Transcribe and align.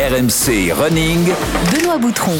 RMC 0.00 0.72
Running. 0.72 1.28
Benoît 1.70 1.98
Boutron. 1.98 2.32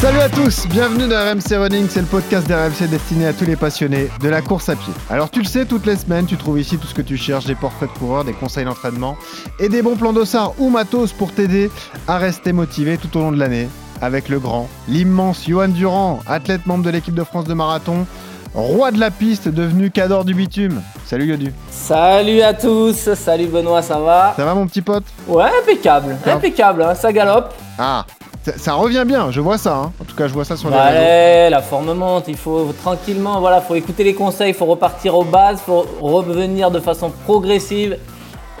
Salut 0.00 0.20
à 0.20 0.30
tous, 0.30 0.66
bienvenue 0.68 1.06
dans 1.06 1.32
RMC 1.32 1.54
Running, 1.54 1.86
c'est 1.86 2.00
le 2.00 2.06
podcast 2.06 2.48
d'RMC 2.48 2.88
destiné 2.88 3.26
à 3.26 3.34
tous 3.34 3.44
les 3.44 3.56
passionnés 3.56 4.08
de 4.22 4.28
la 4.30 4.40
course 4.40 4.70
à 4.70 4.76
pied. 4.76 4.94
Alors 5.10 5.30
tu 5.30 5.40
le 5.40 5.44
sais, 5.44 5.66
toutes 5.66 5.84
les 5.84 5.96
semaines, 5.96 6.24
tu 6.24 6.38
trouves 6.38 6.58
ici 6.58 6.78
tout 6.78 6.86
ce 6.86 6.94
que 6.94 7.02
tu 7.02 7.18
cherches, 7.18 7.44
des 7.44 7.56
portraits 7.56 7.92
de 7.92 7.98
coureurs, 7.98 8.24
des 8.24 8.32
conseils 8.32 8.64
d'entraînement 8.64 9.18
et 9.58 9.68
des 9.68 9.82
bons 9.82 9.96
plans 9.96 10.14
d'ossard 10.14 10.54
ou 10.58 10.70
matos 10.70 11.12
pour 11.12 11.30
t'aider 11.34 11.70
à 12.08 12.16
rester 12.16 12.54
motivé 12.54 12.96
tout 12.96 13.14
au 13.18 13.20
long 13.20 13.32
de 13.32 13.38
l'année 13.38 13.68
avec 14.00 14.30
le 14.30 14.38
grand, 14.38 14.70
l'immense 14.88 15.46
Johan 15.46 15.68
Durand, 15.68 16.20
athlète 16.26 16.64
membre 16.64 16.84
de 16.84 16.90
l'équipe 16.90 17.14
de 17.14 17.24
France 17.24 17.44
de 17.44 17.52
marathon, 17.52 18.06
roi 18.54 18.90
de 18.92 18.98
la 19.00 19.10
piste 19.10 19.48
devenu 19.48 19.90
cador 19.90 20.24
du 20.24 20.34
bitume. 20.34 20.80
Salut 21.04 21.26
Yodu. 21.26 21.52
Salut 21.70 22.40
à 22.42 22.54
tous, 22.54 23.12
salut 23.14 23.46
Benoît, 23.46 23.82
ça 23.82 23.98
va? 23.98 24.32
Ça 24.36 24.44
va 24.44 24.54
mon 24.54 24.66
petit 24.66 24.82
pote? 24.82 25.04
Ouais, 25.26 25.50
impeccable, 25.62 26.16
impeccable, 26.26 26.82
hein, 26.82 26.94
ça 26.94 27.12
galope. 27.12 27.52
Ah, 27.78 28.04
ça, 28.42 28.52
ça 28.56 28.72
revient 28.74 29.04
bien, 29.06 29.30
je 29.30 29.40
vois 29.40 29.58
ça. 29.58 29.74
hein. 29.76 29.92
En 30.00 30.04
tout 30.04 30.14
cas, 30.16 30.28
je 30.28 30.32
vois 30.34 30.44
ça 30.44 30.56
sur 30.56 30.70
les 30.70 30.76
Bah, 30.76 30.84
réseaux. 30.84 30.98
allez, 30.98 31.50
la 31.50 31.62
forme 31.62 31.92
monte, 31.94 32.24
il 32.28 32.36
faut 32.36 32.72
tranquillement, 32.82 33.40
voilà, 33.40 33.60
faut 33.60 33.74
écouter 33.74 34.04
les 34.04 34.14
conseils, 34.14 34.50
il 34.50 34.54
faut 34.54 34.66
repartir 34.66 35.14
aux 35.16 35.24
bases, 35.24 35.58
faut 35.60 35.84
revenir 36.00 36.70
de 36.70 36.80
façon 36.80 37.10
progressive 37.24 37.98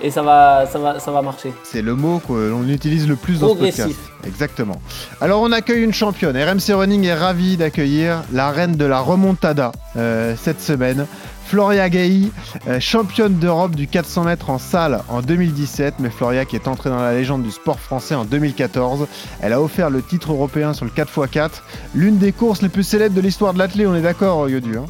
et 0.02 0.10
ça 0.10 0.22
va, 0.22 0.66
ça 0.66 0.78
va, 0.78 0.98
ça 0.98 1.10
va 1.10 1.22
marcher. 1.22 1.52
C'est 1.62 1.82
le 1.82 1.94
mot 1.94 2.20
que 2.26 2.32
l'on 2.32 2.68
utilise 2.68 3.08
le 3.08 3.16
plus 3.16 3.40
dans 3.40 3.54
ce 3.54 3.58
podcast. 3.60 3.96
Exactement. 4.26 4.80
Alors 5.20 5.42
on 5.42 5.52
accueille 5.52 5.82
une 5.82 5.94
championne. 5.94 6.36
RMC 6.36 6.74
Running 6.74 7.04
est 7.04 7.14
ravi 7.14 7.56
d'accueillir 7.56 8.22
la 8.32 8.50
reine 8.50 8.76
de 8.76 8.84
la 8.84 9.00
remontada 9.00 9.72
euh, 9.96 10.34
cette 10.36 10.60
semaine. 10.60 11.06
Floria 11.46 11.90
Gay, 11.90 12.22
euh, 12.68 12.80
championne 12.80 13.34
d'Europe 13.34 13.74
du 13.74 13.86
400 13.86 14.24
mètres 14.24 14.48
en 14.48 14.58
salle 14.58 15.02
en 15.08 15.20
2017, 15.20 15.96
mais 15.98 16.08
Floria 16.08 16.46
qui 16.46 16.56
est 16.56 16.66
entrée 16.66 16.88
dans 16.88 17.00
la 17.00 17.12
légende 17.12 17.42
du 17.42 17.50
sport 17.50 17.78
français 17.78 18.14
en 18.14 18.24
2014. 18.24 19.06
Elle 19.42 19.52
a 19.52 19.60
offert 19.60 19.90
le 19.90 20.02
titre 20.02 20.32
européen 20.32 20.72
sur 20.72 20.86
le 20.86 20.90
4x4, 20.90 21.50
l'une 21.94 22.16
des 22.18 22.32
courses 22.32 22.62
les 22.62 22.70
plus 22.70 22.82
célèbres 22.82 23.14
de 23.14 23.20
l'histoire 23.20 23.52
de 23.52 23.58
l'athlète, 23.58 23.86
on 23.86 23.94
est 23.94 24.02
d'accord 24.02 24.48
Yodu 24.48 24.78
hein? 24.78 24.86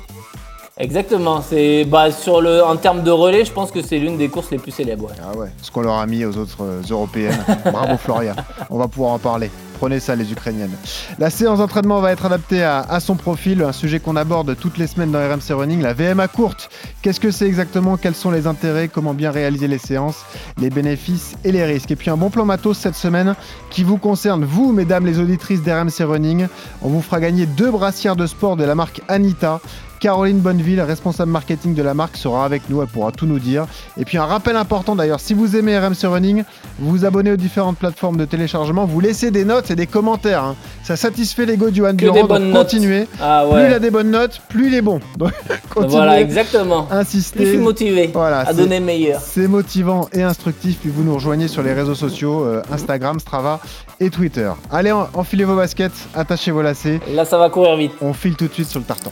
Exactement, 0.76 1.40
c'est 1.40 1.84
bah, 1.84 2.10
sur 2.10 2.40
le, 2.40 2.64
en 2.64 2.74
termes 2.74 3.04
de 3.04 3.10
relais, 3.12 3.44
je 3.44 3.52
pense 3.52 3.70
que 3.70 3.80
c'est 3.80 3.96
l'une 3.96 4.16
des 4.18 4.28
courses 4.28 4.50
les 4.50 4.58
plus 4.58 4.72
célèbres. 4.72 5.08
Ah 5.22 5.36
ouais, 5.36 5.52
ce 5.62 5.70
qu'on 5.70 5.82
leur 5.82 5.94
a 5.94 6.06
mis 6.06 6.24
aux 6.24 6.36
autres 6.36 6.64
euh, 6.64 6.82
européennes. 6.90 7.38
Bravo 7.64 7.96
Floria, 7.96 8.34
on 8.70 8.78
va 8.78 8.88
pouvoir 8.88 9.12
en 9.12 9.20
parler. 9.20 9.52
Prenez 9.78 10.00
ça 10.00 10.16
les 10.16 10.32
Ukrainiennes. 10.32 10.74
La 11.20 11.30
séance 11.30 11.58
d'entraînement 11.58 12.00
va 12.00 12.10
être 12.10 12.26
adaptée 12.26 12.64
à, 12.64 12.80
à 12.80 12.98
son 12.98 13.14
profil, 13.14 13.62
un 13.62 13.70
sujet 13.70 14.00
qu'on 14.00 14.16
aborde 14.16 14.56
toutes 14.56 14.76
les 14.76 14.88
semaines 14.88 15.12
dans 15.12 15.20
RMC 15.20 15.52
Running, 15.56 15.80
la 15.80 15.92
VMA 15.92 16.26
courte. 16.26 16.70
Qu'est-ce 17.02 17.20
que 17.20 17.30
c'est 17.30 17.46
exactement? 17.46 17.96
Quels 17.96 18.14
sont 18.16 18.32
les 18.32 18.48
intérêts? 18.48 18.88
Comment 18.88 19.14
bien 19.14 19.30
réaliser 19.30 19.68
les 19.68 19.78
séances 19.78 20.24
Les 20.58 20.70
bénéfices 20.70 21.36
et 21.44 21.52
les 21.52 21.64
risques? 21.64 21.92
Et 21.92 21.96
puis 21.96 22.10
un 22.10 22.16
bon 22.16 22.30
plan 22.30 22.44
matos 22.44 22.78
cette 22.78 22.96
semaine 22.96 23.36
qui 23.70 23.84
vous 23.84 23.98
concerne, 23.98 24.44
vous 24.44 24.72
mesdames 24.72 25.06
les 25.06 25.20
auditrices 25.20 25.62
d'RMC 25.62 26.00
Running. 26.04 26.48
On 26.82 26.88
vous 26.88 27.02
fera 27.02 27.20
gagner 27.20 27.46
deux 27.46 27.70
brassières 27.70 28.16
de 28.16 28.26
sport 28.26 28.56
de 28.56 28.64
la 28.64 28.74
marque 28.74 29.02
Anita. 29.06 29.60
Caroline 30.04 30.40
Bonneville, 30.40 30.82
responsable 30.82 31.30
marketing 31.32 31.72
de 31.72 31.82
la 31.82 31.94
marque, 31.94 32.18
sera 32.18 32.44
avec 32.44 32.68
nous, 32.68 32.82
elle 32.82 32.88
pourra 32.88 33.10
tout 33.10 33.24
nous 33.24 33.38
dire. 33.38 33.64
Et 33.96 34.04
puis 34.04 34.18
un 34.18 34.26
rappel 34.26 34.54
important 34.54 34.94
d'ailleurs, 34.94 35.18
si 35.18 35.32
vous 35.32 35.56
aimez 35.56 35.78
RMC 35.78 36.04
Running, 36.04 36.44
vous 36.78 36.90
vous 36.90 37.04
abonnez 37.06 37.32
aux 37.32 37.36
différentes 37.38 37.78
plateformes 37.78 38.18
de 38.18 38.26
téléchargement, 38.26 38.84
vous 38.84 39.00
laissez 39.00 39.30
des 39.30 39.46
notes 39.46 39.70
et 39.70 39.76
des 39.76 39.86
commentaires. 39.86 40.44
hein. 40.44 40.56
Ça 40.82 40.96
satisfait 40.96 41.46
l'ego 41.46 41.70
du 41.70 41.80
Durand, 41.80 41.94
des 41.94 42.22
donc 42.22 42.52
continuez. 42.52 43.06
Ah 43.18 43.46
Plus 43.50 43.62
il 43.66 43.72
a 43.72 43.78
des 43.78 43.90
bonnes 43.90 44.10
notes, 44.10 44.42
plus 44.50 44.66
il 44.66 44.74
est 44.74 44.82
bon. 44.82 45.00
Donc 45.16 45.32
continuez, 45.72 45.96
voilà, 45.96 46.20
exactement. 46.20 46.86
Je 46.90 46.96
insistez. 46.96 47.46
suis 47.46 47.56
motivé 47.56 48.10
Voilà, 48.12 48.40
à 48.40 48.46
c'est- 48.48 48.54
donner 48.56 48.80
meilleur. 48.80 49.22
C'est 49.22 49.48
motivant 49.48 50.06
et 50.12 50.22
instructif, 50.22 50.76
puis 50.82 50.90
vous 50.90 51.02
nous 51.02 51.14
rejoignez 51.14 51.48
sur 51.48 51.62
les 51.62 51.72
réseaux 51.72 51.94
sociaux, 51.94 52.44
euh, 52.44 52.60
Instagram, 52.70 53.18
Strava 53.20 53.58
et 54.00 54.10
Twitter. 54.10 54.50
Allez, 54.70 54.92
en- 54.92 55.08
enfilez 55.14 55.44
vos 55.44 55.56
baskets, 55.56 55.92
attachez 56.14 56.50
vos 56.50 56.60
lacets, 56.60 57.00
Là, 57.14 57.24
ça 57.24 57.38
va 57.38 57.48
courir 57.48 57.74
vite. 57.76 57.92
on 58.02 58.12
file 58.12 58.36
tout 58.36 58.48
de 58.48 58.52
suite 58.52 58.68
sur 58.68 58.80
le 58.80 58.84
tartan. 58.84 59.10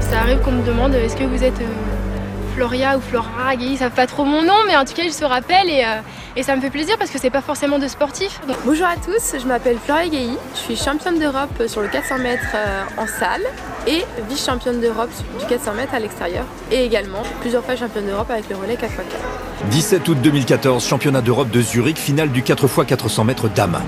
Ça 0.00 0.20
arrive 0.20 0.40
qu'on 0.40 0.52
me 0.52 0.64
demande 0.64 0.94
est-ce 0.94 1.16
que 1.16 1.24
vous 1.24 1.42
êtes 1.44 1.60
euh, 1.60 2.54
Floria 2.54 2.96
ou 2.96 3.00
Flora 3.00 3.54
ils 3.58 3.78
savent 3.78 3.92
pas 3.92 4.06
trop 4.06 4.24
mon 4.24 4.42
nom, 4.42 4.54
mais 4.66 4.76
en 4.76 4.84
tout 4.84 4.94
cas 4.94 5.02
ils 5.04 5.12
se 5.12 5.24
rappellent 5.24 5.68
et, 5.68 5.84
euh, 5.84 6.00
et 6.36 6.42
ça 6.42 6.56
me 6.56 6.60
fait 6.60 6.70
plaisir 6.70 6.96
parce 6.98 7.10
que 7.10 7.18
c'est 7.18 7.30
pas 7.30 7.42
forcément 7.42 7.78
de 7.78 7.86
sportifs. 7.86 8.40
Donc, 8.46 8.56
Bonjour 8.64 8.86
à 8.86 8.96
tous, 8.96 9.38
je 9.40 9.46
m'appelle 9.46 9.76
Floria 9.84 10.08
Gailly, 10.08 10.36
je 10.54 10.58
suis 10.58 10.76
championne 10.76 11.18
d'Europe 11.18 11.62
sur 11.66 11.80
le 11.80 11.88
400 11.88 12.18
mètres 12.18 12.42
euh, 12.54 12.82
en 12.96 13.06
salle 13.06 13.42
et 13.86 14.04
vice-championne 14.28 14.80
d'Europe 14.80 15.10
du 15.38 15.46
400 15.46 15.74
mètres 15.74 15.94
à 15.94 15.98
l'extérieur 16.00 16.44
et 16.70 16.84
également 16.84 17.22
plusieurs 17.40 17.64
fois 17.64 17.76
championne 17.76 18.06
d'Europe 18.06 18.30
avec 18.30 18.48
le 18.48 18.56
relais 18.56 18.74
4x4. 18.74 19.70
17 19.70 20.08
août 20.08 20.18
2014, 20.20 20.84
championnat 20.86 21.20
d'Europe 21.20 21.50
de 21.50 21.60
Zurich, 21.60 21.98
finale 21.98 22.30
du 22.30 22.42
4x400 22.42 23.24
mètres 23.24 23.48
dames. 23.48 23.80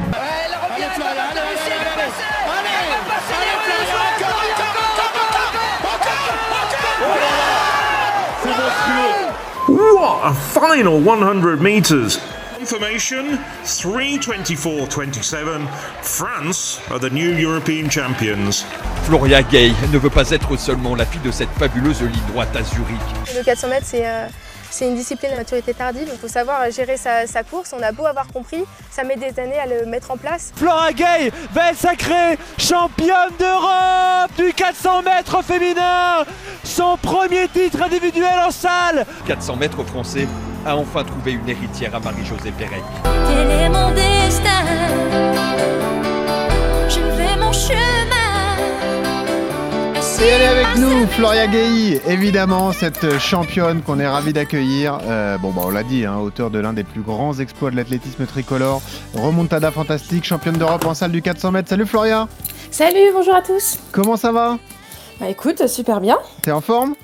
What 10.03 10.19
a 10.25 10.35
final 10.35 11.01
100 11.01 11.63
meters! 11.63 12.19
Information 12.59 13.39
324.27. 13.63 15.69
France 16.03 16.81
are 16.91 16.99
the 16.99 17.09
new 17.09 17.31
European 17.31 17.89
champions. 17.89 18.65
Floria 19.05 19.45
Gay 19.45 19.73
ne 19.93 19.99
veut 19.99 20.11
pas 20.11 20.29
être 20.33 20.57
seulement 20.57 20.97
la 20.97 21.07
fille 21.07 21.21
de 21.21 21.31
cette 21.31 21.51
fabuleuse 21.51 22.03
ligne 22.03 22.21
droite 22.33 22.57
à 22.57 22.65
Zurich. 22.65 22.99
le 23.33 23.45
400 23.45 23.69
mètres, 23.69 23.87
c'est 23.87 24.05
euh, 24.05 24.27
c'est 24.73 24.89
une 24.89 24.97
discipline 24.97 25.31
de 25.33 25.37
maturité 25.37 25.75
tardive. 25.75 26.09
Il 26.11 26.19
faut 26.19 26.29
savoir 26.29 26.71
gérer 26.71 26.97
sa, 26.97 27.27
sa 27.27 27.43
course. 27.45 27.75
On 27.79 27.83
a 27.83 27.93
beau 27.93 28.07
avoir 28.07 28.27
compris, 28.29 28.65
ça 28.91 29.05
met 29.05 29.17
des 29.17 29.39
années 29.39 29.59
à 29.59 29.67
le 29.67 29.87
mettre 29.87 30.11
en 30.11 30.17
place. 30.17 30.53
Flora 30.57 30.93
Gay 30.93 31.31
va 31.53 31.71
être 31.71 31.79
sacrée 31.79 32.39
championne 32.59 33.31
d'Europe 33.39 34.31
du 34.37 34.53
400 34.53 35.03
mètres 35.03 35.43
féminin. 35.45 36.25
Son 36.65 36.97
premier 36.97 37.49
titre 37.49 37.83
individuel 37.83 38.35
en 38.47 38.51
salle. 38.51 39.05
400 39.27 39.57
mètres 39.57 39.85
français 39.85 40.27
a 40.65 40.77
enfin 40.77 41.05
trouvé 41.05 41.33
une 41.33 41.49
héritière 41.49 41.95
à 41.95 42.01
Marie-Josée 42.01 42.53
Pérec. 42.53 42.83
Quel 43.05 43.51
est 43.51 43.69
mon 43.69 43.91
destin? 43.91 44.65
Je 46.89 47.01
fais 47.17 47.37
mon 47.39 47.53
chemin. 47.53 48.32
Et 50.23 50.27
elle 50.27 50.43
est 50.43 50.47
avec 50.47 50.77
nous, 50.77 51.07
Floria 51.09 51.47
Gay, 51.49 52.01
évidemment, 52.09 52.73
cette 52.73 53.19
championne 53.19 53.83
qu'on 53.83 53.99
est 53.99 54.07
ravi 54.07 54.33
d'accueillir. 54.33 54.99
Euh, 55.05 55.37
bon, 55.39 55.51
bah, 55.51 55.63
on 55.65 55.71
l'a 55.71 55.83
dit, 55.83 56.05
hein, 56.07 56.19
auteur 56.19 56.51
de 56.51 56.61
l'un 56.61 56.73
des 56.73 56.85
plus 56.85 57.01
grands 57.01 57.39
exploits 57.41 57.71
de 57.73 57.77
l'athlétisme 57.77 58.25
tricolore. 58.27 58.81
Remontada 59.15 59.71
fantastique, 59.73 60.25
championne 60.25 60.57
d'Europe 60.57 60.85
en 60.87 60.95
salle 60.95 61.11
du 61.11 61.23
400 61.23 61.51
mètres. 61.51 61.69
Salut 61.69 61.87
Floria, 61.87 62.29
Salut, 62.71 63.11
bonjour 63.13 63.35
à 63.35 63.43
tous. 63.43 63.79
comment 63.91 64.17
ça 64.17 64.31
va? 64.33 64.59
Bah 65.21 65.29
écoute, 65.29 65.67
super 65.67 66.01
bien, 66.01 66.19
T'es 66.43 66.53
en 66.53 66.61
forme? 66.61 66.95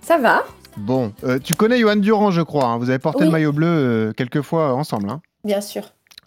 Ça 0.00 0.16
va, 0.18 0.44
Bon, 0.76 1.12
euh, 1.24 1.38
tu 1.42 1.54
connais 1.54 1.78
Johan 1.80 1.96
Durand, 1.96 2.30
je 2.30 2.40
crois. 2.42 2.66
hein. 2.66 2.78
Vous 2.78 2.88
avez 2.90 3.00
porté 3.00 3.20
Oui. 3.20 3.26
le 3.26 3.32
maillot 3.32 3.52
bleu 3.52 3.66
euh, 3.66 4.12
quelques 4.16 4.42
fois 4.42 4.72
ensemble. 4.74 5.10
hein. 5.10 5.20
bien 5.44 5.60
sûr. 5.60 5.82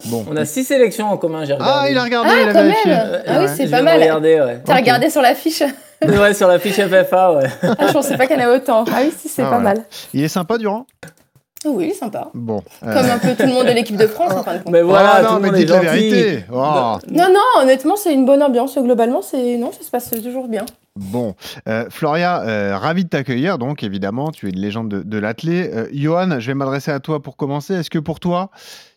Bon. 0.05 0.25
On 0.29 0.35
a 0.35 0.43
six 0.45 0.63
sélections 0.65 1.09
en 1.09 1.15
commun, 1.17 1.45
j'ai 1.45 1.53
regardé. 1.53 1.73
Ah, 1.73 1.89
il 1.89 1.97
a 1.97 2.03
regardé, 2.03 2.29
Ah, 2.33 2.41
il 2.41 2.49
a 2.49 2.53
vérifié. 2.63 2.93
Ah 3.27 3.39
oui, 3.39 3.45
c'est 3.55 3.69
pas 3.69 3.81
mal. 3.83 3.99
regarder, 4.01 4.41
ouais. 4.41 4.61
T'as 4.65 4.75
regardé 4.75 5.09
sur 5.09 5.21
l'affiche 5.21 5.63
ouais, 6.05 6.33
sur 6.33 6.47
la 6.47 6.59
fiche 6.59 6.75
FFA, 6.79 7.33
ouais. 7.33 7.47
Ah, 7.63 7.87
Je 7.87 7.93
pensais 7.93 8.17
pas 8.17 8.27
qu'il 8.27 8.35
y 8.37 8.39
en 8.39 8.43
avait 8.47 8.55
autant. 8.57 8.83
Ah 8.91 8.99
oui, 9.03 9.11
si, 9.17 9.29
c'est 9.29 9.41
Ah, 9.43 9.49
pas 9.49 9.59
voilà. 9.59 9.75
mal. 9.75 9.85
Il 10.13 10.23
est 10.23 10.27
sympa, 10.27 10.57
Durand? 10.57 10.85
Oui, 11.63 11.93
sympa. 11.93 12.31
Bon. 12.33 12.63
euh, 12.83 12.91
Comme 12.93 13.05
un 13.11 13.19
peu 13.19 13.35
tout 13.35 13.47
le 13.47 13.53
monde 13.53 13.67
de 13.67 13.71
l'équipe 13.71 13.95
de 13.95 14.07
France 14.07 14.31
en 14.33 14.41
fin 14.43 14.55
de 14.57 14.63
compte. 14.63 14.73
Mais 14.73 14.81
voilà, 14.81 15.19
oh, 15.19 15.23
non, 15.23 15.37
tout 15.37 15.43
le 15.43 15.51
mais 15.51 15.61
est 15.61 15.65
la 15.65 15.79
vérité. 15.79 16.43
Oh. 16.51 16.97
Non, 17.11 17.27
non, 17.31 17.61
honnêtement, 17.61 17.95
c'est 17.95 18.13
une 18.15 18.25
bonne 18.25 18.41
ambiance. 18.41 18.75
Globalement, 18.79 19.21
c'est 19.21 19.57
non, 19.57 19.71
ça 19.71 19.83
se 19.83 19.91
passe 19.91 20.09
toujours 20.23 20.47
bien. 20.47 20.65
Bon, 20.95 21.35
Euh, 21.69 21.85
Floria, 21.91 22.41
euh, 22.41 22.75
ravi 22.77 23.03
de 23.03 23.09
t'accueillir, 23.09 23.59
donc 23.59 23.83
évidemment, 23.83 24.31
tu 24.31 24.47
es 24.47 24.49
une 24.49 24.59
légende 24.59 24.89
de, 24.89 25.03
de 25.03 25.17
l'athlé. 25.19 25.69
Euh, 25.71 25.87
Johan, 25.93 26.39
je 26.39 26.47
vais 26.47 26.55
m'adresser 26.55 26.89
à 26.91 26.99
toi 26.99 27.21
pour 27.21 27.37
commencer. 27.37 27.75
Est-ce 27.75 27.91
que 27.91 27.99
pour 27.99 28.19
toi, 28.19 28.49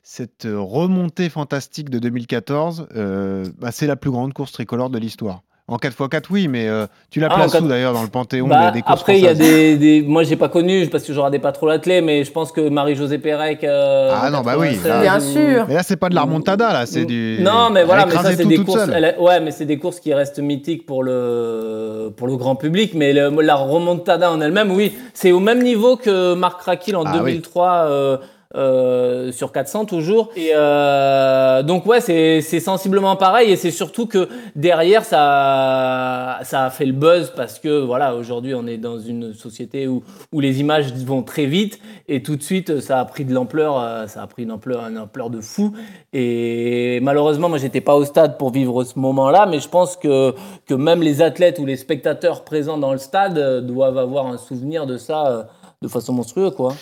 cette 0.03 0.49
remontée 0.51 1.29
fantastique 1.29 1.91
de 1.91 1.99
2014, 1.99 2.89
euh, 2.97 3.45
bah, 3.59 3.69
c'est 3.73 3.87
la 3.87 3.97
plus 3.97 4.11
grande 4.11 4.33
course 4.33 4.53
tricolore 4.53 4.89
de 4.89 4.99
l'histoire? 4.99 5.43
En 5.67 5.77
4x4, 5.79 6.25
oui, 6.31 6.47
mais 6.47 6.69
euh, 6.69 6.87
tu 7.11 7.21
la 7.21 7.29
Ah, 7.31 7.37
places 7.37 7.49
où 7.49 7.53
quatre- 7.53 7.69
d'ailleurs 7.69 7.95
dans 7.95 8.03
le 8.03 8.09
panthéon 8.09 8.47
Bah, 8.47 8.67
des, 8.71 8.81
des 8.81 8.83
courses 8.83 9.01
après, 9.01 9.19
il 9.19 9.25
y 9.25 9.29
a 9.29 9.33
des, 9.33 9.79
des- 9.79 10.03
Moi, 10.03 10.23
j'ai 10.23 10.37
pas 10.37 10.51
connu 10.51 10.87
parce 10.89 11.05
que 11.05 11.15
je 11.15 11.19
regardais 11.19 11.39
pas 11.39 11.53
trop 11.53 11.67
l'athlé, 11.67 12.03
mais 12.03 12.23
je 12.23 12.31
pense 12.31 12.53
que 12.53 12.69
Marie-Josée 12.69 13.17
Pérec. 13.17 13.65
euh, 13.65 14.11
Ah 14.13 14.29
en 14.29 14.31
non, 14.31 14.41
bah 14.43 14.57
oui, 14.59 14.77
96, 14.77 14.87
là- 14.89 15.01
Bien 15.01 15.21
sûr. 15.21 15.65
Mais 15.67 15.73
là, 15.73 15.83
c'est 15.83 15.97
pas 15.97 16.11
de 16.11 16.15
la 16.15 16.21
remontada, 16.21 16.71
là, 16.71 16.85
c'est 16.85 17.07
du. 17.07 17.39
Non, 17.41 17.71
mais 17.73 17.85
voilà, 17.85 18.05
mais 18.05 18.13
ça, 18.13 18.35
c'est 18.37 18.45
des 18.45 18.59
courses. 18.59 18.79
seule. 18.81 18.93
elle 18.95 19.05
a- 19.07 19.19
Ouais, 19.19 19.41
mais 19.41 19.53
c'est 19.53 19.65
des 19.65 19.79
courses 19.79 20.01
qui 20.01 20.13
restent 20.13 20.39
mythiques 20.39 20.85
pour 20.85 21.03
le, 21.03 22.13
pour 22.15 22.27
le 22.27 22.37
grand 22.37 22.57
public. 22.57 22.93
Mais 22.95 23.15
le- 23.15 23.31
la 23.41 23.55
remontada 23.55 24.31
en 24.31 24.43
elle-même, 24.43 24.71
oui, 24.71 24.93
c'est 25.15 25.33
au 25.33 25.41
même 25.41 25.63
niveau 25.63 25.97
que 25.97 26.35
Marc 26.35 26.61
Raquil 26.61 26.95
en 26.95 27.05
Ah 27.07 27.13
oui. 27.23 27.33
2003. 27.33 27.71
euh, 27.89 28.19
euh, 28.55 29.33
sur 29.33 29.51
400 29.53 29.87
toujours. 29.87 30.31
Et 30.37 30.51
euh, 30.55 31.63
donc 31.63 31.87
ouais, 31.87 32.01
c'est 32.01 32.41
sensiblement 32.61 33.17
pareil 33.17 33.51
et 33.51 33.57
c'est 33.57 33.71
surtout 33.71 34.07
que 34.07 34.29
derrière 34.55 35.05
ça 35.05 36.39
ça 36.43 36.65
a 36.67 36.71
fait 36.71 36.87
le 36.87 36.93
buzz 36.93 37.33
parce 37.35 37.59
que 37.59 37.81
voilà 37.81 38.15
aujourd'hui 38.15 38.55
on 38.55 38.67
est 38.67 38.79
dans 38.79 38.99
une 38.99 39.35
société 39.35 39.89
où 39.89 40.03
où 40.33 40.41
les 40.41 40.61
images 40.61 40.93
vont 40.93 41.23
très 41.23 41.47
vite 41.47 41.81
et 42.09 42.23
tout 42.23 42.37
de 42.37 42.43
suite 42.43 42.81
ça 42.81 43.01
a 43.01 43.05
pris 43.05 43.25
de 43.25 43.35
l'ampleur, 43.35 43.81
euh, 43.81 44.07
ça 44.07 44.23
a 44.23 44.27
pris 44.27 44.45
une 44.45 44.53
ampleur 44.53 44.87
une 44.87 44.99
ampleur 44.99 45.31
de 45.31 45.41
fou 45.41 45.73
et 46.13 47.01
malheureusement 47.03 47.49
moi 47.49 47.59
j'étais 47.59 47.81
pas 47.81 47.95
au 47.95 48.05
stade 48.05 48.39
pour 48.39 48.51
vivre 48.51 48.85
ce 48.85 48.99
moment-là, 48.99 49.47
mais 49.47 49.61
je 49.61 49.69
pense 49.69 49.97
que 49.97 50.35
que 50.67 50.75
même 50.75 51.03
les 51.03 51.23
athlètes 51.23 51.59
ou 51.59 51.67
les 51.67 51.77
spectateurs 51.77 52.45
présents 52.45 52.79
dans 52.79 52.93
le 52.93 52.99
stade 52.99 53.39
euh, 53.39 53.61
doivent 53.61 53.99
avoir 53.99 54.27
un 54.27 54.39
souvenir 54.39 54.87
de 54.87 54.97
ça 54.97 55.49
de 55.83 55.89
façon 55.89 56.13
monstrueuse 56.13 56.55
quoi. 56.55 56.75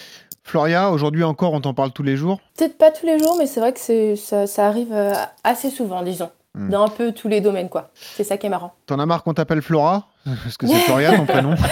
Floria, 0.45 0.91
aujourd'hui 0.91 1.25
encore, 1.25 1.53
on 1.53 1.61
t'en 1.61 1.75
parle 1.75 1.93
tous 1.93 2.03
les 2.03 2.17
jours 2.17 2.41
Peut-être 2.57 2.77
pas 2.77 2.91
tous 2.91 3.07
les 3.07 3.19
jours, 3.19 3.37
mais 3.39 3.47
c'est 3.47 3.61
vrai 3.61 3.73
que 3.73 4.17
ça, 4.17 4.47
ça 4.47 4.67
arrive 4.67 4.93
euh, 4.93 5.13
assez 5.45 5.71
souvent, 5.71 6.03
disons. 6.03 6.31
Hmm. 6.55 6.69
Dans 6.69 6.85
un 6.85 6.89
peu 6.89 7.13
tous 7.13 7.29
les 7.29 7.41
domaines, 7.41 7.71
quoi. 7.71 7.91
C'est 7.95 8.25
ça 8.25 8.37
qui 8.37 8.47
est 8.47 8.51
marrant. 8.51 8.75
T'en 8.87 8.99
as 8.99 9.07
marre 9.07 9.23
qu'on 9.23 9.33
t'appelle 9.33 9.63
Flora 9.63 10.09
Parce 10.25 10.57
que 10.59 10.67
c'est 10.67 10.75
Floria 10.81 11.17
ton 11.17 11.27
prénom. 11.27 11.55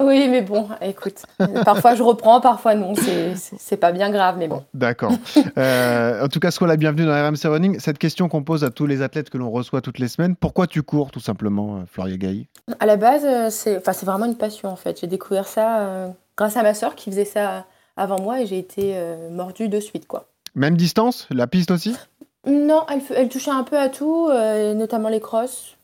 Oui, 0.00 0.28
mais 0.28 0.42
bon, 0.42 0.68
écoute. 0.80 1.22
Parfois 1.64 1.94
je 1.94 2.02
reprends, 2.02 2.40
parfois 2.40 2.74
non. 2.74 2.94
C'est, 3.58 3.76
pas 3.76 3.92
bien 3.92 4.10
grave, 4.10 4.36
mais 4.38 4.48
bon. 4.48 4.64
D'accord. 4.74 5.12
Euh, 5.56 6.24
en 6.24 6.28
tout 6.28 6.40
cas, 6.40 6.50
sois 6.50 6.68
la 6.68 6.76
bienvenue 6.76 7.04
dans 7.04 7.12
RMC 7.12 7.50
Running. 7.50 7.80
Cette 7.80 7.98
question 7.98 8.28
qu'on 8.28 8.42
pose 8.42 8.64
à 8.64 8.70
tous 8.70 8.86
les 8.86 9.02
athlètes 9.02 9.30
que 9.30 9.38
l'on 9.38 9.50
reçoit 9.50 9.80
toutes 9.80 9.98
les 9.98 10.08
semaines, 10.08 10.36
pourquoi 10.36 10.66
tu 10.66 10.82
cours 10.82 11.10
tout 11.10 11.20
simplement, 11.20 11.76
euh, 11.76 11.80
Floria 11.90 12.16
Gailly? 12.16 12.46
À 12.80 12.86
la 12.86 12.96
base, 12.96 13.26
c'est, 13.52 13.82
vraiment 14.04 14.26
une 14.26 14.36
passion 14.36 14.68
en 14.68 14.76
fait. 14.76 15.00
J'ai 15.00 15.06
découvert 15.06 15.46
ça 15.46 15.78
euh, 15.78 16.08
grâce 16.36 16.56
à 16.56 16.62
ma 16.62 16.74
sœur 16.74 16.94
qui 16.94 17.10
faisait 17.10 17.24
ça 17.24 17.64
avant 17.98 18.20
moi 18.20 18.40
et 18.40 18.46
j'ai 18.46 18.58
été 18.58 18.92
euh, 18.96 19.28
mordue 19.30 19.68
de 19.68 19.80
suite, 19.80 20.06
quoi. 20.06 20.28
Même 20.54 20.76
distance 20.76 21.26
La 21.30 21.46
piste 21.46 21.70
aussi? 21.70 21.94
Non, 22.46 22.86
elle, 23.14 23.28
touchait 23.28 23.50
un 23.50 23.64
peu 23.64 23.78
à 23.78 23.88
tout, 23.88 24.28
euh, 24.30 24.72
notamment 24.74 25.08
les 25.10 25.20
crosses. 25.20 25.76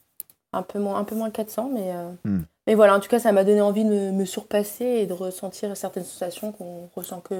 Un 0.52 0.62
peu 0.62 0.78
moins, 0.78 0.96
un 0.99 1.05
peu 1.05 1.16
moins 1.16 1.26
le 1.26 1.32
400, 1.32 1.69
mais, 1.75 1.90
euh, 1.93 2.11
Hmm. 2.25 2.43
mais 2.69 2.75
voilà, 2.76 2.94
en 2.96 3.00
tout 3.00 3.08
cas, 3.08 3.19
ça 3.19 3.32
m'a 3.32 3.43
donné 3.44 3.61
envie 3.61 3.84
de 3.84 3.90
me, 3.90 4.12
me 4.12 4.25
surpasser 4.25 4.84
et 4.84 5.06
de 5.06 5.12
ressentir 5.12 5.76
certaines 5.76 6.05
sensations 6.05 6.52
qu'on 6.52 6.88
ressent 6.94 7.19
que 7.20 7.34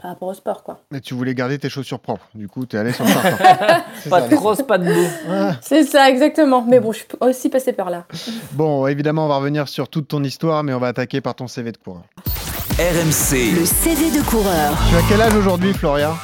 par 0.00 0.12
rapport 0.12 0.28
au 0.28 0.34
sport, 0.34 0.62
quoi. 0.62 0.78
Mais 0.92 1.00
tu 1.00 1.14
voulais 1.14 1.34
garder 1.34 1.58
tes 1.58 1.68
chaussures 1.68 1.98
propres. 1.98 2.28
Du 2.36 2.46
coup, 2.46 2.64
t'es 2.64 2.78
allé 2.78 2.92
sur 2.92 3.04
le 3.04 3.12
partant. 3.12 3.82
C'est 4.04 4.08
Pas 4.10 4.20
ça, 4.20 4.28
de 4.28 4.36
crosse, 4.36 4.62
pas 4.62 4.78
de. 4.78 4.94
Ah. 5.28 5.56
C'est 5.60 5.82
ça, 5.82 6.08
exactement. 6.08 6.62
Mais 6.62 6.78
bon, 6.78 6.92
je 6.92 6.98
suis 6.98 7.08
aussi 7.20 7.48
passée 7.48 7.72
par 7.72 7.90
là. 7.90 8.06
Bon, 8.52 8.86
évidemment, 8.86 9.24
on 9.24 9.28
va 9.28 9.38
revenir 9.38 9.66
sur 9.68 9.88
toute 9.88 10.06
ton 10.06 10.22
histoire, 10.22 10.62
mais 10.62 10.72
on 10.72 10.78
va 10.78 10.86
attaquer 10.86 11.20
par 11.20 11.34
ton 11.34 11.48
CV 11.48 11.72
de 11.72 11.78
coureur. 11.78 12.04
RMC. 12.78 13.56
Le 13.58 13.64
CV 13.66 14.10
de 14.16 14.22
coureur. 14.24 14.72
Tu 14.88 14.94
as 14.96 15.00
quel 15.08 15.20
âge 15.20 15.34
aujourd'hui, 15.34 15.72
Floria? 15.74 16.14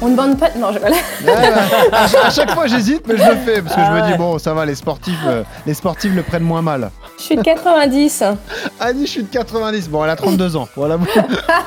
On 0.00 0.08
ne 0.08 0.16
bande 0.16 0.38
pas. 0.38 0.48
Non, 0.56 0.72
je... 0.72 0.78
voilà. 0.78 0.96
à, 1.92 2.08
chaque- 2.08 2.24
à 2.24 2.30
chaque 2.30 2.50
fois, 2.52 2.66
j'hésite, 2.66 3.02
mais 3.06 3.18
je 3.18 3.22
le 3.30 3.36
fais 3.36 3.60
parce 3.60 3.74
que 3.74 3.80
Ah 3.82 3.86
je 3.98 4.02
me 4.02 4.10
dis 4.12 4.16
bon, 4.16 4.38
ça 4.38 4.54
va, 4.54 4.64
les 4.64 4.74
sportifs, 4.74 5.18
euh, 5.26 5.42
les 5.66 5.74
sportifs 5.74 6.14
le 6.14 6.22
prennent 6.22 6.42
moins 6.42 6.62
mal. 6.62 6.90
Je 7.18 7.22
suis 7.24 7.36
de 7.36 7.42
90. 7.42 8.24
Annie, 8.80 9.04
je 9.06 9.10
suis 9.10 9.22
de 9.24 9.28
90. 9.28 9.90
Bon, 9.90 10.04
elle 10.04 10.10
a 10.10 10.16
32 10.16 10.56
ans. 10.56 10.68
Voilà. 10.74 10.98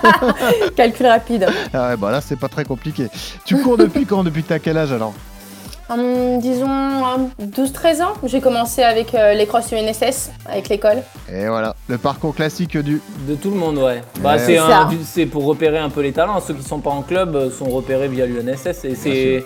Calcul 0.76 1.06
rapide. 1.06 1.46
Ah 1.72 1.90
ouais, 1.90 1.98
bah 1.98 2.10
là, 2.10 2.22
c'est 2.22 2.40
pas 2.40 2.48
très 2.50 2.66
compliqué. 2.66 3.08
Tu 3.46 3.56
cours 3.62 3.78
depuis 3.78 4.06
quand? 4.08 4.24
Depuis 4.24 4.42
que 4.42 4.48
t'as 4.50 4.60
quel 4.60 4.78
âge 4.80 4.92
alors? 4.92 5.14
Hum, 5.90 6.40
disons 6.40 6.68
hum, 6.68 7.30
12-13 7.42 8.04
ans. 8.04 8.14
J'ai 8.24 8.42
commencé 8.42 8.84
avec 8.84 9.16
euh, 9.16 9.34
les 9.34 9.48
crosses 9.48 9.72
UNSS, 9.72 10.30
avec 10.48 10.70
l'école. 10.70 11.02
Et 11.34 11.48
voilà, 11.48 11.76
le 11.88 11.98
parcours 11.98 12.36
classique 12.36 12.78
du. 12.78 13.02
De 13.28 13.36
tout 13.36 13.50
le 13.50 13.58
monde, 13.58 13.78
ouais. 13.80 14.04
Bah, 14.20 14.38
c'est 14.38 14.46
C'est 14.46 14.58
un- 14.60 14.70
ça. 14.70 14.86
du- 14.86 15.00
c'est 15.04 15.26
pour 15.26 15.46
repérer 15.46 15.80
un 15.80 15.90
peu 15.90 16.02
les 16.02 16.12
talents. 16.12 16.40
Ceux 16.42 16.54
qui 16.54 16.64
sont 16.64 16.80
pas 16.80 16.92
en 16.92 17.02
club 17.02 17.36
euh, 17.36 17.50
sont 17.50 17.66
repérés 17.70 18.08
via 18.08 18.26
l'UNSS 18.28 18.86
et 18.86 18.96
c'est 18.96 19.44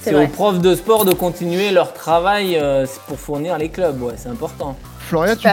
C'est 0.00 0.14
aux 0.14 0.28
profs 0.28 0.58
de 0.60 0.74
sport 0.74 1.04
de 1.04 1.12
continuer 1.14 1.70
leur 1.70 1.92
travail 1.92 2.58
euh, 2.60 2.86
pour 3.06 3.18
fournir 3.18 3.58
les 3.58 3.68
clubs. 3.68 4.00
Ouais, 4.02 4.14
c'est 4.16 4.28
important. 4.30 4.76
Floria, 5.00 5.36
tu, 5.36 5.48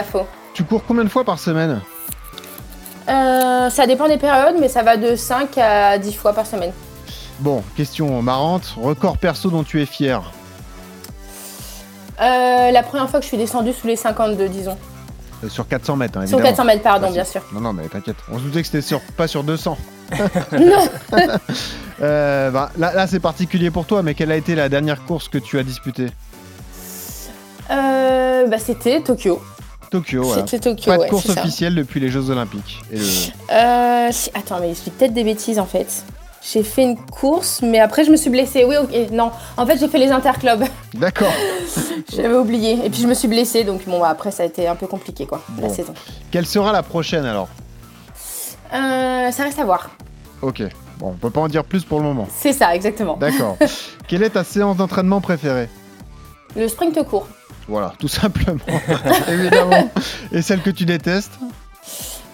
tu 0.54 0.64
cours 0.64 0.82
combien 0.86 1.04
de 1.04 1.08
fois 1.10 1.24
par 1.24 1.38
semaine? 1.38 1.80
Euh, 3.08 3.68
ça 3.70 3.86
dépend 3.86 4.08
des 4.08 4.16
périodes, 4.18 4.54
mais 4.60 4.68
ça 4.68 4.82
va 4.82 4.96
de 4.96 5.16
5 5.16 5.58
à 5.58 5.98
10 5.98 6.12
fois 6.14 6.32
par 6.32 6.46
semaine. 6.46 6.72
Bon, 7.42 7.62
question 7.76 8.22
marrante. 8.22 8.74
Record 8.80 9.18
perso 9.18 9.50
dont 9.50 9.64
tu 9.64 9.82
es 9.82 9.86
fier 9.86 10.22
Euh, 12.20 12.70
la 12.70 12.82
première 12.84 13.10
fois 13.10 13.18
que 13.18 13.24
je 13.24 13.28
suis 13.28 13.36
descendue 13.36 13.72
sous 13.72 13.88
les 13.88 13.96
52, 13.96 14.48
disons. 14.48 14.78
Euh, 15.42 15.48
Sur 15.48 15.66
400 15.66 15.96
mètres, 15.96 16.18
hein, 16.18 16.26
Sur 16.26 16.38
évidemment. 16.38 16.50
400 16.56 16.64
mètres, 16.64 16.82
pardon, 16.82 17.10
bien 17.10 17.24
sûr. 17.24 17.42
Non, 17.52 17.60
non, 17.60 17.72
mais 17.72 17.88
t'inquiète. 17.88 18.14
On 18.30 18.38
se 18.38 18.44
doutait 18.44 18.60
que 18.60 18.66
c'était 18.66 18.80
sur, 18.80 19.00
pas 19.16 19.26
sur 19.26 19.42
200. 19.42 19.76
Non. 20.52 20.88
Euh, 22.00 22.50
bah, 22.50 22.70
là, 22.78 22.92
là 22.92 23.06
c'est 23.06 23.18
particulier 23.20 23.70
pour 23.70 23.86
toi, 23.86 24.02
mais 24.02 24.14
quelle 24.14 24.30
a 24.30 24.36
été 24.36 24.54
la 24.54 24.68
dernière 24.68 25.04
course 25.04 25.28
que 25.28 25.38
tu 25.38 25.58
as 25.58 25.62
disputée 25.64 26.06
Euh, 27.70 28.46
bah, 28.46 28.58
c'était 28.58 29.00
Tokyo. 29.00 29.42
Tokyo, 29.90 30.22
voilà. 30.22 30.42
C'était 30.46 30.70
Tokyo, 30.70 30.84
Pas 30.86 30.96
de 30.96 31.02
ouais, 31.02 31.08
course 31.08 31.26
ça. 31.32 31.40
officielle 31.40 31.74
depuis 31.74 31.98
les 32.00 32.08
Jeux 32.08 32.30
Olympiques. 32.30 32.80
Et 32.92 32.98
le- 32.98 33.04
Euh, 33.52 34.10
Attends, 34.34 34.58
mais 34.60 34.74
je 34.74 34.80
dis 34.82 34.90
peut-être 34.90 35.12
des 35.12 35.24
bêtises 35.24 35.58
en 35.58 35.66
fait. 35.66 36.04
J'ai 36.44 36.64
fait 36.64 36.82
une 36.82 36.96
course, 36.96 37.60
mais 37.62 37.78
après 37.78 38.04
je 38.04 38.10
me 38.10 38.16
suis 38.16 38.30
blessée. 38.30 38.64
Oui, 38.64 38.76
ok, 38.76 39.12
non. 39.12 39.30
En 39.56 39.64
fait, 39.64 39.78
j'ai 39.78 39.88
fait 39.88 39.98
les 39.98 40.10
interclubs. 40.10 40.64
D'accord. 40.94 41.32
J'avais 42.12 42.34
oublié. 42.34 42.84
Et 42.84 42.90
puis 42.90 43.00
je 43.00 43.06
me 43.06 43.14
suis 43.14 43.28
blessée, 43.28 43.64
donc 43.64 43.84
bon, 43.86 44.00
bah, 44.00 44.08
après 44.08 44.30
ça 44.32 44.42
a 44.42 44.46
été 44.46 44.66
un 44.66 44.74
peu 44.74 44.86
compliqué 44.86 45.26
quoi, 45.26 45.42
la 45.60 45.68
saison. 45.68 45.94
Quelle 46.30 46.46
sera 46.46 46.72
la 46.72 46.82
prochaine 46.82 47.24
alors? 47.24 47.48
Euh, 48.74 49.30
ça 49.30 49.44
reste 49.44 49.58
à 49.58 49.64
voir. 49.64 49.90
Ok. 50.40 50.62
Bon, 50.98 51.10
on 51.10 51.12
peut 51.12 51.30
pas 51.30 51.40
en 51.40 51.48
dire 51.48 51.64
plus 51.64 51.84
pour 51.84 52.00
le 52.00 52.06
moment. 52.06 52.26
C'est 52.34 52.52
ça, 52.52 52.74
exactement. 52.74 53.16
D'accord. 53.16 53.56
Quelle 54.08 54.22
est 54.22 54.30
ta 54.30 54.44
séance 54.44 54.76
d'entraînement 54.76 55.20
préférée? 55.20 55.68
Le 56.56 56.68
sprint 56.68 57.02
court. 57.04 57.28
Voilà, 57.68 57.92
tout 57.98 58.08
simplement. 58.08 58.58
Évidemment. 59.28 59.90
Et 60.32 60.42
celle 60.42 60.60
que 60.60 60.70
tu 60.70 60.84
détestes? 60.84 61.32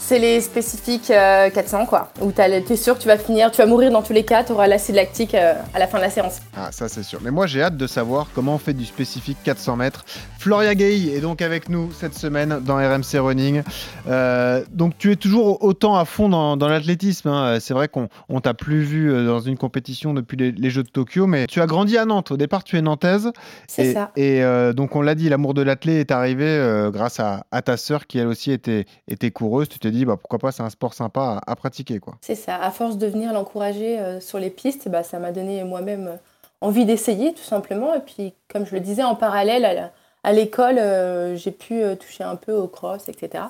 C'est 0.09 0.19
les 0.19 0.41
spécifiques 0.41 1.11
euh, 1.11 1.51
400 1.51 1.85
quoi. 1.85 2.11
Où 2.23 2.33
t'es 2.33 2.77
sûr 2.77 2.97
que 2.97 3.03
tu 3.03 3.09
vas 3.09 3.19
finir, 3.19 3.51
tu 3.51 3.59
vas 3.59 3.67
mourir 3.67 3.91
dans 3.91 4.01
tous 4.01 4.15
les 4.15 4.25
cas, 4.25 4.43
tu 4.43 4.53
auras 4.53 4.67
l'acide 4.67 4.95
lactique 4.95 5.35
euh, 5.35 5.53
à 5.75 5.79
la 5.79 5.87
fin 5.87 5.99
de 5.99 6.03
la 6.05 6.09
séance. 6.09 6.39
Ah, 6.57 6.71
ça 6.73 6.89
c'est 6.89 7.03
sûr. 7.03 7.19
Mais 7.23 7.31
moi 7.31 7.47
j'ai 7.47 7.61
hâte 7.63 7.77
de 7.77 7.87
savoir 7.87 8.29
comment 8.35 8.55
on 8.55 8.59
fait 8.59 8.73
du 8.73 8.87
spécifique 8.87 9.37
400 9.45 9.77
mètres. 9.77 10.07
Floria 10.39 10.75
Gay 10.75 11.09
est 11.15 11.21
donc 11.21 11.43
avec 11.43 11.69
nous 11.69 11.93
cette 11.93 12.15
semaine 12.15 12.59
dans 12.65 12.77
RMC 12.77 13.19
Running. 13.19 13.63
Euh, 14.07 14.65
donc 14.73 14.97
tu 14.97 15.13
es 15.13 15.17
toujours 15.17 15.63
autant 15.63 15.97
à 15.97 16.07
fond 16.07 16.31
dans, 16.31 16.57
dans 16.57 16.69
l'athlétisme. 16.69 17.29
hein. 17.29 17.59
C'est 17.61 17.75
vrai 17.75 17.89
qu'on 17.89 18.09
on 18.31 18.41
t'a 18.41 18.55
plus 18.55 18.81
vu 18.81 19.13
euh, 19.13 19.27
dans 19.27 19.41
une 19.41 19.59
compétition 19.59 20.15
depuis 20.15 20.39
les, 20.39 20.53
les 20.53 20.71
Jeux 20.71 20.85
de 20.85 20.89
Tokyo, 20.89 21.27
mais 21.27 21.47
tu 21.49 21.61
as 21.61 21.67
grandi 21.67 21.99
à 21.99 22.07
Nantes. 22.07 22.31
Au 22.31 22.39
départ, 22.39 22.65
tu 22.65 22.79
es 22.79 22.81
nantaise. 22.81 23.31
C'est 23.67 23.93
ça. 23.93 24.11
Et 24.17 24.43
euh, 24.43 24.73
donc 24.73 24.97
on 24.97 25.03
l'a 25.03 25.15
dit, 25.15 25.29
l'amour 25.29 25.53
de 25.53 25.61
l'athlé 25.61 26.01
est 26.01 26.11
arrivé 26.13 26.47
euh, 26.47 26.91
grâce 26.91 27.21
à, 27.21 27.45
à 27.51 27.61
ta 27.61 27.77
sœur 27.77 28.07
qui 28.07 28.19
elle 28.19 28.29
aussi 28.29 28.53
était, 28.53 28.87
était 29.07 29.31
coureuse. 29.31 29.69
Tu 29.69 29.79
t'es 29.79 29.91
dit 29.91 29.98
bah, 30.05 30.17
pourquoi 30.17 30.39
pas, 30.39 30.53
c'est 30.53 30.63
un 30.63 30.71
sport 30.71 30.95
sympa 30.95 31.41
à, 31.47 31.53
à 31.53 31.57
pratiquer 31.57 31.99
quoi. 32.01 32.15
C'est 32.21 32.35
ça. 32.35 32.57
À 32.57 32.71
force 32.71 32.99
de 32.99 33.07
venir 33.07 33.33
l'encourager 33.33 33.99
euh, 33.99 34.21
sur 34.21 34.39
les 34.39 34.51
pistes, 34.51 34.89
bah, 34.89 35.03
ça 35.03 35.19
m'a 35.19 35.33
donné 35.33 35.63
moi-même 35.65 36.07
euh, 36.09 36.17
envie 36.61 36.85
d'essayer 36.85 37.33
tout 37.35 37.43
simplement. 37.45 37.95
Et 37.95 38.01
puis, 38.01 38.35
comme 38.49 38.67
je 38.67 38.75
le 38.75 38.81
disais, 38.81 39.03
en 39.05 39.15
parallèle 39.15 39.65
à 39.65 39.75
la- 39.75 39.91
à 40.25 40.33
l'école, 40.33 40.79
euh, 40.79 41.37
j'ai 41.37 41.53
pu 41.53 41.81
euh, 41.83 41.95
toucher 41.95 42.25
un 42.25 42.35
peu 42.37 42.53
au 42.53 42.67
cross, 42.67 43.09
etc. 43.09 43.45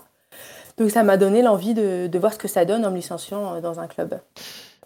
Donc 0.76 0.90
ça 0.90 1.02
m'a 1.02 1.16
donné 1.16 1.40
l'envie 1.42 1.74
de, 1.74 2.06
de 2.06 2.18
voir 2.18 2.32
ce 2.32 2.38
que 2.38 2.46
ça 2.46 2.64
donne 2.64 2.84
en 2.84 2.90
me 2.90 2.96
licenciant 2.96 3.54
euh, 3.54 3.60
dans 3.60 3.80
un 3.80 3.86
club. 3.88 4.20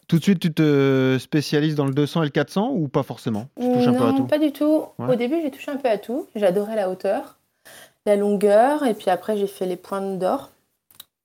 Tout 0.09 0.19
de 0.19 0.23
suite, 0.23 0.41
tu 0.41 0.53
te 0.55 1.17
spécialises 1.21 1.75
dans 1.75 1.85
le 1.87 1.93
200 1.93 2.23
et 2.23 2.27
le 2.27 2.31
400 2.31 2.71
ou 2.73 2.87
pas 2.89 3.03
forcément? 3.03 3.47
Tu 3.61 3.67
touches 3.73 3.89
un 3.89 3.93
peu 3.95 4.05
à 4.05 4.11
non, 4.13 4.17
tout? 4.19 4.27
pas 4.27 4.39
du 4.39 4.53
tout. 4.53 4.85
Ouais. 4.99 5.13
Au 5.13 5.15
début, 5.17 5.41
j'ai 5.43 5.51
touché 5.51 5.71
un 5.71 5.77
peu 5.77 5.89
à 5.89 5.99
tout. 5.99 6.27
J'adorais 6.37 6.77
la 6.77 6.89
hauteur, 6.89 7.39
la 8.07 8.15
longueur, 8.17 8.85
et 8.87 8.95
puis 8.95 9.11
après, 9.11 9.37
j'ai 9.37 9.47
fait 9.49 9.67
les 9.67 9.77
pointes 9.77 10.19
d'or. 10.19 10.51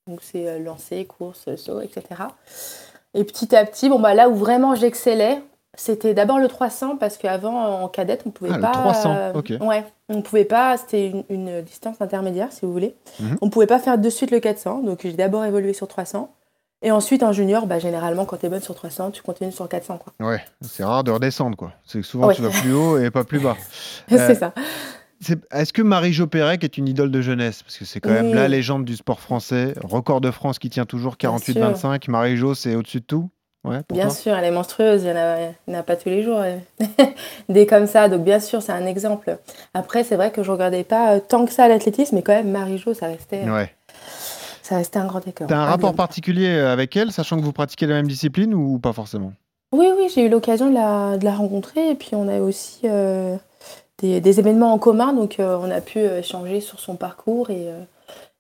Donc, 0.08 0.20
c'est 0.22 0.48
euh, 0.48 0.60
lancer, 0.60 1.06
course, 1.06 1.48
saut, 1.56 1.82
etc. 1.82 2.04
Et 3.14 3.24
petit 3.24 3.56
à 3.56 3.66
petit, 3.66 3.90
bon, 3.90 4.00
bah, 4.00 4.14
là 4.14 4.30
où 4.30 4.36
vraiment 4.36 4.76
j'excellais, 4.76 5.42
c'était 5.76 6.14
d'abord 6.14 6.40
le 6.40 6.48
300, 6.48 6.98
parce 6.98 7.18
qu'avant, 7.18 7.82
en 7.84 7.88
cadette, 7.88 8.24
on 8.26 8.32
pouvait 8.32 8.50
Ah, 8.54 8.58
le 8.58 8.62
pas. 8.62 8.72
300, 8.72 9.16
euh, 9.16 9.34
ok. 9.34 9.54
Ouais, 9.62 9.86
on 10.10 10.22
pouvait 10.22 10.46
pas. 10.46 10.76
C'était 10.78 11.08
une, 11.08 11.24
une 11.30 11.62
distance 11.62 11.98
intermédiaire, 12.02 12.52
si 12.52 12.66
vous 12.66 12.72
voulez. 12.72 12.96
Mhm. 13.20 13.38
On 13.42 13.50
pouvait 13.50 13.68
pas 13.68 13.80
faire 13.80 13.98
de 13.98 14.10
suite 14.10 14.32
le 14.32 14.40
400, 14.40 14.80
donc 14.80 15.00
j'ai 15.04 15.14
d'abord 15.14 15.46
évolué 15.46 15.74
sur 15.74 15.88
300. 15.88 16.32
Et 16.84 16.92
ensuite, 16.92 17.24
en 17.24 17.32
junior, 17.32 17.66
bah, 17.66 17.80
généralement, 17.80 18.26
quand 18.26 18.38
tu 18.38 18.46
es 18.46 18.50
bonne 18.50 18.62
sur 18.62 18.76
300, 18.76 19.10
tu 19.10 19.24
continues 19.24 19.52
sur 19.52 19.68
400. 19.68 19.98
Quoi. 19.98 20.28
Ouais, 20.28 20.42
c'est 20.62 20.84
rare 20.84 21.04
de 21.04 21.10
redescendre 21.12 21.58
quoi. 21.58 21.72
C'est 21.88 22.00
que 22.02 22.06
souvent 22.06 22.28
Ouais. 22.28 22.36
tu 22.36 22.44
vas 22.44 22.50
plus 22.52 22.72
haut 22.72 23.00
et 23.00 23.10
pas 23.10 23.24
plus 23.24 23.40
bas. 23.40 23.58
Euh, 24.12 24.18
c'est 24.28 24.36
ça. 24.36 24.54
Est-ce 25.51 25.74
que 25.74 25.81
Marie-Jo 25.81 26.27
Pérec 26.27 26.63
est 26.63 26.77
une 26.77 26.88
idole 26.88 27.12
de 27.12 27.21
jeunesse? 27.21 27.63
Parce 27.63 27.77
que 27.77 27.86
c'est 27.86 28.00
quand 28.00 28.12
même 28.12 28.27
Oui. 28.27 28.33
la 28.36 28.47
légende 28.47 28.86
du 28.86 28.95
sport 28.95 29.19
français. 29.19 29.74
Record 29.83 30.21
de 30.21 30.31
France 30.31 30.59
qui 30.59 30.69
tient 30.69 30.86
toujours 30.86 31.15
Bien 31.19 31.31
48-25. 31.36 32.07
Marie-Jo, 32.09 32.53
c'est 32.53 32.75
au-dessus 32.75 33.00
de 33.00 33.05
tout? 33.05 33.29
Ouais, 33.63 33.81
Bien 33.91 34.09
sûr, 34.09 34.33
elle 34.38 34.45
est 34.45 34.51
monstrueuse, 34.51 35.01
il 35.03 35.07
n'y 35.07 35.12
en, 35.13 35.15
a- 35.75 35.79
en 35.79 35.83
pas 35.83 35.95
tous 35.97 36.07
les 36.09 36.24
jours. 36.24 36.39
euh, 36.39 36.57
Des 37.50 37.65
comme 37.65 37.88
ça, 37.88 38.07
donc 38.07 38.24
bien 38.24 38.39
sûr, 38.39 38.62
c'est 38.62 38.71
un 38.71 38.86
exemple. 38.86 39.38
Après, 39.74 40.03
c'est 40.03 40.15
vrai 40.15 40.31
que 40.31 40.41
je 40.43 40.51
regardais 40.51 40.83
pas 40.86 41.15
euh, 41.15 41.19
tant 41.19 41.45
que 41.45 41.51
ça 41.51 41.67
l'athlétisme, 41.67 42.15
mais 42.15 42.21
quand 42.21 42.33
même, 42.33 42.51
Marie-Jo, 42.51 42.93
ça 42.93 43.07
restait. 43.07 43.50
Ouais. 43.50 43.74
ça 44.62 44.77
restait 44.77 45.00
un 45.00 45.07
grand 45.07 45.27
écart. 45.27 45.47
T'as 45.47 45.57
un 45.57 45.63
Ah, 45.63 45.65
rapport 45.65 45.91
bien. 45.91 45.97
particulier 45.97 46.50
avec 46.59 46.95
elle, 46.95 47.12
sachant 47.12 47.38
que 47.38 47.43
vous 47.43 47.51
pratiquez 47.51 47.88
la 47.88 47.95
même 47.95 48.07
discipline 48.07 48.53
ou 48.53 48.79
pas 48.79 48.93
forcément? 48.93 49.33
Oui, 49.74 49.88
oui, 49.97 50.09
j'ai 50.13 50.25
eu 50.25 50.29
l'occasion 50.29 50.69
de 50.69 50.75
la, 50.75 51.17
de 51.17 51.25
la 51.25 51.33
rencontrer 51.36 51.89
et 51.91 51.95
puis 51.95 52.12
on 52.13 52.29
a 52.29 52.39
aussi 52.39 52.81
euh, 52.86 53.36
des, 54.00 54.22
des 54.22 54.39
événements 54.39 54.74
en 54.74 54.77
commun, 54.80 55.13
donc 55.13 55.39
euh, 55.39 55.58
on 55.62 55.70
a 55.72 55.82
pu 55.82 56.00
euh, 56.00 56.20
échanger 56.20 56.62
sur 56.62 56.80
son 56.80 56.96
parcours 56.96 57.50
et, 57.50 57.68
euh, 57.70 57.82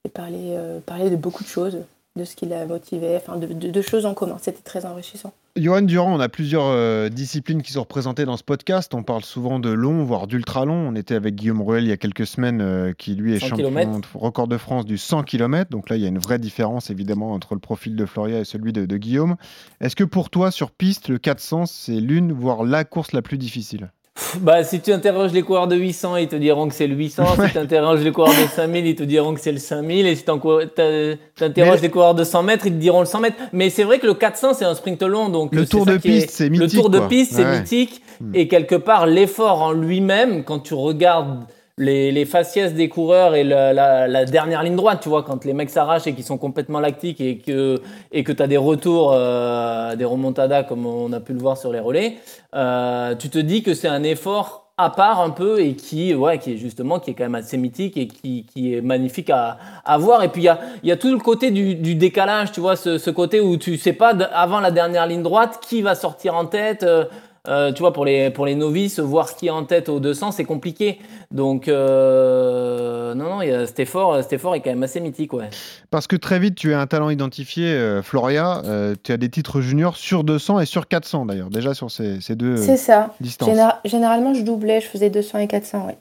et 0.05 0.09
parler, 0.09 0.53
euh, 0.55 0.79
parler 0.85 1.09
de 1.09 1.15
beaucoup 1.15 1.43
de 1.43 1.49
choses, 1.49 1.77
de 2.15 2.23
ce 2.25 2.35
qui 2.35 2.45
la 2.45 2.65
motivait, 2.65 3.15
enfin 3.17 3.37
de, 3.37 3.47
de- 3.47 3.69
de 3.71 3.81
choses 3.81 4.05
en 4.05 4.13
commun. 4.13 4.37
C'était 4.41 4.61
très 4.63 4.85
enrichissant. 4.85 5.33
Johan 5.55 5.81
Durand, 5.81 6.13
on 6.15 6.19
a 6.19 6.29
plusieurs 6.29 6.65
euh, 6.67 7.09
disciplines 7.09 7.63
qui 7.63 7.71
sont 7.71 7.79
représentées 7.81 8.25
dans 8.25 8.37
ce 8.37 8.43
podcast. 8.43 8.93
On 8.93 9.01
parle 9.01 9.23
souvent 9.23 9.57
de 9.57 9.69
long, 9.71 10.03
voire 10.03 10.27
d'ultra 10.27 10.65
long. 10.65 10.75
On 10.89 10.93
était 10.95 11.15
avec 11.15 11.33
Guillaume 11.33 11.63
Ruel 11.63 11.83
il 11.83 11.89
y 11.89 11.91
a 11.91 11.97
quelques 11.97 12.27
semaines, 12.27 12.61
euh, 12.61 12.93
qui 12.95 13.15
lui 13.15 13.33
est 13.35 13.39
100 13.39 13.47
champion 13.47 13.99
de 13.99 14.05
record 14.13 14.47
de 14.47 14.57
France 14.57 14.85
du 14.85 14.99
100 14.99 15.23
km. 15.23 15.71
Donc 15.71 15.89
là, 15.89 15.95
il 15.95 16.03
y 16.03 16.05
a 16.05 16.09
une 16.09 16.19
vraie 16.19 16.37
différence 16.37 16.91
évidemment 16.91 17.33
entre 17.33 17.55
le 17.55 17.59
profil 17.59 17.95
de 17.95 18.05
Floria 18.05 18.39
et 18.41 18.45
celui 18.45 18.71
de, 18.71 18.85
de 18.85 18.97
Guillaume. 18.97 19.35
Est-ce 19.81 19.95
que 19.95 20.03
pour 20.03 20.29
toi, 20.29 20.51
sur 20.51 20.69
piste, 20.69 21.09
le 21.09 21.17
400, 21.17 21.65
c'est 21.65 21.99
l'une, 21.99 22.33
voire 22.33 22.63
la 22.63 22.83
course 22.83 23.11
la 23.11 23.23
plus 23.23 23.39
difficile? 23.39 23.91
Bah, 24.39 24.63
si 24.63 24.79
tu 24.79 24.91
interroges 24.91 25.31
les 25.31 25.43
coureurs 25.43 25.67
de 25.67 25.75
800, 25.75 26.17
ils 26.17 26.27
te 26.27 26.35
diront 26.35 26.67
que 26.67 26.75
c'est 26.75 26.87
le 26.87 26.95
800. 26.95 27.23
Si 27.45 27.51
tu 27.51 27.57
interroges 27.57 28.03
les 28.03 28.11
coureurs 28.11 28.33
de 28.33 28.47
5000, 28.47 28.85
ils 28.85 28.95
te 28.95 29.03
diront 29.03 29.33
que 29.33 29.39
c'est 29.39 29.51
le 29.51 29.59
5000. 29.59 30.07
Et 30.07 30.15
si 30.15 30.23
tu 30.23 31.43
interroges 31.43 31.81
les 31.81 31.89
coureurs 31.89 32.15
de 32.15 32.23
100 32.23 32.43
mètres, 32.43 32.65
ils 32.65 32.73
te 32.73 32.77
diront 32.77 32.99
le 33.01 33.05
100 33.05 33.19
mètres. 33.19 33.37
Mais 33.53 33.69
c'est 33.69 33.83
vrai 33.83 33.99
que 33.99 34.07
le 34.07 34.13
400, 34.13 34.53
c'est 34.55 34.65
un 34.65 34.75
sprint 34.75 35.03
long. 35.03 35.29
Donc 35.29 35.53
Le 35.53 35.65
tour 35.65 35.85
de 35.85 35.97
piste, 35.97 36.31
c'est 36.31 36.49
Le 36.49 36.57
mythique, 36.57 36.79
tour 36.79 36.89
de 36.89 36.99
piste, 36.99 37.33
c'est 37.33 37.45
mythique. 37.45 38.01
Et 38.33 38.47
quelque 38.47 38.75
part, 38.75 39.05
l'effort 39.05 39.61
en 39.61 39.71
lui-même, 39.71 40.43
quand 40.43 40.59
tu 40.59 40.73
regardes 40.73 41.45
les, 41.79 42.11
les 42.11 42.25
faciès 42.25 42.73
des 42.73 42.89
coureurs 42.89 43.35
et 43.35 43.43
la, 43.43 43.71
la- 43.73 44.07
la 44.07 44.25
dernière 44.25 44.63
ligne 44.63 44.75
droite, 44.75 44.99
tu 45.01 45.09
vois, 45.09 45.21
quand 45.23 45.45
les 45.45 45.53
mecs 45.53 45.69
s'arrachent 45.69 46.07
et 46.07 46.13
qu'ils 46.13 46.23
sont 46.23 46.37
complètement 46.39 46.79
lactiques 46.79 47.21
et 47.21 47.37
que 47.37 47.79
et 48.11 48.23
que 48.23 48.31
tu 48.31 48.41
as 48.41 48.47
des 48.47 48.57
retours, 48.57 49.11
euh, 49.13 49.95
des 49.95 50.05
remontadas 50.05 50.63
comme 50.63 50.85
on 50.87 51.13
a 51.13 51.19
pu 51.19 51.33
le 51.33 51.39
voir 51.39 51.55
sur 51.57 51.71
les 51.71 51.79
relais, 51.79 52.15
euh, 52.55 53.13
tu 53.15 53.29
te 53.29 53.37
dis 53.37 53.61
que 53.61 53.73
c'est 53.75 53.87
un 53.87 54.03
effort 54.03 54.63
à 54.79 54.91
part 54.91 55.21
un 55.21 55.31
peu 55.31 55.59
et 55.59 55.73
qui, 55.75 56.13
ouais, 56.13 56.37
qui 56.37 56.53
est 56.53 56.57
justement 56.57 56.99
qui 56.99 57.09
est 57.11 57.13
quand 57.15 57.23
même 57.23 57.33
assez 57.35 57.57
mythique 57.57 57.97
et 57.97 58.07
qui, 58.07 58.45
qui 58.45 58.75
est 58.75 58.81
magnifique 58.81 59.31
à, 59.31 59.57
à 59.85 59.97
voir. 59.97 60.21
Et 60.23 60.29
puis 60.29 60.41
il 60.43 60.45
y 60.45 60.49
a, 60.49 60.59
y 60.83 60.91
a 60.91 60.97
tout 60.97 61.11
le 61.11 61.17
côté 61.17 61.49
du, 61.49 61.73
du 61.75 61.95
décalage, 61.95 62.51
tu 62.51 62.59
vois, 62.59 62.75
ce, 62.75 62.99
ce 62.99 63.09
côté 63.09 63.39
où 63.39 63.57
tu 63.57 63.77
sais 63.77 63.93
pas 63.93 64.09
avant 64.33 64.59
la 64.59 64.69
dernière 64.69 65.07
ligne 65.07 65.23
droite 65.23 65.59
qui 65.67 65.81
va 65.81 65.95
sortir 65.95 66.35
en 66.35 66.45
tête. 66.45 66.83
euh, 66.83 67.05
euh, 67.47 67.71
tu 67.71 67.79
vois, 67.81 67.93
pour 67.93 68.05
les, 68.05 68.29
pour 68.29 68.45
les 68.45 68.55
novices, 68.55 68.99
voir 68.99 69.29
ce 69.29 69.35
qui 69.35 69.47
est 69.47 69.51
en 69.51 69.63
tête 69.63 69.89
aux 69.89 69.99
200, 69.99 70.31
c'est 70.31 70.43
compliqué. 70.43 70.99
Donc, 71.31 71.67
euh, 71.67 73.13
non, 73.15 73.39
non, 73.39 73.65
cet 73.65 73.79
effort, 73.79 74.21
cet 74.21 74.33
effort 74.33 74.55
est 74.55 74.59
quand 74.61 74.69
même 74.69 74.83
assez 74.83 74.99
mythique, 74.99 75.33
ouais. 75.33 75.49
Parce 75.89 76.07
que 76.07 76.15
très 76.15 76.39
vite, 76.39 76.55
tu 76.55 76.71
es 76.71 76.73
un 76.73 76.87
talent 76.87 77.09
identifié, 77.09 77.65
euh, 77.67 78.01
Floria. 78.01 78.61
Euh, 78.65 78.95
tu 79.03 79.11
as 79.11 79.17
des 79.17 79.29
titres 79.29 79.61
juniors 79.61 79.97
sur 79.97 80.23
200 80.23 80.59
et 80.59 80.65
sur 80.65 80.87
400 80.87 81.25
d'ailleurs, 81.25 81.49
déjà 81.49 81.73
sur 81.73 81.89
ces, 81.91 82.19
ces 82.21 82.35
deux 82.35 82.57
euh, 82.57 82.57
C'est 82.57 82.77
ça. 82.77 83.13
distances. 83.21 83.49
Généra- 83.49 83.79
généralement, 83.85 84.33
je 84.33 84.41
doublais, 84.43 84.81
je 84.81 84.87
faisais 84.87 85.09
200 85.09 85.39
et 85.39 85.47
400, 85.47 85.85
oui. 85.87 85.93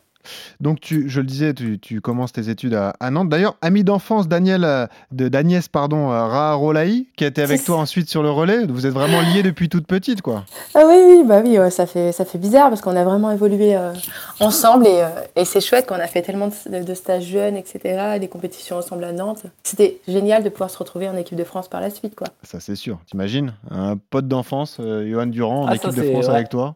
Donc, 0.60 0.80
tu, 0.80 1.08
je 1.08 1.20
le 1.20 1.26
disais, 1.26 1.54
tu, 1.54 1.78
tu 1.78 2.00
commences 2.00 2.32
tes 2.32 2.48
études 2.48 2.74
à, 2.74 2.94
à 3.00 3.10
Nantes. 3.10 3.28
D'ailleurs, 3.28 3.56
ami 3.62 3.84
d'enfance 3.84 4.28
Daniel, 4.28 4.64
euh, 4.64 4.86
de 5.12 5.28
d'Agnès 5.28 5.68
pardon, 5.68 6.10
euh, 6.10 6.24
Raharolaï, 6.24 7.06
qui 7.16 7.24
a 7.24 7.26
été 7.28 7.42
avec 7.42 7.64
toi 7.64 7.78
ensuite 7.78 8.08
sur 8.08 8.22
le 8.22 8.30
relais. 8.30 8.66
Vous 8.66 8.86
êtes 8.86 8.92
vraiment 8.92 9.20
liés 9.20 9.42
depuis 9.42 9.68
toute 9.68 9.86
petite, 9.86 10.22
quoi. 10.22 10.44
Ah 10.74 10.82
oui, 10.86 10.94
oui, 11.06 11.24
bah 11.26 11.40
oui, 11.44 11.58
ouais, 11.58 11.70
ça, 11.70 11.86
fait, 11.86 12.12
ça 12.12 12.24
fait 12.24 12.38
bizarre 12.38 12.68
parce 12.68 12.80
qu'on 12.80 12.96
a 12.96 13.04
vraiment 13.04 13.30
évolué 13.30 13.76
euh, 13.76 13.92
ensemble 14.40 14.86
et, 14.86 15.02
euh, 15.02 15.08
et 15.36 15.44
c'est 15.44 15.60
chouette 15.60 15.86
qu'on 15.86 15.94
a 15.96 16.06
fait 16.06 16.22
tellement 16.22 16.48
de, 16.48 16.82
de 16.82 16.94
stages 16.94 17.24
jeunes, 17.24 17.56
etc., 17.56 18.18
des 18.20 18.28
compétitions 18.28 18.76
ensemble 18.76 19.04
à 19.04 19.12
Nantes. 19.12 19.42
C'était 19.62 19.98
génial 20.08 20.42
de 20.44 20.48
pouvoir 20.48 20.70
se 20.70 20.78
retrouver 20.78 21.08
en 21.08 21.16
équipe 21.16 21.36
de 21.38 21.44
France 21.44 21.68
par 21.68 21.80
la 21.80 21.90
suite, 21.90 22.14
quoi. 22.14 22.28
Ça, 22.42 22.60
c'est 22.60 22.76
sûr. 22.76 22.98
T'imagines 23.06 23.54
Un 23.70 23.96
pote 23.96 24.28
d'enfance, 24.28 24.78
euh, 24.80 25.08
Johan 25.10 25.26
Durand, 25.26 25.62
en 25.64 25.66
Ah, 25.66 25.70
ça, 25.70 25.88
équipe 25.88 25.94
de 26.02 26.10
France 26.10 26.26
ouais. 26.28 26.34
avec 26.34 26.48
toi. 26.48 26.74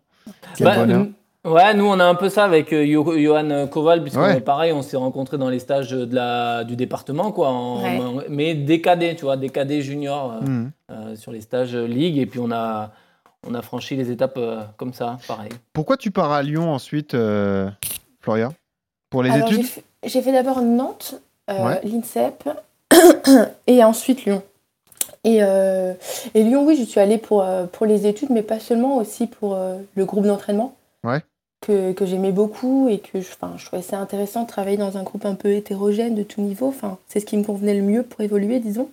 Quel 0.56 0.66
Bah, 0.66 0.76
bonheur. 0.76 1.06
Ouais, 1.44 1.72
nous 1.72 1.86
on 1.86 1.98
a 1.98 2.04
un 2.04 2.14
peu 2.14 2.28
ça 2.28 2.44
avec 2.44 2.70
euh, 2.72 2.84
Yo- 2.84 3.16
Johan 3.16 3.66
Koval, 3.66 4.02
puisque 4.02 4.18
Ouais. 4.18 4.40
pareil, 4.40 4.72
on 4.72 4.82
s'est 4.82 4.98
rencontrés 4.98 5.38
dans 5.38 5.48
les 5.48 5.58
stages 5.58 5.90
de 5.90 6.14
la, 6.14 6.64
du 6.64 6.76
département, 6.76 7.32
quoi, 7.32 7.48
en- 7.48 7.82
Ouais. 7.82 7.98
en- 7.98 8.22
mais 8.28 8.54
cadets, 8.82 9.14
tu 9.14 9.22
vois, 9.24 9.38
des 9.38 9.48
cadets 9.48 9.80
juniors 9.80 10.32
euh, 10.34 10.40
Mhm. 10.42 10.70
euh, 10.90 11.16
sur 11.16 11.32
les 11.32 11.40
stages 11.40 11.74
ligue, 11.74 12.18
et 12.18 12.26
puis 12.26 12.40
on 12.40 12.50
a, 12.52 12.90
on 13.48 13.54
a 13.54 13.62
franchi 13.62 13.96
les 13.96 14.10
étapes 14.10 14.36
euh, 14.36 14.60
comme 14.76 14.92
ça, 14.92 15.18
pareil. 15.26 15.48
Pourquoi 15.72 15.96
tu 15.96 16.10
pars 16.10 16.30
à 16.30 16.42
Lyon 16.42 16.70
ensuite, 16.74 17.14
euh, 17.14 17.70
Floria? 18.20 18.50
Pour 19.08 19.22
les 19.22 19.30
Alors, 19.30 19.48
j'ai 19.48 19.54
études 19.54 19.66
fait- 19.66 19.84
J'ai 20.04 20.20
fait 20.22 20.32
d'abord 20.32 20.60
Nantes, 20.62 21.14
euh, 21.50 21.66
Ouais. 21.66 21.80
l'INSEP, 21.84 22.48
et 23.66 23.82
ensuite 23.82 24.24
Lyon. 24.26 24.42
Et, 25.24 25.38
euh, 25.42 25.92
et 26.34 26.42
Lyon, 26.42 26.64
oui, 26.66 26.76
je 26.76 26.84
suis 26.84 27.00
allée 27.00 27.18
pour, 27.18 27.42
euh, 27.42 27.64
pour 27.64 27.84
les 27.86 28.06
études, 28.06 28.30
mais 28.30 28.42
pas 28.42 28.58
seulement, 28.60 28.96
aussi 28.98 29.26
pour 29.26 29.54
euh, 29.54 29.76
le 29.94 30.04
groupe 30.04 30.26
d'entraînement. 30.26 30.74
Ouais. 31.04 31.20
Que, 31.60 31.92
que 31.92 32.06
j'aimais 32.06 32.32
beaucoup 32.32 32.88
et 32.88 33.00
que 33.00 33.20
je, 33.20 33.28
enfin, 33.32 33.52
je 33.58 33.66
trouvais 33.66 33.82
ça 33.82 33.98
intéressant 33.98 34.44
de 34.44 34.48
travailler 34.48 34.78
dans 34.78 34.96
un 34.96 35.02
groupe 35.02 35.26
un 35.26 35.34
peu 35.34 35.52
hétérogène 35.52 36.14
de 36.14 36.22
tout 36.22 36.40
niveau. 36.40 36.68
Enfin, 36.68 36.96
c'est 37.06 37.20
ce 37.20 37.26
qui 37.26 37.36
me 37.36 37.44
convenait 37.44 37.74
le 37.74 37.82
mieux 37.82 38.02
pour 38.02 38.22
évoluer, 38.22 38.60
disons. 38.60 38.88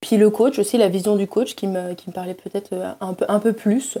Puis 0.00 0.16
le 0.16 0.28
coach 0.28 0.58
aussi, 0.58 0.76
la 0.76 0.88
vision 0.88 1.14
du 1.14 1.28
coach 1.28 1.54
qui 1.54 1.68
me, 1.68 1.94
qui 1.94 2.10
me 2.10 2.12
parlait 2.12 2.34
peut-être 2.34 2.72
euh, 2.72 2.92
un 3.00 3.14
peu, 3.14 3.24
un 3.28 3.38
peu 3.38 3.52
plus. 3.52 3.98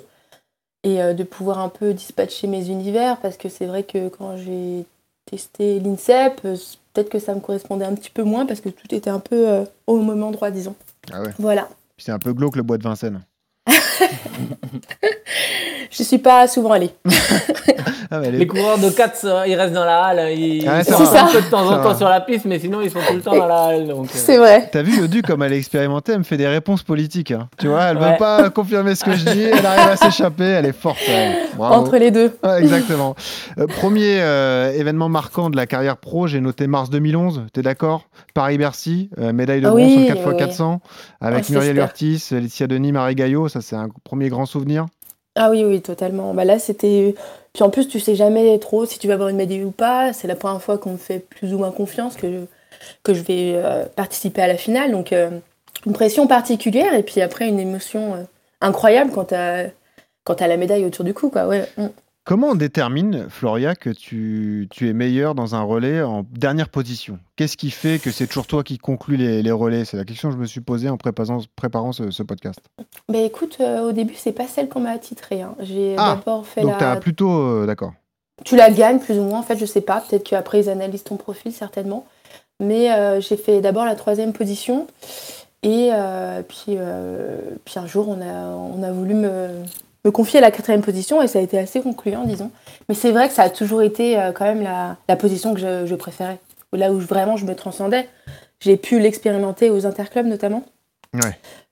Et 0.82 1.00
euh, 1.00 1.14
de 1.14 1.22
pouvoir 1.24 1.60
un 1.60 1.70
peu 1.70 1.94
dispatcher 1.94 2.46
mes 2.46 2.68
univers, 2.68 3.18
parce 3.18 3.36
que 3.36 3.48
c'est 3.48 3.66
vrai 3.66 3.84
que 3.84 4.08
quand 4.08 4.36
j'ai 4.36 4.84
testé 5.24 5.80
l'INSEP, 5.80 6.40
euh, 6.44 6.56
peut-être 6.92 7.08
que 7.08 7.18
ça 7.18 7.34
me 7.34 7.40
correspondait 7.40 7.86
un 7.86 7.94
petit 7.94 8.10
peu 8.10 8.22
moins, 8.22 8.46
parce 8.46 8.60
que 8.60 8.68
tout 8.68 8.94
était 8.94 9.10
un 9.10 9.20
peu 9.20 9.48
euh, 9.48 9.64
au 9.86 10.00
même 10.00 10.22
endroit, 10.22 10.50
disons. 10.50 10.74
Ah 11.10 11.22
ouais. 11.22 11.30
Voilà. 11.38 11.68
C'est 11.96 12.12
un 12.12 12.18
peu 12.18 12.32
glauque 12.32 12.56
le 12.56 12.62
bois 12.62 12.76
de 12.76 12.82
Vincennes. 12.82 13.22
Je 15.96 16.02
suis 16.02 16.18
pas 16.18 16.46
souvent 16.48 16.72
allée. 16.72 16.90
Ah, 18.10 18.20
Les 18.20 18.46
coureurs 18.46 18.78
de 18.78 18.90
4, 18.90 19.24
euh, 19.24 19.46
ils 19.48 19.54
restent 19.56 19.72
dans 19.72 19.84
la 19.84 20.04
halle, 20.04 20.38
ils, 20.38 20.68
Ouais, 20.68 20.80
ils 20.80 20.84
c'est 20.84 20.92
sont 20.92 21.16
un 21.16 21.26
peu 21.26 21.40
de 21.40 21.50
temps 21.50 21.66
en 21.66 21.82
temps 21.82 21.96
sur 21.96 22.08
la 22.08 22.20
piste, 22.20 22.44
mais 22.44 22.58
sinon 22.60 22.80
ils 22.82 22.90
sont 22.90 23.00
tout 23.08 23.14
le 23.14 23.22
temps 23.22 23.34
dans 23.34 23.46
la 23.46 23.62
halle. 23.64 23.88
Donc, 23.88 24.04
euh, 24.06 24.10
C'est 24.12 24.36
vrai. 24.36 24.68
T'as 24.70 24.82
vu, 24.82 24.98
Yodu, 25.00 25.22
comme 25.22 25.42
elle 25.42 25.54
est 25.54 25.58
expérimentée, 25.58 26.12
elle 26.12 26.18
me 26.18 26.22
fait 26.24 26.36
des 26.36 26.46
réponses 26.46 26.82
politiques. 26.82 27.30
hein. 27.32 27.48
Tu 27.58 27.66
vois, 27.66 27.84
elle 27.84 27.96
veut 27.96 28.04
Ouais. 28.04 28.16
pas 28.18 28.50
confirmer 28.50 28.94
ce 28.94 29.04
que 29.04 29.16
je 29.16 29.24
dis, 29.24 29.42
elle 29.44 29.64
arrive 29.66 29.88
à 29.90 29.96
s'échapper, 29.96 30.44
elle 30.44 30.66
est 30.66 30.78
forte. 30.78 30.98
Bravo. 31.56 31.74
Entre 31.74 31.96
les 31.96 32.10
deux. 32.10 32.36
Ouais, 32.44 32.60
exactement. 32.60 33.16
Euh, 33.58 33.66
premier 33.66 34.18
euh, 34.20 34.70
événement 34.72 35.08
marquant 35.08 35.48
de 35.50 35.56
la 35.56 35.66
carrière 35.66 35.96
pro, 35.96 36.26
j'ai 36.28 36.40
noté 36.40 36.66
mars 36.68 36.90
2011, 36.90 37.46
t'es 37.52 37.62
d'accord? 37.62 38.02
Paris-Bercy, 38.34 39.10
euh, 39.18 39.32
médaille 39.32 39.62
de 39.62 39.66
Ah 39.66 39.70
bronze 39.70 39.82
oui, 39.96 40.06
sur 40.06 40.14
4x400, 40.14 40.72
Ouais, 40.74 40.78
avec 41.20 41.44
c'était 41.46 41.58
Muriel. 41.58 41.78
Urtis, 41.78 42.22
Laetitia 42.32 42.66
Denis, 42.66 42.92
Marie 42.92 43.14
Gaillot, 43.14 43.48
ça 43.48 43.60
c'est 43.62 43.76
un 43.76 43.88
premier 44.04 44.28
grand 44.28 44.44
souvenir. 44.46 44.86
Ah 45.36 45.50
oui, 45.50 45.64
oui, 45.64 45.82
totalement. 45.82 46.32
Bah 46.34 46.44
là, 46.44 46.58
c'était. 46.58 47.14
Puis 47.52 47.62
en 47.64 47.70
plus, 47.70 47.88
tu 47.88 48.00
sais 48.00 48.14
jamais 48.14 48.58
trop 48.58 48.86
si 48.86 48.98
tu 48.98 49.08
vas 49.08 49.14
avoir 49.14 49.28
une 49.28 49.36
médaille 49.36 49.64
ou 49.64 49.70
pas. 49.70 50.12
C'est 50.12 50.28
la 50.28 50.36
première 50.36 50.62
fois 50.62 50.78
qu'on 50.78 50.92
me 50.92 50.96
fait 50.96 51.18
plus 51.20 51.54
ou 51.54 51.58
moins 51.58 51.72
confiance 51.72 52.16
que 52.16 52.30
je, 52.30 52.38
que 53.02 53.14
je 53.14 53.22
vais 53.22 53.54
euh, 53.56 53.84
participer 53.86 54.42
à 54.42 54.46
la 54.48 54.56
finale. 54.56 54.92
Donc, 54.92 55.12
euh, 55.12 55.30
une 55.86 55.92
pression 55.92 56.26
particulière 56.26 56.94
et 56.94 57.02
puis 57.02 57.20
après, 57.20 57.48
une 57.48 57.60
émotion 57.60 58.14
euh, 58.14 58.22
incroyable 58.60 59.10
quand 59.12 59.24
t'as 59.26 59.66
quand 60.24 60.36
t'as 60.36 60.46
la 60.46 60.56
médaille 60.56 60.84
autour 60.86 61.04
du 61.04 61.12
cou, 61.14 61.28
quoi. 61.30 61.46
Ouais. 61.46 61.68
Mm. 62.24 62.26
Comment 62.26 62.48
on 62.48 62.54
détermine, 62.54 63.26
Floria, 63.28 63.74
que 63.74 63.90
tu, 63.90 64.66
tu 64.70 64.88
es 64.88 64.92
meilleur 64.92 65.34
dans 65.34 65.54
un 65.54 65.62
relais 65.62 66.02
en 66.02 66.24
dernière 66.32 66.68
position? 66.70 67.18
Qu'est-ce 67.36 67.56
qui 67.56 67.70
fait 67.70 67.98
que 67.98 68.10
c'est 68.10 68.26
toujours 68.26 68.46
toi 68.46 68.62
qui 68.64 68.78
conclus 68.78 69.16
les, 69.16 69.42
les 69.42 69.50
relais? 69.52 69.84
C'est 69.84 69.96
la 69.96 70.04
question 70.04 70.30
que 70.30 70.34
je 70.34 70.40
me 70.40 70.46
suis 70.46 70.60
posée 70.60 70.88
en 70.88 70.96
préparant, 70.96 71.40
préparant 71.56 71.92
ce, 71.92 72.10
ce 72.10 72.22
podcast. 72.22 72.60
Bah 73.08 73.18
écoute, 73.18 73.58
euh, 73.60 73.88
au 73.88 73.92
début, 73.92 74.14
c'est 74.16 74.32
pas 74.32 74.46
celle 74.46 74.68
qu'on 74.68 74.80
m'a 74.80 74.90
attitrée. 74.90 75.42
hein. 75.42 75.54
J'ai 75.60 75.96
Ah, 75.98 76.16
d'abord 76.16 76.46
fait 76.46 76.62
Donc 76.62 76.72
la. 76.72 76.78
t'as 76.78 76.96
plutôt... 76.96 77.30
euh, 77.30 77.66
D'accord. 77.66 77.92
Tu 78.44 78.56
la 78.56 78.70
gagnes 78.70 78.98
plus 78.98 79.18
ou 79.18 79.22
moins, 79.22 79.38
en 79.38 79.42
fait, 79.42 79.56
je 79.56 79.64
sais 79.66 79.80
pas. 79.80 80.00
Peut-être 80.00 80.24
qu'après, 80.24 80.60
ils 80.60 80.68
analysent 80.68 81.04
ton 81.04 81.16
profil, 81.16 81.52
certainement. 81.52 82.04
Mais 82.58 82.92
euh, 82.92 83.20
j'ai 83.20 83.36
fait 83.36 83.60
d'abord 83.60 83.84
la 83.84 83.94
troisième 83.96 84.32
position. 84.32 84.86
Et 85.62 85.90
euh, 85.92 86.42
puis, 86.42 86.76
euh, 86.78 87.38
puis 87.64 87.78
un 87.78 87.86
jour, 87.86 88.08
on 88.08 88.20
a, 88.20 88.46
on 88.48 88.82
a 88.82 88.90
voulu 88.92 89.14
me, 89.14 89.48
me 90.04 90.10
confier 90.10 90.38
à 90.38 90.42
la 90.42 90.50
quatrième 90.50 90.82
position 90.82 91.22
et 91.22 91.28
ça 91.28 91.38
a 91.38 91.42
été 91.42 91.58
assez 91.58 91.80
concluant, 91.80 92.24
disons. 92.24 92.50
Mais 92.88 92.94
c'est 92.94 93.10
vrai 93.10 93.28
que 93.28 93.34
ça 93.34 93.42
a 93.42 93.50
toujours 93.50 93.82
été 93.82 94.18
euh, 94.18 94.32
quand 94.32 94.44
même 94.44 94.62
la, 94.62 95.16
position 95.16 95.54
que 95.54 95.60
je, 95.60 95.94
préférais. 95.94 96.38
Là 96.72 96.92
où 96.92 97.00
je- 97.00 97.06
vraiment 97.06 97.36
je 97.36 97.46
me 97.46 97.54
transcendais. 97.54 98.08
J'ai 98.60 98.76
pu 98.76 98.98
l'expérimenter 98.98 99.70
aux 99.70 99.86
interclubs 99.86 100.26
notamment. 100.26 100.64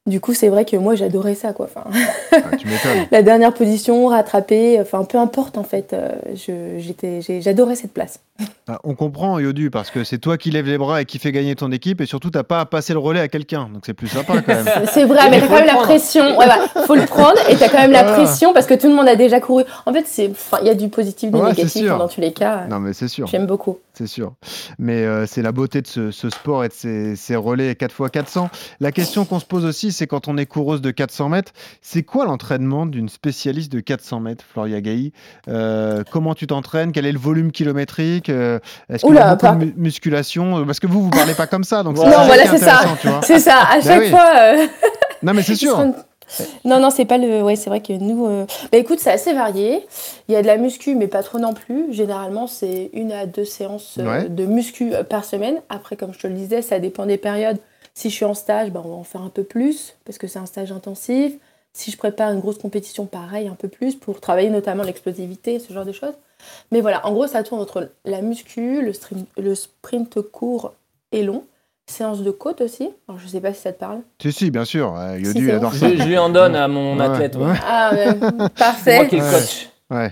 Du 0.05 0.21
coup, 0.21 0.35
c'est 0.35 0.49
vrai 0.49 0.65
que 0.65 0.77
moi, 0.77 0.97
j'adorais 0.97 1.37
ça, 1.37 1.53
quoi. 1.53 1.67
Enfin, 1.73 1.85
Ah, 2.33 2.57
tu 2.59 2.67
la 3.13 3.23
dernière 3.23 3.55
position, 3.55 4.09
rattrapée, 4.09 4.79
enfin, 4.81 5.05
peu 5.05 5.17
importe, 5.17 5.57
en 5.59 5.63
fait. 5.63 5.93
euh, 5.93 6.11
J'adorais 7.41 7.77
cette 7.77 7.93
place. 7.93 8.19
Ah, 8.67 8.81
on 8.83 8.95
comprend, 8.97 9.39
Yodu, 9.39 9.71
parce 9.71 9.91
que 9.91 10.03
c'est 10.03 10.19
toi 10.19 10.37
qui 10.39 10.51
lèves 10.51 10.67
les 10.67 10.79
bras 10.79 11.03
et 11.03 11.05
qui 11.05 11.21
fait 11.21 11.31
gagner 11.31 11.55
ton 11.55 11.71
équipe, 11.71 12.01
et 12.01 12.07
surtout, 12.07 12.31
t'as 12.31 12.43
pas 12.43 12.61
à 12.61 12.65
passer 12.67 12.93
le 12.95 12.99
relais 12.99 13.21
à 13.21 13.29
quelqu'un, 13.29 13.69
donc 13.73 13.83
c'est 13.87 13.95
plus 13.95 14.09
sympa 14.09 14.35
quand 14.45 14.53
même. 14.55 14.67
C'est 14.93 15.05
vrai, 15.05 15.31
mais 15.31 15.41
t'as 15.41 15.47
quand 15.47 15.55
même 15.55 15.67
la 15.67 15.77
pression. 15.77 16.37
Ouais, 16.37 16.47
bah, 16.47 16.59
faut 16.85 16.97
le 16.97 17.05
prendre 17.07 17.39
et 17.49 17.55
t'as 17.57 17.69
quand 17.69 17.79
même 17.79 17.93
la 17.93 18.01
Ah. 18.01 18.15
pression 18.15 18.53
parce 18.53 18.67
que 18.67 18.75
tout 18.75 18.89
le 18.89 18.95
monde 18.95 19.07
a 19.07 19.15
déjà 19.15 19.39
couru. 19.39 19.63
En 19.87 19.93
fait, 19.93 20.05
il 20.19 20.67
y 20.67 20.71
a 20.71 20.75
du 20.75 20.89
positif, 20.89 21.31
du 21.31 21.37
Ouais, 21.39 21.51
négatif 21.51 21.87
dans 21.87 22.09
tous 22.09 22.21
les 22.21 22.33
cas. 22.33 22.67
non, 22.69 22.81
mais 22.81 22.93
c'est 22.93 23.07
sûr. 23.09 23.29
J'aime 23.29 23.47
beaucoup. 23.47 23.79
C'est 24.03 24.13
sûr. 24.13 24.35
Mais 24.79 25.05
euh, 25.05 25.27
c'est 25.27 25.43
la 25.43 25.53
beauté 25.53 25.81
de 25.81 25.87
ce, 25.87 26.11
sport 26.31 26.65
et 26.65 26.69
de 26.69 27.15
ces, 27.17 27.37
relais 27.37 27.73
4x400. 27.75 28.49
La 28.81 28.91
question 28.91 29.25
qu'on 29.25 29.39
se 29.39 29.45
pose 29.45 29.65
aussi, 29.65 29.93
c'est 29.93 30.09
quand 30.09 30.27
on 30.27 30.37
est 30.37 30.47
coureuse 30.47 30.81
de 30.81 30.91
400 30.91 31.29
mètres, 31.29 31.53
c'est 31.81 32.03
quoi 32.03 32.25
l'entraînement 32.25 32.85
d'une 32.87 33.09
spécialiste 33.09 33.71
de 33.71 33.79
400 33.79 34.21
mètres, 34.21 34.45
Floria 34.53 34.81
Gailly? 34.81 35.13
Euh, 35.49 36.03
Comment 36.11 36.35
tu 36.35 36.49
t'entraînes? 36.49 36.91
Quel 36.91 37.07
est 37.07 37.13
le 37.13 37.19
volume 37.19 37.53
kilométrique? 37.53 38.29
Euh, 38.29 38.59
Est-ce 38.89 39.07
qu'il 39.07 39.15
y 39.15 39.19
a 39.19 39.37
beaucoup 39.37 39.65
de 39.65 39.73
musculation? 39.77 40.67
Parce 40.67 40.81
que 40.81 40.89
vous, 40.89 41.05
vous 41.05 41.11
parlez 41.11 41.35
pas 41.35 41.47
comme 41.47 41.65
ça. 41.65 41.85
Donc 41.85 41.97
non, 41.97 42.03
voilà, 42.03 42.47
c'est 42.47 42.59
ça. 42.59 42.81
C'est 43.23 43.39
ça. 43.39 43.59
À 43.71 43.81
ben 43.81 43.83
chaque 43.83 44.11
fois. 44.11 44.69
Non, 45.23 45.33
mais 45.33 45.43
c'est 45.43 45.55
sûr. 45.55 45.79
Non, 46.65 46.79
non, 46.81 46.91
c'est 46.91 47.05
pas 47.05 47.19
le. 47.19 47.43
Ouais, 47.43 47.57
c'est 47.57 47.71
vrai 47.71 47.81
que 47.81 47.93
nous. 47.93 48.27
Euh, 48.27 48.47
bah 48.71 48.79
écoute, 48.79 48.99
c'est 49.01 49.11
assez 49.11 49.33
varié. 49.33 49.87
Il 50.29 50.33
y 50.33 50.37
a 50.37 50.43
de 50.43 50.47
la 50.47 50.57
muscu, 50.57 50.95
mais 50.95 51.09
pas 51.09 51.23
trop 51.23 51.39
non 51.39 51.55
plus. 51.55 51.93
Généralement, 51.93 52.47
c'est 52.47 52.91
une 52.93 53.13
à 53.13 53.27
deux 53.27 53.45
séances 53.45 53.99
euh, 53.99 54.29
de 54.29 54.47
muscu 54.47 54.95
euh, 54.95 55.05
par 55.05 55.25
semaine. 55.25 55.61
Après, 55.69 55.97
comme 55.97 56.13
je 56.13 56.19
te 56.19 56.27
le 56.27 56.35
disais, 56.35 56.63
ça 56.63 56.79
dépend 56.79 57.07
des 57.07 57.19
périodes. 57.19 57.59
Si 57.95 58.09
je 58.09 58.15
suis 58.15 58.25
en 58.25 58.35
stage, 58.35 58.71
bah, 58.71 58.83
on 58.85 58.89
va 58.89 58.95
en 58.95 59.05
faire 59.05 59.23
un 59.23 59.29
peu 59.29 59.45
plus 59.45 59.95
parce 60.05 60.19
que 60.19 60.27
c'est 60.27 60.39
un 60.39 60.47
stage 60.47 60.73
intensif. 60.73 61.35
Si 61.75 61.91
je 61.91 61.97
prépare 61.97 62.33
une 62.33 62.41
grosse 62.41 62.59
compétition, 62.59 63.07
pareil, 63.07 63.49
un 63.49 63.55
peu 63.55 63.69
plus 63.69 63.95
pour 63.97 64.21
travailler 64.21 64.51
notamment 64.51 64.83
l'explosivité, 64.83 65.59
ce 65.59 65.73
genre 65.73 65.87
de 65.87 65.93
choses. 65.93 66.15
Mais 66.71 66.81
voilà, 66.81 67.07
en 67.07 67.13
gros, 67.13 67.27
ça 67.27 67.43
tourne 67.43 67.61
entre 67.61 67.91
la 68.05 68.21
muscu, 68.21 68.83
le, 68.83 68.93
le 69.39 69.55
sprint 69.55 70.21
court 70.21 70.75
et 71.13 71.23
long 71.23 71.45
séance 71.93 72.23
de 72.23 72.31
côte 72.31 72.61
aussi. 72.61 72.91
Alors, 73.09 73.21
je 73.21 73.29
sais 73.29 73.41
pas 73.41 73.53
si 73.53 73.61
ça 73.61 73.73
te 73.73 73.79
parle. 73.79 74.01
Si, 74.21 74.33
si, 74.33 74.51
bien 74.51 74.65
sûr. 74.65 74.97
Euh, 74.97 75.19
Yodu, 75.19 75.51
adore 75.53 75.75
ça. 75.75 75.89
Je, 75.89 76.03
lui 76.03 76.19
en 76.19 76.31
donne 76.31 76.57
à 76.57 76.67
mon 76.67 76.99
athlète. 76.99 77.37
Ah, 77.65 77.93
parfait. 78.59 78.97
Moi 78.97 79.05
qui 79.07 79.17
le 79.17 79.23
coach. 79.23 79.69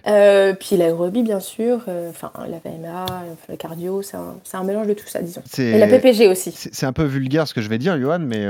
Euh, 0.06 0.52
puis 0.52 0.76
l'aérobie, 0.76 1.22
bien 1.22 1.40
sûr, 1.40 1.84
euh, 1.88 2.10
enfin 2.10 2.30
la 2.46 2.58
VMA, 2.58 3.06
le 3.48 3.56
cardio, 3.56 4.02
c'est 4.02 4.18
un, 4.18 4.34
un, 4.52 4.62
mélange 4.62 4.88
de 4.88 4.92
tout 4.92 5.06
ça, 5.06 5.22
disons. 5.22 5.40
Et 5.56 5.78
la 5.78 5.86
PPG 5.86 6.28
aussi. 6.28 6.52
C'est 6.54 6.84
un 6.84 6.92
peu 6.92 7.04
vulgaire 7.04 7.48
ce 7.48 7.54
que 7.54 7.62
je 7.62 7.68
vais 7.70 7.78
dire, 7.78 7.98
Johan, 7.98 8.18
mais 8.18 8.46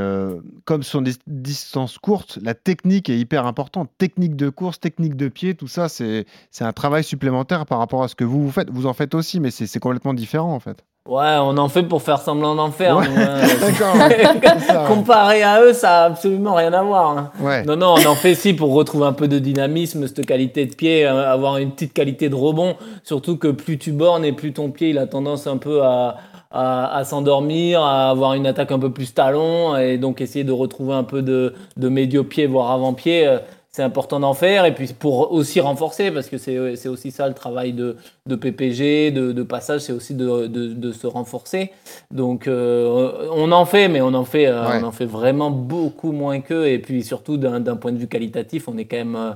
comme 0.64 0.82
ce 0.82 0.90
sont 0.90 1.02
des 1.02 1.12
distances 1.28 1.98
courtes, 1.98 2.40
la 2.42 2.54
technique 2.54 3.08
est 3.08 3.16
hyper 3.16 3.46
importante. 3.46 3.90
Technique 3.96 4.34
de 4.34 4.48
course, 4.48 4.80
technique 4.80 5.14
de 5.14 5.28
pied, 5.28 5.54
tout 5.54 5.68
ça, 5.68 5.88
c'est 5.88 6.24
un 6.58 6.72
travail 6.72 7.04
supplémentaire 7.04 7.64
par 7.64 7.78
rapport 7.78 8.02
à 8.02 8.08
ce 8.08 8.16
que 8.16 8.24
vous, 8.24 8.42
vous 8.42 8.50
faites. 8.50 8.68
Vous 8.68 8.86
en 8.86 8.92
faites 8.92 9.14
aussi, 9.14 9.38
mais 9.38 9.52
c'est 9.52 9.78
complètement 9.78 10.14
différent 10.14 10.52
en 10.52 10.60
fait. 10.60 10.84
Ouais, 11.08 11.36
on 11.40 11.56
en 11.56 11.68
fait 11.70 11.84
pour 11.84 12.02
faire 12.02 12.20
semblant 12.20 12.54
d'en 12.54 12.70
faire. 12.70 12.96
Comparé 14.86 15.42
à 15.42 15.62
eux, 15.62 15.72
ça 15.72 16.02
a 16.02 16.06
absolument 16.06 16.54
rien 16.54 16.74
à 16.74 16.82
voir. 16.82 17.16
Hein. 17.16 17.30
Non, 17.66 17.76
non, 17.76 17.94
on 17.98 18.06
en 18.06 18.14
fait 18.14 18.34
si 18.34 18.52
pour 18.52 18.74
retrouver 18.74 19.06
un 19.06 19.14
peu 19.14 19.26
de 19.26 19.38
dynamisme, 19.38 20.06
cette 20.06 20.26
qualité 20.26 20.66
de 20.66 20.74
pied, 20.74 21.06
euh, 21.06 21.32
avoir 21.32 21.56
une 21.56 21.70
petite 21.70 21.94
qualité 21.94 22.28
de 22.28 22.34
rebond. 22.34 22.76
Surtout 23.02 23.38
que 23.38 23.48
plus 23.48 23.78
tu 23.78 23.92
bornes 23.92 24.26
et 24.26 24.32
plus 24.32 24.52
ton 24.52 24.70
pied, 24.70 24.90
il 24.90 24.98
a 24.98 25.06
tendance 25.06 25.46
un 25.46 25.56
peu 25.56 25.82
à, 25.82 26.18
à, 26.50 27.02
s'endormir, 27.04 27.82
à 27.82 28.10
avoir 28.10 28.34
une 28.34 28.46
attaque 28.46 28.70
un 28.70 28.78
peu 28.78 28.92
plus 28.92 29.14
talon 29.14 29.78
et 29.78 29.96
donc 29.96 30.20
essayer 30.20 30.44
de 30.44 30.52
retrouver 30.52 30.92
un 30.92 31.04
peu 31.04 31.22
de, 31.22 31.54
de 31.78 31.88
médio-pied, 31.88 32.46
voire 32.46 32.72
avant-pied. 32.72 33.38
C'est 33.72 33.84
important 33.84 34.18
d'en 34.18 34.34
faire 34.34 34.64
et 34.64 34.74
puis 34.74 34.88
pour 34.88 35.30
aussi 35.30 35.60
renforcer 35.60 36.10
parce 36.10 36.28
que 36.28 36.38
c'est 36.38 36.88
aussi 36.88 37.12
ça 37.12 37.28
le 37.28 37.34
travail 37.34 37.72
de, 37.72 37.96
de 38.26 38.34
PPG, 38.34 39.12
de, 39.12 39.30
de 39.30 39.42
passage, 39.44 39.82
c'est 39.82 39.92
aussi 39.92 40.14
de, 40.14 40.48
de, 40.48 40.92
se 40.92 41.06
renforcer. 41.06 41.70
Donc 42.10 42.48
euh, 42.48 43.28
on 43.30 43.52
en 43.52 43.64
fait, 43.66 43.86
mais 43.86 44.00
on 44.00 44.12
en 44.14 44.24
fait, 44.24 44.46
euh, 44.46 44.80
on 44.80 44.82
en 44.82 44.90
fait 44.90 45.06
vraiment 45.06 45.52
beaucoup 45.52 46.10
moins 46.10 46.40
qu'eux 46.40 46.66
et 46.66 46.80
puis 46.80 47.04
surtout 47.04 47.36
d'un 47.36 47.76
point 47.76 47.92
de 47.92 47.98
vue 47.98 48.08
qualitatif, 48.08 48.66
on 48.66 48.76
est 48.76 48.86
quand 48.86 48.96
même 48.96 49.14
euh, 49.14 49.32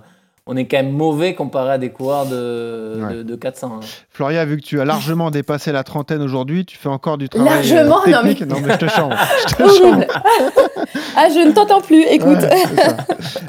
on 0.47 0.57
est 0.57 0.67
quand 0.67 0.77
même 0.77 0.93
mauvais 0.93 1.35
comparé 1.35 1.73
à 1.73 1.79
des 1.79 1.91
coureurs 1.91 2.27
de, 2.27 3.23
de, 3.23 3.37
400. 3.37 3.73
Hein. 3.73 3.81
Floria, 4.11 4.45
vu 4.45 4.59
que 4.59 4.63
tu 4.63 4.81
as 4.81 4.85
largement 4.85 5.31
dépassé 5.31 5.73
la 5.73 5.85
trentaine 5.85 6.21
aujourd'hui, 6.21 6.67
tu 6.67 6.77
fais 6.77 6.89
encore 6.89 7.17
du 7.17 7.29
travail 7.29 7.67
largement, 7.67 8.03
technique. 8.03 8.43
Non, 8.43 8.61
mais... 8.61 8.75
je 8.75 8.79
te 8.79 8.89
chante. 8.89 9.13
ah, 11.17 11.29
je 11.31 11.47
ne 11.47 11.53
t'entends 11.53 11.81
plus, 11.81 12.03
écoute. 12.03 12.45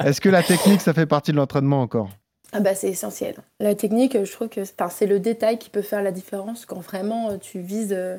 Est-ce 0.05 0.21
que 0.21 0.29
la 0.29 0.41
technique, 0.41 0.81
ça 0.81 0.93
fait 0.93 1.05
partie 1.05 1.31
de 1.31 1.37
l'entraînement 1.37 1.81
encore? 1.81 2.09
Ah 2.53 2.61
bah 2.61 2.73
c'est 2.73 2.87
essentiel. 2.87 3.35
La 3.59 3.75
technique, 3.75 4.23
je 4.23 4.31
trouve 4.31 4.47
que 4.47 4.61
c'est 4.63 5.07
le 5.07 5.19
détail 5.19 5.57
qui 5.57 5.69
peut 5.69 5.81
faire 5.81 6.01
la 6.01 6.11
différence 6.11 6.65
quand 6.65 6.79
vraiment 6.79 7.31
euh, 7.31 7.37
tu 7.37 7.59
vises 7.59 7.91
euh, 7.91 8.17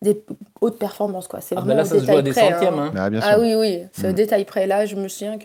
des 0.00 0.24
hautes 0.62 0.78
performances. 0.78 1.28
C'est 1.40 1.56
ah 1.58 1.60
bah 1.60 1.74
là, 1.74 1.84
ça 1.84 1.98
se 1.98 2.06
voit 2.06 2.22
des 2.22 2.32
centièmes. 2.32 2.78
Hein. 2.78 2.92
Hein. 2.96 3.10
Ah, 3.20 3.32
ah, 3.32 3.40
oui, 3.40 3.54
oui, 3.54 3.82
ce 3.92 4.06
mm. 4.06 4.12
détail 4.14 4.46
près. 4.46 4.66
Là, 4.66 4.86
je 4.86 4.96
me 4.96 5.08
souviens 5.08 5.36
que 5.36 5.44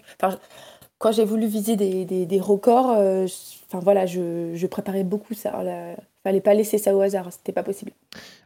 quand 1.03 1.11
j'ai 1.11 1.25
voulu 1.25 1.47
viser 1.47 1.75
des, 1.75 2.39
records, 2.39 2.91
euh, 2.91 3.27
je, 3.27 4.51
je, 4.55 4.67
préparais 4.67 5.03
beaucoup 5.03 5.33
ça. 5.33 5.51
Il 5.61 5.97
fallait 6.23 6.39
pas 6.39 6.53
laisser 6.53 6.77
ça 6.77 6.95
au 6.95 7.01
hasard, 7.01 7.27
c'était 7.29 7.51
pas 7.51 7.61
possible. 7.61 7.91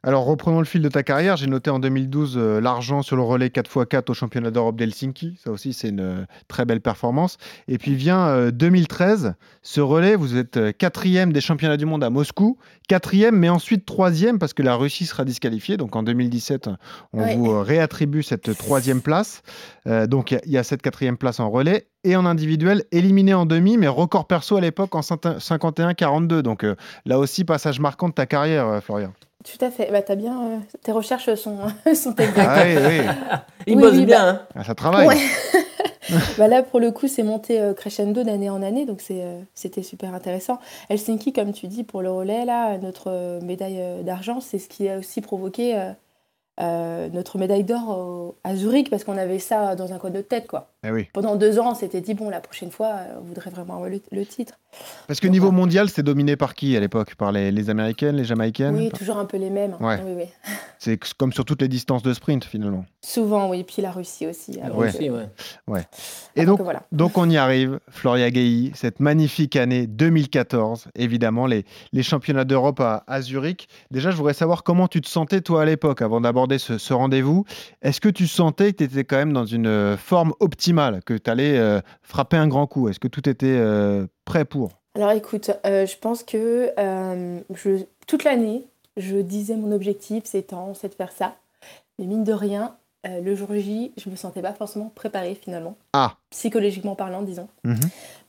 Alors 0.08 0.24
reprenons 0.24 0.60
le 0.60 0.66
fil 0.66 0.82
de 0.82 0.88
ta 0.88 1.04
carrière. 1.04 1.36
J'ai 1.36 1.48
noté 1.48 1.70
en 1.70 1.80
2012 1.80 2.38
euh, 2.38 2.62
l'argent 2.62 3.02
sur 3.02 3.18
le 3.18 3.24
relais 3.24 3.50
4x4 3.50 4.10
au 4.10 4.14
championnat 4.14 4.52
d'Europe 4.52 4.78
d'Helsinki. 4.78 5.38
Ça 5.44 5.52
aussi, 5.52 5.74
c'est 5.74 5.90
une 5.90 6.00
euh, 6.00 6.26
très 6.48 6.64
belle 6.64 6.80
performance. 6.80 7.36
Et 7.68 7.78
puis 7.78 7.94
vient 7.94 8.50
2013, 8.50 9.34
ce 9.64 9.82
relais, 9.82 10.16
vous 10.16 10.38
êtes 10.38 10.78
quatrième 10.78 11.34
des 11.34 11.42
championnats 11.42 11.76
du 11.76 11.86
monde 11.86 12.06
à 12.06 12.10
Moscou, 12.10 12.58
quatrième, 12.88 13.36
mais 13.36 13.50
ensuite 13.50 13.86
troisième 13.86 14.40
parce 14.40 14.54
que 14.54 14.64
la 14.64 14.76
Russie 14.76 15.06
sera 15.06 15.26
disqualifiée. 15.26 15.76
Donc 15.76 15.94
en 15.98 16.04
2017, 16.04 16.70
on 17.12 17.26
vous 17.36 17.62
réattribue 17.62 18.24
cette 18.24 18.58
troisième 18.58 19.02
place. 19.02 19.42
donc 19.86 20.32
il 20.32 20.52
y, 20.52 20.58
a 20.58 20.64
cette 20.64 20.82
quatrième 20.82 21.18
place 21.18 21.42
en 21.42 21.50
relais 21.50 21.88
et 22.08 22.16
en 22.16 22.26
individuel, 22.26 22.86
éliminé 22.92 23.34
en 23.34 23.46
demi, 23.46 23.78
mais 23.78 23.90
record 23.90 24.28
perso 24.28 24.56
à 24.56 24.62
l'époque 24.62 24.96
en 24.96 25.02
51-42. 25.02 26.40
Donc 26.40 26.64
euh, 26.64 26.76
là 27.06 27.20
aussi, 27.20 27.44
passage 27.44 27.82
marquant 27.82 28.08
de 28.08 28.14
ta 28.14 28.26
carrière, 28.26 28.68
euh, 28.68 28.80
Florian. 28.80 29.12
Tout 29.44 29.64
à 29.64 29.72
fait. 29.72 29.92
Bah, 29.92 30.02
as 30.08 30.16
bien, 30.16 30.42
euh, 30.42 30.58
tes 30.84 30.92
recherches 30.92 31.34
sont, 31.36 31.58
sont 31.96 32.16
exactes. 32.16 32.38
Ah, 32.38 32.64
oui, 32.66 32.76
oui. 32.76 33.06
Il 33.68 33.78
bosse 33.78 33.94
bien. 33.94 34.06
Bah, 34.06 34.30
hein. 34.30 34.48
ah, 34.56 34.64
ça 34.64 34.76
travaille. 34.76 35.18
bah 36.38 36.48
là, 36.48 36.64
pour 36.64 36.80
le 36.80 36.92
coup, 36.92 37.08
c'est 37.08 37.24
monté 37.24 37.62
crescendo 37.76 38.24
d'année 38.24 38.50
en 38.50 38.62
année, 38.62 38.86
donc 38.86 39.02
c'était 39.54 39.84
super 39.84 40.14
intéressant. 40.14 40.60
Helsinki, 40.90 41.34
comme 41.34 41.54
tu 41.54 41.68
dis, 41.68 41.84
pour 41.84 42.02
le 42.02 42.12
relais, 42.12 42.46
là, 42.46 42.78
notre 42.78 43.40
médaille 43.44 44.04
d'argent, 44.04 44.40
c'est 44.42 44.60
ce 44.60 44.70
qui 44.70 44.90
a 44.90 44.98
aussi 44.98 45.22
provoqué 45.22 45.94
euh, 46.60 47.10
notre 47.10 47.38
médaille 47.38 47.64
d'or 47.64 48.36
à 48.44 48.56
Zurich 48.56 48.90
parce 48.90 49.04
qu'on 49.04 49.18
avait 49.18 49.38
ça 49.38 49.76
dans 49.76 49.94
un 49.94 50.00
coin 50.00 50.10
de 50.10 50.22
tête. 50.22 50.48
Quoi. 50.48 50.72
Eh 50.84 51.04
Pendant 51.14 51.36
deux 51.36 51.60
ans, 51.60 51.72
on 51.72 51.76
s'était 51.76 52.02
dit, 52.02 52.14
bon, 52.14 52.30
la 52.30 52.40
prochaine 52.40 52.72
fois, 52.72 52.88
euh, 52.88 53.16
on 53.20 53.24
voudrait 53.24 53.50
vraiment 53.50 53.76
avoir 53.76 53.90
le, 53.90 54.26
titre. 54.26 54.54
Parce 55.08 55.20
que 55.20 55.28
niveau 55.28 55.52
mondial, 55.52 55.90
c'est 55.90 56.04
dominé 56.04 56.36
par 56.36 56.56
qui 56.56 56.76
à 56.76 56.80
l'époque? 56.80 57.16
Par 57.16 57.32
les, 57.32 57.70
Américaines, 57.70 58.16
les 58.16 58.24
Jamaïcaines? 58.24 58.76
Oui, 58.76 58.90
toujours 58.90 59.18
un 59.18 59.26
peu 59.26 59.38
les 59.38 59.50
mêmes. 59.50 59.76
Oui, 59.80 59.96
oui. 60.06 60.26
C'est 60.80 61.00
comme 61.16 61.34
sur 61.34 61.44
toutes 61.44 61.62
les 61.62 61.68
distances 61.68 62.04
de 62.04 62.14
sprint 62.14 62.44
finalement. 62.44 62.86
Souvent, 63.02 63.50
oui. 63.50 63.64
Puis 63.64 63.82
la 63.82 63.92
Russie 63.92 64.28
aussi. 64.28 64.54
La 64.54 64.70
Russie, 64.70 65.10
ouais. 65.10 65.28
ouais. 65.68 65.82
Et 66.36 66.46
donc, 66.46 66.62
voilà. 66.62 66.84
donc, 66.92 67.18
on 67.18 67.28
y 67.30 67.38
arrive, 67.38 67.80
Floria 67.90 68.30
Gay, 68.30 68.72
cette 68.76 69.00
magnifique 69.00 69.56
année 69.56 69.88
2014, 69.88 70.90
évidemment, 70.96 71.48
les, 71.48 71.66
les 71.94 72.04
championnats 72.04 72.46
d'Europe 72.46 72.80
à, 72.80 73.04
à 73.08 73.22
Zurich. 73.22 73.68
Déjà, 73.90 74.12
je 74.12 74.18
voudrais 74.18 74.36
savoir 74.36 74.64
comment 74.64 74.88
tu 74.88 75.02
te 75.02 75.10
sentais 75.10 75.42
toi 75.42 75.64
à 75.64 75.66
l'époque 75.66 76.02
avant 76.04 76.22
ce, 76.58 76.94
rendez-vous. 76.94 77.46
Est-ce 77.82 78.02
que 78.02 78.10
tu 78.10 78.28
sentais 78.28 78.72
que 78.72 78.78
tu 78.78 78.84
étais 78.86 79.04
quand 79.04 79.18
même 79.18 79.34
dans 79.34 79.46
une 79.46 79.68
euh, 79.68 79.98
forme 79.98 80.34
optimale, 80.40 81.02
que 81.06 81.14
tu 81.14 81.30
allais 81.30 81.58
euh, 81.58 81.82
frapper 82.02 82.38
un 82.38 82.48
grand 82.48 82.68
coup? 82.68 82.90
Est-ce 82.90 83.00
que 83.00 83.08
tout 83.08 83.28
était 83.28 83.46
euh, 83.48 84.08
prêt 84.26 84.46
pour? 84.46 84.80
Alors 84.96 85.12
écoute, 85.12 85.52
je 85.64 85.98
pense 86.00 86.24
que 86.24 86.72
je, 86.78 87.84
toute 88.08 88.24
l'année, 88.24 88.64
je 88.96 89.18
disais 89.18 89.56
mon 89.56 89.72
objectif, 89.72 90.24
c'est 90.26 90.42
temps, 90.42 90.74
c'est 90.74 90.90
de 90.90 90.96
faire 90.96 91.12
ça. 91.12 91.36
Mais 92.00 92.06
mine 92.06 92.24
de 92.24 92.34
rien, 92.34 92.76
le 93.06 93.36
jour 93.36 93.50
J, 93.54 93.92
je 93.96 94.10
me 94.10 94.16
sentais 94.16 94.42
pas 94.42 94.54
forcément 94.54 94.92
préparée 94.96 95.36
finalement. 95.40 95.78
Ah. 95.94 96.16
Psychologiquement 96.32 96.96
parlant, 96.96 97.22
disons. 97.22 97.48
Mhm. 97.64 97.80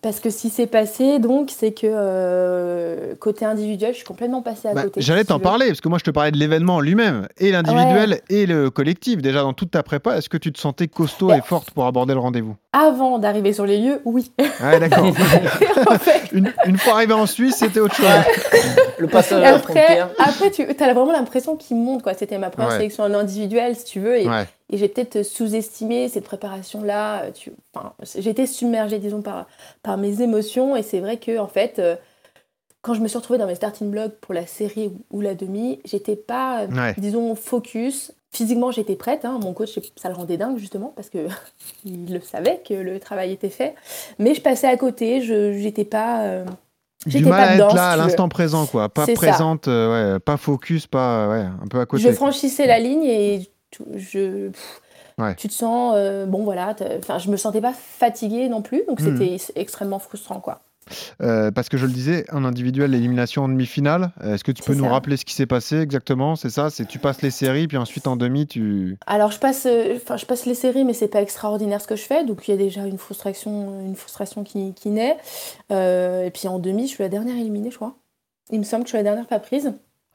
Parce 0.01 0.21
que 0.21 0.31
si 0.31 0.49
c'est 0.49 0.69
passé, 0.69 1.19
donc, 1.19 1.51
c'est 1.51 1.73
que 1.73 1.87
euh, 1.87 3.17
côté 3.17 3.45
individuel, 3.45 3.93
je 3.93 3.97
suis 3.97 4.07
complètement 4.07 4.43
passée 4.43 4.69
à 4.69 4.75
bah, 4.75 4.85
côté. 4.85 5.01
J'allais 5.01 5.25
t'en 5.25 5.41
parler, 5.41 5.67
parce 5.67 5.81
que 5.81 5.89
moi, 5.89 5.99
je 5.99 6.05
te 6.05 6.13
parlais 6.13 6.31
de 6.31 6.37
l'événement 6.37 6.81
lui-même, 6.81 7.27
et 7.37 7.51
l'individuel 7.51 8.21
et 8.29 8.47
le 8.47 8.71
collectif. 8.71 9.21
Déjà, 9.21 9.43
dans 9.43 9.55
toute 9.55 9.73
ta 9.73 9.83
prépa, 9.83 10.17
est-ce 10.17 10.29
que 10.29 10.37
tu 10.37 10.53
te 10.53 10.61
sentais 10.61 10.87
costaud 10.87 11.33
et 11.33 11.41
forte 11.41 11.73
pour 11.73 11.87
aborder 11.87 12.15
le 12.15 12.21
rendez-vous? 12.21 12.55
Avant 12.73 13.19
d'arriver 13.19 13.53
sur 13.53 13.67
les 13.67 13.79
lieux, 13.79 14.01
oui. 14.05 14.31
Ouais, 14.63 14.79
d'accord. 14.79 15.05
une, 16.33 16.79
fois 16.79 16.95
arrivé 16.95 17.15
en 17.15 17.27
Suisse, 17.27 17.57
c'était 17.57 17.81
autre 17.81 17.97
chose. 17.97 18.07
le 18.99 19.09
passage 19.09 19.43
à 19.43 19.53
la 19.53 19.59
frontière. 19.59 20.11
Après, 20.21 20.53
tu 20.53 20.63
as 20.63 20.95
vraiment 20.95 21.13
l'impression 21.13 21.57
qu'il 21.57 21.77
monte. 21.77 22.03
quoi. 22.03 22.15
C'était 22.15 22.39
ma 22.39 22.51
première 22.51 22.71
sélection 22.73 23.03
en 23.03 23.15
individuel, 23.15 23.75
si 23.75 23.85
tu 23.85 23.99
veux. 23.99 24.19
Et, 24.19 24.29
et 24.71 24.77
j'ai 24.77 24.89
peut-être 24.89 25.23
sous-estimé 25.23 26.09
cette 26.09 26.25
préparation-là. 26.25 27.27
Enfin, 27.75 27.95
J'étais 28.19 28.47
submergée, 28.47 28.99
disons, 28.99 29.23
par, 29.23 29.47
par 29.83 29.97
mes 29.97 30.21
émotions. 30.21 30.77
Et 30.77 30.83
c'est 30.83 31.01
vrai 31.01 31.17
que, 31.17 31.39
en 31.39 31.47
fait, 31.47 31.79
euh, 31.79 31.97
quand 32.83 32.93
je 32.93 33.01
me 33.01 33.09
suis 33.09 33.17
retrouvée 33.17 33.39
dans 33.39 33.47
mes 33.47 33.55
starting 33.55 33.91
blocks 33.91 34.17
pour 34.21 34.35
la 34.35 34.47
série 34.47 34.93
ou, 35.11 35.21
la 35.23 35.35
demi, 35.35 35.81
j'étais 35.85 36.17
pas, 36.17 36.67
disons, 36.99 37.35
focus. 37.35 38.13
Physiquement, 38.31 38.71
j'étais 38.71 38.95
prête. 38.95 39.25
Hein. 39.25 39.39
Mon 39.43 39.55
coach, 39.55 39.79
ça 39.97 40.11
le 40.11 40.15
rendait 40.15 40.37
dingue, 40.37 40.59
justement, 40.59 40.93
parce 40.95 41.09
que 41.09 41.29
il 41.87 42.13
le 42.13 42.21
savait 42.21 42.63
que 42.67 42.75
le 42.75 43.01
travail 43.01 43.33
était 43.33 43.49
fait. 43.49 43.75
Mais 44.19 44.35
je 44.35 44.43
passais 44.43 44.67
à 44.67 44.77
côté. 44.77 45.23
Je 45.23 45.51
n'étais 45.63 45.87
pas. 45.87 46.25
Euh, 46.25 46.45
du 47.07 47.25
mal 47.25 47.41
à 47.41 47.55
être 47.55 47.75
là 47.75 47.91
à 47.91 47.97
l'instant 47.97 48.29
présent, 48.29 48.67
quoi. 48.67 48.91
Pas 48.91 49.07
présente, 49.07 49.67
ouais, 49.67 50.19
pas 50.19 50.37
focus, 50.37 50.87
pas 50.87 51.29
ouais, 51.29 51.47
un 51.63 51.67
peu 51.71 51.81
à 51.81 51.87
côté. 51.87 52.03
Je 52.03 52.11
franchissais 52.11 52.67
la 52.67 52.81
ligne 52.81 53.05
et 53.05 53.49
je. 53.95 54.51
Tu 55.37 55.49
te 55.49 55.53
sens, 55.53 55.97
bon 56.29 56.45
voilà, 56.45 56.77
enfin 56.99 57.19
je 57.19 57.29
me 57.29 57.37
sentais 57.37 57.61
pas 57.61 57.73
fatiguée 57.73 58.49
non 58.49 58.63
plus, 58.63 58.85
donc 58.87 59.01
hmm. 59.01 59.17
c'était 59.19 59.61
extrêmement 59.61 59.99
frustrant 59.99 60.39
quoi. 60.39 60.61
Euh, 61.23 61.51
parce 61.51 61.69
que 61.69 61.77
je 61.77 61.87
le 61.87 61.93
disais, 61.93 62.25
en 62.33 62.45
individuel, 62.45 62.91
l'élimination 62.91 63.45
en 63.45 63.49
demi-finale. 63.49 64.13
Euh, 64.23 64.35
est-ce 64.35 64.45
que 64.45 64.53
tu 64.53 64.63
peux 64.63 64.75
nous 64.75 64.89
rappeler 64.89 65.17
ce 65.17 65.25
qui 65.25 65.35
s'est 65.35 65.47
passé 65.47 65.79
exactement? 65.79 66.37
C'est 66.37 66.51
ça 66.51 66.71
C'est 66.71 66.87
tu 66.87 66.99
passes 66.99 67.23
les 67.23 67.31
séries, 67.31 67.69
puis 67.69 67.77
ensuite 67.77 68.07
en 68.07 68.17
demi, 68.17 68.47
tu. 68.47 68.97
Alors 69.07 69.31
je 69.31 69.39
passe, 69.39 69.67
euh, 69.67 69.99
je 70.17 70.27
passe 70.27 70.47
les 70.47 70.55
séries, 70.55 70.85
mais 70.85 70.93
c'est 70.93 71.09
pas 71.09 71.23
extraordinaire 71.23 71.81
ce 71.81 71.87
que 71.87 71.97
je 71.97 72.03
fais. 72.05 72.25
Donc 72.25 72.49
il 72.49 72.51
y 72.53 72.55
a 72.55 72.57
déjà 72.57 72.87
une 72.87 72.99
frustration, 72.99 73.81
une 73.81 73.97
frustration 73.97 74.45
qui, 74.45 74.75
qui 74.75 74.91
naît. 74.91 75.17
et 75.71 76.31
puis 76.33 76.49
en 76.49 76.59
demi, 76.59 76.87
je 76.87 76.93
suis 76.93 77.03
la 77.03 77.09
dernière 77.09 77.37
éliminée, 77.37 77.71
je 77.71 77.77
crois. 77.77 77.97
Il 78.51 78.59
me 78.59 78.65
semble 78.65 78.85
que 78.85 78.89
je 78.89 78.97
suis 78.97 78.99
la 78.99 79.05
dernière 79.05 79.27
pas 79.27 79.41
prise. 79.41 79.73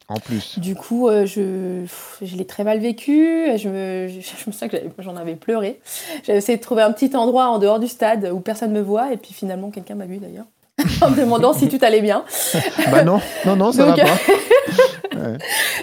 En 0.10 0.20
plus. 0.20 0.60
Du 0.60 0.76
coup, 0.76 1.10
je, 1.10 1.86
je 2.22 2.36
l'ai 2.36 2.46
très 2.46 2.64
mal 2.64 2.80
vécu. 2.80 3.48
Je 3.58 3.70
me, 3.70 4.08
je, 4.10 4.18
me 4.66 4.68
que 4.68 4.78
j'en 5.00 5.16
avais 5.16 5.36
pleuré. 5.36 5.80
J'avais 6.24 6.40
essayé 6.40 6.58
de 6.58 6.64
trouver 6.64 6.82
un 6.82 6.92
petit 6.92 7.16
endroit 7.16 7.48
en 7.48 7.58
dehors 7.58 7.80
du 7.80 7.88
stade 7.88 8.30
où 8.34 8.40
personne 8.40 8.74
ne 8.74 8.80
me 8.80 8.84
voit. 8.84 9.14
Et 9.14 9.18
puis 9.18 9.34
finalement, 9.34 9.72
quelqu'un 9.72 9.96
m'a 9.96 10.06
vu 10.06 10.18
d'ailleurs. 10.18 10.46
en 11.02 11.12
me 11.12 11.16
demandant 11.16 11.54
si 11.54 11.68
tu 11.68 11.78
t'allais 11.78 12.02
bien. 12.02 12.26
bah 12.92 13.04
non, 13.04 13.22
non, 13.46 13.56
non, 13.56 13.72
ça 13.72 13.86
va 13.86 13.96
pas. 13.96 14.18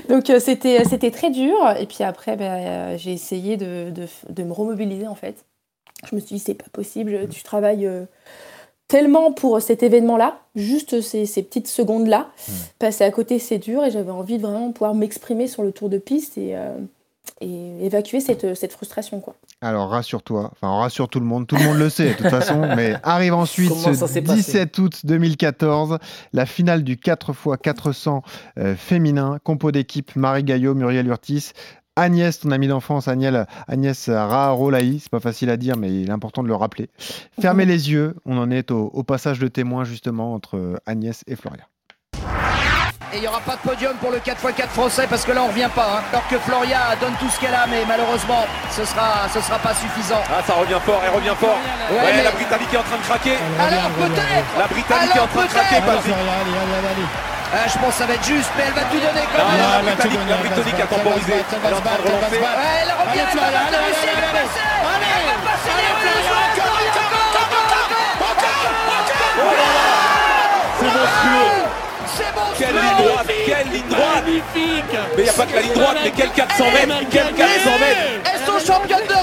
Donc 0.09 0.31
euh, 0.31 0.41
c'était, 0.41 0.85
c'était 0.85 1.11
très 1.11 1.31
dur. 1.31 1.57
Et 1.79 1.87
puis 1.87 2.03
après, 2.03 2.37
bah, 2.37 2.45
euh, 2.45 2.99
j'ai 2.99 3.13
essayé 3.13 3.57
de, 3.57 3.91
de, 3.91 4.07
de, 4.29 4.43
me 4.43 4.53
remobiliser 4.53 5.07
en 5.07 5.15
fait. 5.15 5.45
Je 6.09 6.15
me 6.15 6.21
suis 6.21 6.37
dit, 6.37 6.41
c'est 6.41 6.55
pas 6.55 6.71
possible, 6.73 7.29
tu 7.29 7.43
travailles 7.43 7.87
euh, 7.87 8.05
tellement 8.90 9.33
pour 9.33 9.62
cet 9.62 9.85
événement-là, 9.85 10.40
juste 10.57 11.00
ces, 11.00 11.24
ces 11.24 11.42
petites 11.42 11.68
secondes-là. 11.68 12.29
Passer 12.81 13.05
à 13.05 13.11
côté, 13.11 13.38
c'est 13.38 13.59
dur 13.59 13.85
et 13.85 13.90
j'avais 13.90 14.11
envie 14.11 14.37
de 14.37 14.42
vraiment 14.42 14.72
pouvoir 14.72 14.94
m'exprimer 14.94 15.46
sur 15.46 15.62
le 15.62 15.70
tour 15.70 15.88
de 15.88 15.98
piste. 15.98 16.37
Et 16.37 16.57
et 17.40 17.87
évacuer 17.87 18.20
cette, 18.20 18.55
cette 18.55 18.72
frustration. 18.72 19.20
Quoi. 19.20 19.35
Alors 19.62 19.88
rassure-toi, 19.88 20.50
enfin 20.53 20.79
rassure 20.79 21.09
tout 21.09 21.20
le 21.20 21.26
monde, 21.26 21.46
tout 21.46 21.57
le 21.57 21.64
monde 21.64 21.79
le 21.79 21.88
sait 21.88 22.11
de 22.11 22.14
toute 22.14 22.29
façon, 22.29 22.61
mais 22.76 22.96
arrive 23.03 23.33
ensuite 23.33 23.72
ce 23.72 24.18
17 24.18 24.79
août 24.79 25.00
2014, 25.05 25.98
la 26.33 26.46
finale 26.46 26.85
du 26.85 26.96
4x400 26.96 28.20
euh, 28.59 28.76
féminin, 28.76 29.38
compo 29.42 29.72
d'équipe 29.72 30.14
Marie 30.16 30.44
Gaillot, 30.44 30.74
Muriel 30.74 31.07
Urtis, 31.07 31.53
Agnès, 31.96 32.38
ton 32.38 32.50
amie 32.50 32.68
d'enfance, 32.68 33.09
Agnès, 33.09 33.46
Agnès 33.68 34.09
Raharolaï, 34.09 35.00
c'est 35.00 35.11
pas 35.11 35.20
facile 35.20 35.50
à 35.50 35.57
dire, 35.57 35.76
mais 35.76 35.88
il 35.92 36.09
est 36.09 36.12
important 36.12 36.42
de 36.42 36.48
le 36.48 36.55
rappeler. 36.55 36.88
Fermez 37.40 37.66
les 37.66 37.90
yeux, 37.90 38.14
on 38.24 38.38
en 38.38 38.50
est 38.50 38.70
au, 38.70 38.90
au 38.92 39.03
passage 39.03 39.38
de 39.38 39.48
témoin 39.48 39.85
justement 39.85 40.33
entre 40.33 40.81
Agnès 40.87 41.24
et 41.26 41.37
Floria. 41.37 41.64
Et 43.12 43.16
il 43.16 43.22
n'y 43.22 43.26
aura 43.26 43.40
pas 43.40 43.57
de 43.57 43.68
podium 43.68 43.92
pour 44.00 44.12
le 44.12 44.18
4x4 44.18 44.68
français 44.68 45.07
parce 45.11 45.24
que 45.24 45.33
là 45.33 45.42
on 45.42 45.48
revient 45.48 45.68
pas. 45.74 45.98
Hein. 45.98 46.03
Alors 46.12 46.29
que 46.29 46.38
Floria 46.38 46.94
donne 47.00 47.14
tout 47.18 47.29
ce 47.29 47.40
qu'elle 47.40 47.53
a, 47.55 47.66
mais 47.66 47.83
malheureusement 47.88 48.46
ce 48.70 48.85
sera, 48.85 49.29
ce 49.35 49.40
sera 49.40 49.59
pas 49.59 49.74
suffisant. 49.74 50.22
Ah 50.31 50.40
ça 50.46 50.55
revient 50.55 50.79
fort, 50.87 51.03
elle 51.05 51.14
revient 51.16 51.35
fort. 51.37 51.59
Ouais, 51.90 52.22
la 52.22 52.31
Britannique 52.31 52.72
est 52.72 52.76
en 52.76 52.83
train 52.85 52.98
de 52.98 53.03
craquer. 53.03 53.35
Alors 53.59 53.90
peut-être 53.98 54.59
La 54.59 54.66
Britannique 54.68 55.16
est 55.16 55.20
en 55.20 55.26
train 55.26 55.42
de 55.42 55.48
craquer, 55.48 55.81
Patrick. 55.85 56.14
Ah, 57.53 57.67
je 57.67 57.79
pense 57.79 57.95
que 57.95 57.99
ça 57.99 58.07
va 58.07 58.15
être 58.15 58.25
juste, 58.25 58.49
mais 58.57 58.63
elle 58.69 58.75
va 58.75 58.83
tout 58.83 59.01
donner 59.01 59.27
quand 59.27 59.43
même. 59.43 59.59
la, 59.59 59.83
Britannique, 59.83 60.21
la 60.29 60.37
Britannique 60.37 60.81
a 60.81 60.87
temporisé. 60.87 61.33
Elle 61.35 61.39
est 61.39 61.75
en 61.75 61.81
train 61.81 61.97
de 61.99 62.03
relancer. 62.07 62.39
Ouais, 62.39 62.47
elle 62.83 62.95
revient, 62.95 63.27
elle 63.27 63.39
va 63.39 63.43
passer, 63.43 64.07
elle 64.07 64.23
va 64.23 64.31
passer. 64.31 64.63
Elle 64.63 65.27
va 65.27 65.43
passer, 65.51 65.75
C'est 70.79 70.95
monstrueux 70.95 71.61
quelle 72.61 72.75
ligne 72.75 72.97
droite 72.99 73.27
Quelle 73.47 73.69
ligne 73.73 73.89
droite. 73.89 74.25
Magnifique. 74.25 74.95
Mais 75.17 75.23
il 75.23 75.23
n'y 75.23 75.29
a 75.29 75.33
pas 75.33 75.47
que 75.47 75.55
la 75.55 75.63
ligne 75.63 75.73
droite, 75.73 75.97
mais 76.05 76.13
quel 76.17 76.31
400 76.31 76.65
mètres 76.65 76.95
Quel 77.11 77.33
400 77.35 77.71
mètres. 77.81 78.31
Elles 78.33 78.47
sont 78.47 78.73
championnes 78.73 79.07
d'Europe 79.09 79.20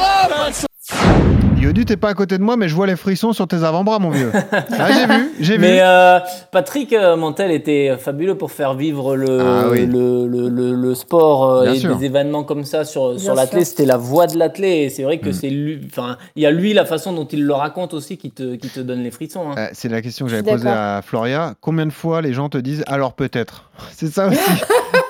Yodu, 1.78 1.86
t'es 1.86 1.98
pas 1.98 2.10
à 2.10 2.14
côté 2.16 2.40
de 2.40 2.44
moi, 2.44 2.58
mais 2.58 2.68
je 2.68 2.76
vois 2.76 2.88
les 2.88 2.96
frissons 2.96 3.34
sur 3.34 3.48
tes 3.48 3.64
avant-bras, 3.64 4.00
mon 4.00 4.10
vieux. 4.10 4.32
Ah, 4.80 4.92
j'ai 4.92 5.06
vu, 5.06 5.32
j'ai 5.40 5.54
vu. 5.56 5.62
Mais 5.62 5.80
euh, 5.82 6.20
Patrick 6.52 6.94
euh, 6.94 7.16
Mantel 7.16 7.52
était 7.52 7.96
fabuleux 7.98 8.36
pour 8.36 8.52
faire 8.52 8.74
vivre 8.74 9.16
le, 9.16 9.40
ah 9.40 9.66
le, 9.74 10.28
le, 10.28 10.74
le, 10.76 10.96
sport 10.96 11.50
euh, 11.50 11.74
et 11.74 11.80
des 11.80 12.06
événements 12.06 12.44
comme 12.44 12.64
ça 12.64 12.86
sur, 12.86 13.20
sur 13.20 13.34
l'athlète. 13.34 13.66
C'était 13.66 13.86
la 13.86 13.98
voix 13.98 14.28
de 14.28 14.38
l'athlète. 14.38 14.88
Et 14.88 14.90
c'est 14.90 15.04
vrai 15.04 15.20
que 15.20 15.30
mm. 15.30 15.34
c'est 15.34 15.50
lui. 15.50 15.82
Enfin, 15.86 16.18
il 16.36 16.44
y 16.44 16.46
a 16.46 16.52
lui, 16.52 16.74
la 16.74 16.86
façon 16.86 17.14
dont 17.14 17.26
il 17.26 17.46
le 17.46 17.54
raconte 17.54 17.94
aussi 17.94 18.18
qui 18.18 18.32
te, 18.32 18.56
qui 18.56 18.70
te 18.70 18.80
donne 18.80 19.04
les 19.04 19.12
frissons. 19.12 19.52
Hein. 19.52 19.70
c'est 19.74 19.90
la 19.90 20.02
question 20.02 20.26
que 20.26 20.32
j'avais 20.32 20.50
posée 20.50 20.70
à 20.70 21.02
Floria. 21.04 21.56
Combien 21.62 21.86
de 21.86 21.94
fois 21.94 22.22
les 22.22 22.34
gens 22.34 22.50
te 22.50 22.58
disent 22.58 22.84
alors 22.88 23.14
peut-être? 23.14 23.70
C'est 23.92 24.08
ça 24.08 24.28
aussi. 24.28 24.40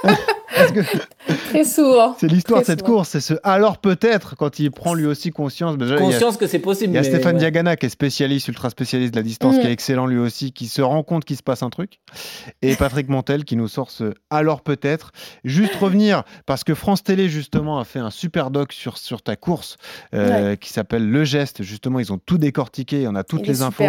Très 1.49 1.63
sourd. 1.63 2.15
C'est 2.19 2.27
l'histoire 2.27 2.61
de 2.61 2.65
cette 2.65 2.83
course, 2.83 3.09
c'est 3.09 3.19
ce 3.19 3.33
alors 3.43 3.77
peut-être 3.77 4.35
quand 4.35 4.59
il 4.59 4.71
prend 4.71 4.93
lui 4.93 5.05
aussi 5.05 5.31
conscience. 5.31 5.77
conscience 5.97 6.37
que 6.37 6.47
c'est 6.47 6.59
possible. 6.59 6.93
Il 6.93 6.95
y 6.95 6.99
a 6.99 7.03
Stéphane 7.03 7.37
Diagana 7.37 7.75
qui 7.75 7.85
est 7.85 7.89
spécialiste, 7.89 8.47
ultra 8.47 8.69
spécialiste 8.69 9.13
de 9.13 9.19
la 9.19 9.23
distance, 9.23 9.55
mm. 9.57 9.61
qui 9.61 9.67
est 9.67 9.71
excellent 9.71 10.07
lui 10.07 10.17
aussi, 10.17 10.51
qui 10.51 10.67
se 10.67 10.81
rend 10.81 11.03
compte 11.03 11.25
qu'il 11.25 11.37
se 11.37 11.43
passe 11.43 11.63
un 11.63 11.69
truc. 11.69 11.99
Et 12.61 12.75
Patrick 12.75 13.09
Montel 13.09 13.45
qui 13.45 13.55
nous 13.55 13.67
sort 13.67 13.91
ce 13.91 14.13
alors 14.29 14.61
peut-être. 14.61 15.11
Juste 15.43 15.75
revenir, 15.79 16.23
parce 16.45 16.63
que 16.63 16.73
France 16.73 17.03
Télé 17.03 17.29
justement 17.29 17.79
a 17.79 17.85
fait 17.85 17.99
un 17.99 18.11
super 18.11 18.51
doc 18.51 18.73
sur, 18.73 18.97
sur 18.97 19.21
ta 19.21 19.35
course 19.35 19.77
euh, 20.13 20.55
qui 20.55 20.71
s'appelle 20.71 21.09
Le 21.09 21.23
Geste. 21.23 21.63
Justement, 21.63 21.99
ils 21.99 22.13
ont 22.13 22.17
tout 22.17 22.37
décortiqué, 22.37 23.07
on 23.07 23.15
a 23.15 23.23
toutes 23.23 23.47
les 23.47 23.61
infos. 23.61 23.83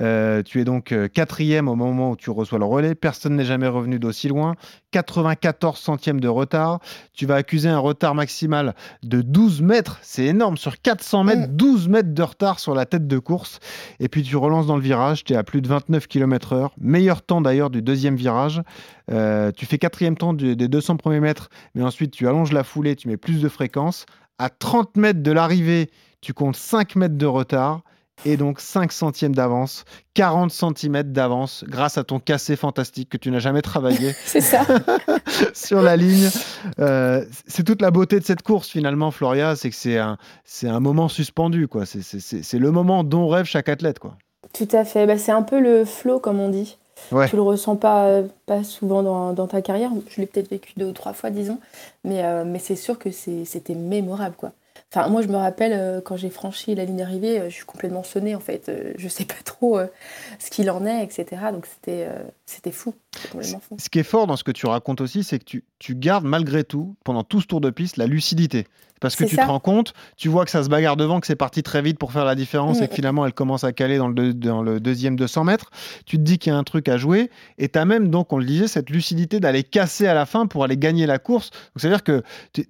Euh, 0.00 0.42
tu 0.42 0.60
es 0.60 0.64
donc 0.64 0.92
euh, 0.92 1.08
quatrième 1.08 1.68
au 1.68 1.74
moment 1.74 2.12
où 2.12 2.16
tu 2.16 2.30
reçois 2.30 2.58
le 2.58 2.64
relais. 2.64 2.94
Personne 2.94 3.36
n'est 3.36 3.44
jamais 3.44 3.68
revenu 3.68 3.98
d'aussi 3.98 4.28
loin. 4.28 4.54
94 4.92 5.78
centièmes 6.06 6.20
de 6.20 6.28
retard. 6.28 6.78
Tu 7.12 7.26
vas 7.26 7.34
accuser 7.34 7.68
un 7.68 7.78
retard 7.78 8.14
maximal 8.14 8.74
de 9.02 9.22
12 9.22 9.62
mètres. 9.62 9.98
C'est 10.02 10.26
énorme. 10.26 10.56
Sur 10.56 10.80
400 10.80 11.24
mètres, 11.24 11.48
12 11.50 11.88
mm. 11.88 11.90
mètres 11.90 12.14
de 12.14 12.22
retard 12.22 12.60
sur 12.60 12.74
la 12.74 12.86
tête 12.86 13.08
de 13.08 13.18
course. 13.18 13.58
Et 13.98 14.08
puis 14.08 14.22
tu 14.22 14.36
relances 14.36 14.66
dans 14.66 14.76
le 14.76 14.82
virage. 14.82 15.24
Tu 15.24 15.32
es 15.32 15.36
à 15.36 15.42
plus 15.42 15.62
de 15.62 15.68
29 15.68 16.06
km/h. 16.06 16.68
Meilleur 16.78 17.22
temps 17.22 17.40
d'ailleurs 17.40 17.70
du 17.70 17.82
deuxième 17.82 18.14
virage. 18.14 18.62
Euh, 19.10 19.50
tu 19.50 19.66
fais 19.66 19.78
quatrième 19.78 20.16
temps 20.16 20.32
des 20.32 20.54
200 20.54 20.96
premiers 20.96 21.20
mètres. 21.20 21.48
Mais 21.74 21.82
ensuite, 21.82 22.12
tu 22.12 22.28
allonges 22.28 22.52
la 22.52 22.62
foulée. 22.62 22.94
Tu 22.94 23.08
mets 23.08 23.16
plus 23.16 23.40
de 23.40 23.48
fréquence. 23.48 24.06
À 24.38 24.48
30 24.48 24.96
mètres 24.96 25.22
de 25.22 25.32
l'arrivée, 25.32 25.90
tu 26.20 26.34
comptes 26.34 26.56
5 26.56 26.94
mètres 26.94 27.16
de 27.16 27.26
retard 27.26 27.82
et 28.24 28.36
donc 28.36 28.60
5 28.60 28.92
centièmes 28.92 29.34
d'avance, 29.34 29.84
40 30.14 30.50
cm 30.50 31.02
d'avance 31.12 31.64
grâce 31.68 31.98
à 31.98 32.04
ton 32.04 32.18
cassé 32.18 32.56
fantastique 32.56 33.10
que 33.10 33.16
tu 33.16 33.30
n'as 33.30 33.38
jamais 33.38 33.62
travaillé. 33.62 34.14
c'est 34.24 34.40
ça. 34.40 34.62
sur 35.54 35.82
la 35.82 35.96
ligne. 35.96 36.30
Euh, 36.78 37.24
c'est 37.46 37.64
toute 37.64 37.82
la 37.82 37.90
beauté 37.90 38.18
de 38.18 38.24
cette 38.24 38.42
course 38.42 38.68
finalement, 38.68 39.10
Floria, 39.10 39.56
c'est 39.56 39.70
que 39.70 39.76
c'est 39.76 39.98
un, 39.98 40.16
c'est 40.44 40.68
un 40.68 40.80
moment 40.80 41.08
suspendu. 41.08 41.68
quoi. 41.68 41.84
C'est, 41.86 42.58
le 42.58 42.70
moment 42.70 43.04
dont 43.04 43.28
rêve 43.28 43.44
chaque 43.44 43.68
athlète. 43.68 43.98
quoi. 43.98 44.16
Tout 44.52 44.68
à 44.72 44.84
fait. 44.84 45.06
Bah, 45.06 45.18
c'est 45.18 45.32
un 45.32 45.42
peu 45.42 45.60
le 45.60 45.84
flow, 45.84 46.18
comme 46.18 46.40
on 46.40 46.48
dit. 46.48 46.76
Ouais. 47.12 47.28
Tu 47.28 47.36
le 47.36 47.42
ressens 47.42 47.76
pas, 47.76 48.22
pas 48.46 48.64
souvent 48.64 49.02
dans, 49.02 49.32
dans 49.34 49.46
ta 49.46 49.60
carrière. 49.60 49.90
Je 50.08 50.20
l'ai 50.20 50.26
peut-être 50.26 50.48
vécu 50.48 50.72
deux 50.76 50.86
ou 50.86 50.92
trois 50.92 51.12
fois, 51.12 51.30
disons. 51.30 51.58
Mais, 52.04 52.24
euh, 52.24 52.44
mais 52.46 52.58
c'est 52.58 52.76
sûr 52.76 52.98
que 52.98 53.10
c'était 53.10 53.74
mémorable. 53.74 54.34
quoi. 54.36 54.52
Enfin, 54.92 55.08
moi, 55.08 55.20
je 55.22 55.28
me 55.28 55.36
rappelle 55.36 55.72
euh, 55.72 56.00
quand 56.00 56.16
j'ai 56.16 56.30
franchi 56.30 56.74
la 56.74 56.84
ligne 56.84 56.96
d'arrivée, 56.98 57.40
euh, 57.40 57.44
je 57.50 57.54
suis 57.54 57.64
complètement 57.64 58.02
sonnée 58.04 58.34
en 58.34 58.40
fait. 58.40 58.68
Euh, 58.68 58.92
je 58.96 59.08
sais 59.08 59.24
pas 59.24 59.34
trop 59.44 59.78
ce 60.38 60.50
qu'il 60.50 60.70
en 60.70 60.86
est, 60.86 61.02
etc. 61.04 61.50
Donc 61.52 61.66
c'était 61.66 62.08
c'était 62.46 62.72
fou. 62.72 62.94
Ce 63.78 63.88
qui 63.88 63.98
est 63.98 64.04
fort 64.04 64.26
dans 64.26 64.36
ce 64.36 64.44
que 64.44 64.52
tu 64.52 64.66
racontes 64.66 65.00
aussi, 65.00 65.24
c'est 65.24 65.38
que 65.38 65.44
tu, 65.44 65.64
tu 65.78 65.94
gardes 65.94 66.24
malgré 66.24 66.64
tout, 66.64 66.96
pendant 67.04 67.24
tout 67.24 67.40
ce 67.40 67.46
tour 67.46 67.60
de 67.60 67.70
piste, 67.70 67.96
la 67.96 68.06
lucidité. 68.06 68.66
Parce 69.00 69.14
que 69.14 69.24
tu 69.24 69.36
te 69.36 69.42
rends 69.42 69.60
compte, 69.60 69.92
tu 70.16 70.28
vois 70.28 70.44
que 70.44 70.50
ça 70.50 70.62
se 70.64 70.68
bagarre 70.68 70.96
devant, 70.96 71.20
que 71.20 71.26
c'est 71.26 71.36
parti 71.36 71.62
très 71.62 71.82
vite 71.82 71.98
pour 71.98 72.12
faire 72.12 72.24
la 72.24 72.34
différence 72.34 72.80
et 72.80 72.88
que 72.88 72.94
finalement 72.94 73.26
elle 73.26 73.34
commence 73.34 73.64
à 73.64 73.72
caler 73.72 73.98
dans 73.98 74.08
le, 74.08 74.32
dans 74.32 74.62
le 74.62 74.80
deuxième 74.80 75.16
200 75.16 75.44
mètres. 75.44 75.70
Tu 76.06 76.16
te 76.16 76.22
dis 76.22 76.38
qu'il 76.38 76.52
y 76.52 76.56
a 76.56 76.58
un 76.58 76.64
truc 76.64 76.88
à 76.88 76.96
jouer 76.96 77.30
et 77.58 77.68
tu 77.68 77.78
as 77.78 77.84
même, 77.84 78.08
donc 78.08 78.32
on 78.32 78.38
le 78.38 78.46
disait, 78.46 78.68
cette 78.68 78.88
lucidité 78.90 79.38
d'aller 79.38 79.64
casser 79.64 80.06
à 80.06 80.14
la 80.14 80.24
fin 80.24 80.46
pour 80.46 80.64
aller 80.64 80.76
gagner 80.76 81.06
la 81.06 81.18
course. 81.18 81.50
Donc 81.50 81.72
c'est-à-dire 81.76 82.04
que 82.04 82.22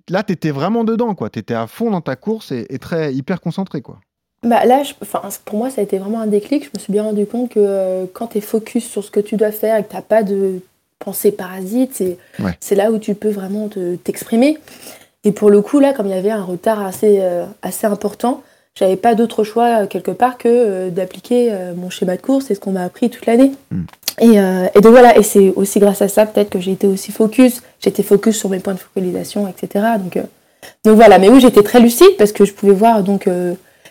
là, 0.09 0.23
tu 0.25 0.33
étais 0.33 0.51
vraiment 0.51 0.85
dedans, 0.85 1.15
quoi. 1.15 1.31
Tu 1.31 1.39
étais 1.39 1.55
à 1.55 1.67
fond 1.67 1.91
dans 1.91 2.01
ta 2.01 2.17
course 2.17 2.51
et, 2.51 2.67
très 2.81 3.15
hyper 3.15 3.41
concentré. 3.41 3.81
quoi. 3.81 4.01
Bah 4.43 4.65
là, 4.65 4.83
pour 5.45 5.59
moi, 5.59 5.71
ça 5.71 5.81
a 5.81 5.85
été 5.85 5.99
vraiment 5.99 6.21
un 6.21 6.27
déclic. 6.27 6.65
Je 6.65 6.71
me 6.75 6.79
suis 6.79 6.93
bien 6.93 7.03
rendu 7.03 7.27
compte 7.27 7.51
que 7.51 7.59
euh, 7.61 8.05
quand 8.13 8.29
tu 8.29 8.39
es 8.39 8.41
focus 8.41 8.85
sur 8.85 9.03
ce 9.03 9.11
que 9.11 9.21
tu 9.21 9.37
dois 9.37 9.51
faire 9.51 9.77
et 9.77 9.83
que 9.83 9.91
tu 9.91 9.97
n'as 9.97 10.03
pas 10.03 10.23
de 10.23 10.61
pensée 10.99 11.33
parasite, 11.33 12.03
c'est 12.61 12.75
là 12.75 12.91
où 12.91 12.99
tu 12.99 13.15
peux 13.15 13.31
vraiment 13.31 13.69
t'exprimer. 14.05 14.59
Et 15.27 15.33
pour 15.33 15.51
le 15.51 15.61
coup, 15.61 15.81
là, 15.81 15.93
comme 15.93 16.07
il 16.07 16.15
y 16.15 16.19
avait 16.19 16.31
un 16.31 16.45
retard 16.45 16.81
assez, 16.87 17.19
euh, 17.21 17.47
assez 17.61 17.87
important, 17.87 18.43
j'avais 18.77 18.95
pas 18.95 19.17
d'autre 19.17 19.43
choix 19.43 19.83
euh, 19.83 19.87
quelque 19.89 20.13
part 20.13 20.39
que 20.39 20.49
euh, 20.49 20.91
d'appliquer 20.91 21.53
mon 21.77 21.91
schéma 21.91 22.17
de 22.17 22.23
course, 22.23 22.47
c'est 22.47 22.55
ce 22.55 22.61
qu'on 22.61 22.71
m'a 22.71 22.85
appris 22.85 23.11
toute 23.11 23.27
l'année. 23.27 23.51
Hmm. 23.73 23.83
Et, 24.21 24.37
et, 24.75 24.81
donc 24.81 24.93
voilà, 24.93 25.19
et 25.19 25.23
c'est 25.23 25.53
aussi 25.57 25.79
grâce 25.79 26.01
à 26.01 26.09
ça 26.09 26.25
peut-être 26.25 26.49
que 26.49 26.59
j'ai 26.59 26.73
été 26.73 26.87
aussi 26.87 27.13
focus, 27.13 27.63
j'étais 27.81 28.03
focus 28.03 28.39
sur 28.39 28.49
mes 28.49 28.61
points 28.61 28.73
de 28.73 28.79
focalisation, 28.79 29.47
etc. 29.47 29.85
Donc, 29.99 30.19
donc 30.85 30.97
voilà, 30.97 31.19
mais 31.19 31.29
oui, 31.29 31.39
j'étais 31.39 31.63
très 31.63 31.81
lucide 31.81 32.17
parce 32.17 32.33
que 32.33 32.47
je 32.47 32.55
pouvais 32.55 32.73
voir 32.73 33.03
donc 33.03 33.29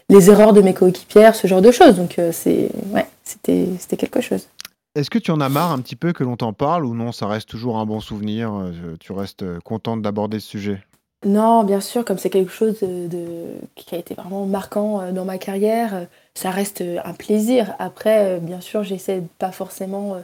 les 0.10 0.30
erreurs 0.30 0.54
de 0.54 0.62
mes 0.62 0.74
coéquipières, 0.74 1.36
ce 1.36 1.48
genre 1.48 1.62
de 1.62 1.72
choses. 1.72 1.96
Donc 1.96 2.20
c'est 2.32 2.70
ouais, 2.92 3.08
c'était 3.24 3.98
quelque 3.98 4.22
chose. 4.22 4.48
Est-ce 4.96 5.10
que 5.10 5.20
tu 5.20 5.32
en 5.32 5.42
as 5.42 5.50
marre 5.50 5.72
un 5.72 5.80
petit 5.80 5.96
peu 5.96 6.14
que 6.14 6.24
l'on 6.24 6.38
t'en 6.38 6.54
parle 6.54 6.86
ou 6.86 6.94
non 6.94 7.12
Ça 7.12 7.28
reste 7.28 7.50
toujours 7.50 7.78
un 7.78 7.86
bon 7.86 8.00
souvenir. 8.00 8.54
Tu 9.00 9.12
restes 9.12 9.44
contente 9.60 10.02
d'aborder 10.02 10.40
ce 10.40 10.48
sujet? 10.48 10.82
Non, 11.26 11.64
bien 11.64 11.82
sûr, 11.82 12.06
comme 12.06 12.18
c'est 12.18 12.30
quelque 12.30 12.52
chose 12.52 12.80
de, 12.80 13.56
qui 13.76 13.96
a 13.96 13.98
été 13.98 14.14
vraiment 14.14 14.46
marquant 14.46 15.12
dans 15.12 15.26
ma 15.26 15.38
carrière, 15.38 16.08
ça 16.34 16.52
reste 16.52 16.84
un 17.04 17.14
plaisir. 17.14 17.74
Après, 17.80 18.40
bien 18.40 18.62
sûr, 18.62 18.84
j'essaie 18.84 19.22
de 19.22 19.28
pas 19.40 19.52
forcément 19.52 20.18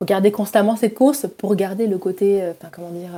regarder 0.00 0.32
constamment 0.32 0.74
cette 0.76 0.94
course 0.94 1.26
pour 1.36 1.54
garder 1.54 1.86
le 1.86 1.98
côté, 1.98 2.42
enfin 2.50 2.70
comment 2.72 2.90
dire, 2.90 3.10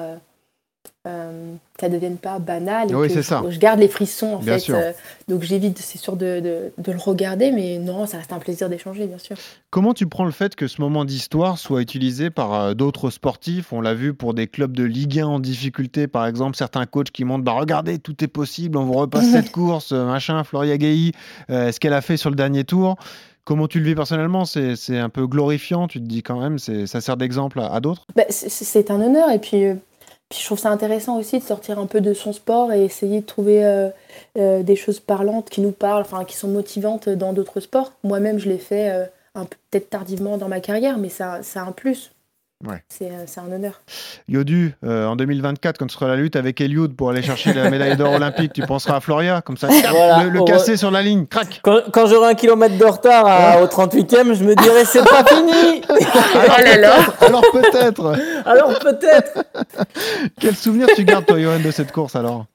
euh, 1.07 1.55
ça 1.81 1.89
ne 1.89 1.95
devienne 1.95 2.19
pas 2.19 2.39
banal. 2.39 2.91
Et 2.91 2.95
oui, 2.95 3.09
c'est 3.09 3.23
ça. 3.23 3.43
Je 3.49 3.59
garde 3.59 3.81
les 3.81 3.89
frissons, 3.89 4.35
en 4.35 4.41
fait. 4.43 4.69
Euh, 4.69 4.93
donc 5.29 5.43
j'évite, 5.43 5.79
c'est 5.79 5.97
sûr, 5.97 6.15
de, 6.15 6.71
de, 6.77 6.93
le 6.93 6.99
regarder, 6.99 7.53
mais 7.53 7.79
non, 7.79 8.05
ça 8.05 8.19
reste 8.19 8.35
un 8.35 8.39
plaisir 8.39 8.69
d'échanger, 8.69 9.07
bien 9.07 9.17
sûr. 9.17 9.35
Comment 9.71 9.95
tu 9.95 10.07
prends 10.07 10.27
le 10.27 10.31
fait 10.31 10.55
que 10.55 10.67
ce 10.67 10.83
moment 10.83 11.07
d'histoire 11.07 11.57
soit 11.57 11.81
utilisé 11.81 12.29
par 12.29 12.53
euh, 12.53 12.75
d'autres 12.75 13.09
sportifs? 13.09 13.73
On 13.73 13.81
l'a 13.81 13.95
vu 13.95 14.13
pour 14.13 14.35
des 14.35 14.47
clubs 14.47 14.73
de 14.73 14.85
Ligue 14.85 15.21
1 15.21 15.27
en 15.27 15.41
difficulté, 15.41 16.07
par 16.07 16.27
exemple, 16.27 16.55
certains 16.55 16.85
coachs 16.85 17.11
qui 17.11 17.25
montrent 17.25 17.45
bah, 17.45 17.53
regardez, 17.53 17.99
tout 17.99 18.23
est 18.23 18.29
possible, 18.29 18.77
on 18.77 18.85
vous 18.85 18.93
repasse 18.93 19.31
cette 19.33 19.53
course, 19.53 19.93
machin, 19.93 20.45
Floria 20.45 20.77
Gay, 20.77 21.13
ce 21.49 21.81
qu'elle 21.81 21.95
a 21.95 22.03
fait 22.03 22.19
sur 22.19 22.29
le 22.29 22.37
dernier 22.37 22.65
tour? 22.65 22.97
Comment 23.45 23.69
tu 23.69 23.81
le 23.81 23.87
vis 23.87 23.95
personnellement? 23.95 24.45
C'est 24.45 24.99
un 24.99 25.09
peu 25.09 25.27
glorifiant, 25.27 25.89
tu 25.89 25.99
te 25.99 26.07
dis 26.07 26.23
quand 26.23 26.39
même, 26.39 26.59
ça 26.59 27.01
sert 27.01 27.17
d'exemple 27.17 27.59
à, 27.61 27.73
à 27.73 27.81
d'autres? 27.81 28.05
Bah, 28.15 28.25
C'est 28.29 28.91
un 28.91 29.01
honneur, 29.01 29.31
et 29.31 29.39
puis 29.39 29.65
je 30.33 30.45
trouve 30.45 30.59
ça 30.59 30.71
intéressant 30.71 31.19
aussi 31.19 31.39
de 31.39 31.45
sortir 31.45 31.79
un 31.79 31.87
peu 31.87 32.01
de 32.01 32.15
son 32.15 32.33
sport 32.33 32.73
et 32.73 32.85
essayer 32.85 33.21
de 33.21 33.27
trouver 33.27 33.65
euh, 33.65 33.91
euh, 34.39 34.63
des 34.63 34.77
choses 34.77 35.01
parlantes 35.01 35.51
qui 35.51 35.61
nous 35.61 35.73
parlent, 35.73 36.03
enfin 36.03 36.25
qui 36.25 36.37
sont 36.37 36.49
motivantes 36.49 37.09
dans 37.09 37.33
d'autres 37.33 37.61
sports. 37.61 37.93
Moi-même, 38.05 38.39
je 38.39 38.49
l'ai 38.49 38.59
fait 38.59 38.91
euh, 38.91 39.07
peut-être 39.35 39.91
tardivement 39.91 40.37
dans 40.37 40.49
ma 40.49 40.61
carrière, 40.61 40.99
mais 40.99 41.09
ça, 41.09 41.43
ça 41.43 41.63
a 41.63 41.65
un 41.65 41.73
plus. 41.73 42.13
Ouais. 42.67 42.83
C'est 42.89 43.11
un 43.39 43.53
honneur. 43.53 43.81
Yodu, 44.29 44.75
en 44.83 45.17
2024, 45.17 45.79
quand 45.79 45.87
tu 45.87 45.95
seras 45.95 46.07
à 46.07 46.09
la 46.11 46.17
lutte 46.17 46.37
avec 46.37 46.61
Eliud 46.61 46.95
pour 46.95 47.11
aller 47.11 47.23
chercher 47.23 47.55
la 47.55 47.71
médaille 47.71 47.97
d'or 47.97 48.13
olympique, 48.13 48.53
tu 48.53 48.63
penseras 48.63 48.97
à 48.97 49.01
Floria, 49.01 49.41
comme 49.41 49.57
ça, 49.57 49.69
le, 50.23 50.45
casser 50.45 50.77
sur 50.77 50.91
la 50.91 51.03
ligne, 51.03 51.27
crac. 51.27 51.61
Quand, 51.63 51.81
quand 51.91 52.07
j'aurai 52.07 52.31
un 52.31 52.35
kilomètre 52.35 52.77
de 52.77 52.85
retard 52.85 53.63
au 53.63 53.67
38e, 53.67 54.35
je 54.35 54.45
me 54.45 54.55
dirai 54.55 54.85
c'est 54.85 55.05
pas 55.05 55.25
fini. 55.25 55.83
alors, 55.89 56.57
oh 56.59 56.63
là 56.63 56.77
là. 56.77 56.97
alors 57.21 57.45
peut-être. 57.53 58.15
Alors 58.45 58.79
peut-être. 58.79 59.45
Quel 60.39 60.55
souvenir 60.55 60.89
tu 60.95 61.05
gardes, 61.05 61.27
toi, 61.27 61.41
Johan, 61.41 61.61
de 61.61 61.71
cette 61.71 61.93
course 61.93 62.17
alors? 62.17 62.47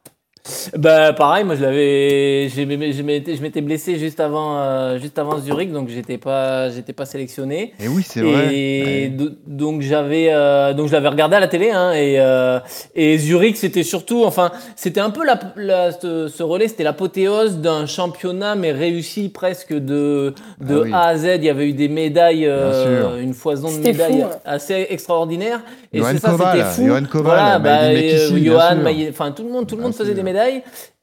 Bah 0.77 1.13
pareil, 1.13 1.43
moi 1.43 1.55
je 1.55 1.62
l'avais, 1.62 2.49
je 2.49 3.41
m'étais 3.41 3.62
blessé 3.62 3.97
juste 3.97 4.19
avant, 4.19 4.60
euh, 4.60 4.99
juste 4.99 5.17
avant 5.17 5.39
Zurich, 5.39 5.71
donc 5.71 5.89
j'étais 5.89 6.19
pas, 6.19 6.69
j'étais 6.69 6.93
pas 6.93 7.05
sélectionné. 7.05 7.73
Et 7.79 7.88
oui, 7.88 8.03
c'est 8.08 8.21
vrai. 8.21 8.55
Et 8.55 9.12
donc 9.47 9.81
j'avais, 9.81 10.27
euh, 10.29 10.73
donc 10.73 10.88
je 10.88 10.93
l'avais 10.93 11.08
regardé 11.08 11.36
à 11.36 11.39
la 11.39 11.47
télé, 11.47 11.71
hein, 11.71 11.93
et, 11.93 12.19
euh, 12.19 12.60
et 12.93 13.17
Zurich 13.17 13.58
c'était 13.58 13.81
surtout, 13.81 14.23
enfin 14.23 14.51
c'était 14.75 14.99
un 14.99 15.10
peu 15.10 15.25
la, 15.25 15.91
ce, 15.91 16.43
relais, 16.43 16.67
c'était 16.67 16.84
l'apothéose 16.84 17.58
d'un 17.58 17.88
championnat 17.88 18.53
mais 18.53 18.71
réussi 18.71 19.29
presque 19.29 19.73
de 19.73 20.36
de 20.62 20.88
ah 20.93 21.05
A 21.05 21.08
à 21.10 21.17
Z. 21.17 21.25
Il 21.38 21.43
y 21.43 21.49
avait 21.49 21.69
eu 21.69 21.73
des 21.73 21.89
médailles, 21.89 22.47
une 23.19 23.34
foison 23.34 23.71
de 23.71 23.79
médailles 23.79 24.25
assez 24.45 24.88
extraordinaire. 24.91 25.62
Et 25.91 26.03
c'est 26.03 26.19
ça, 26.19 26.36
c'était 26.38 26.63
fou. 26.65 26.88
Johan 26.88 27.03
Koval, 27.10 27.23
voilà, 27.23 27.60
bah, 27.60 27.95
Johan, 28.38 28.77
enfin 29.10 29.31
tout 29.31 29.43
le 29.43 29.49
monde, 29.49 29.65
tout 29.65 29.75
le 29.75 29.81
monde 29.81 29.95
faisait 29.95 30.13
des 30.13 30.21
médailles 30.21 30.35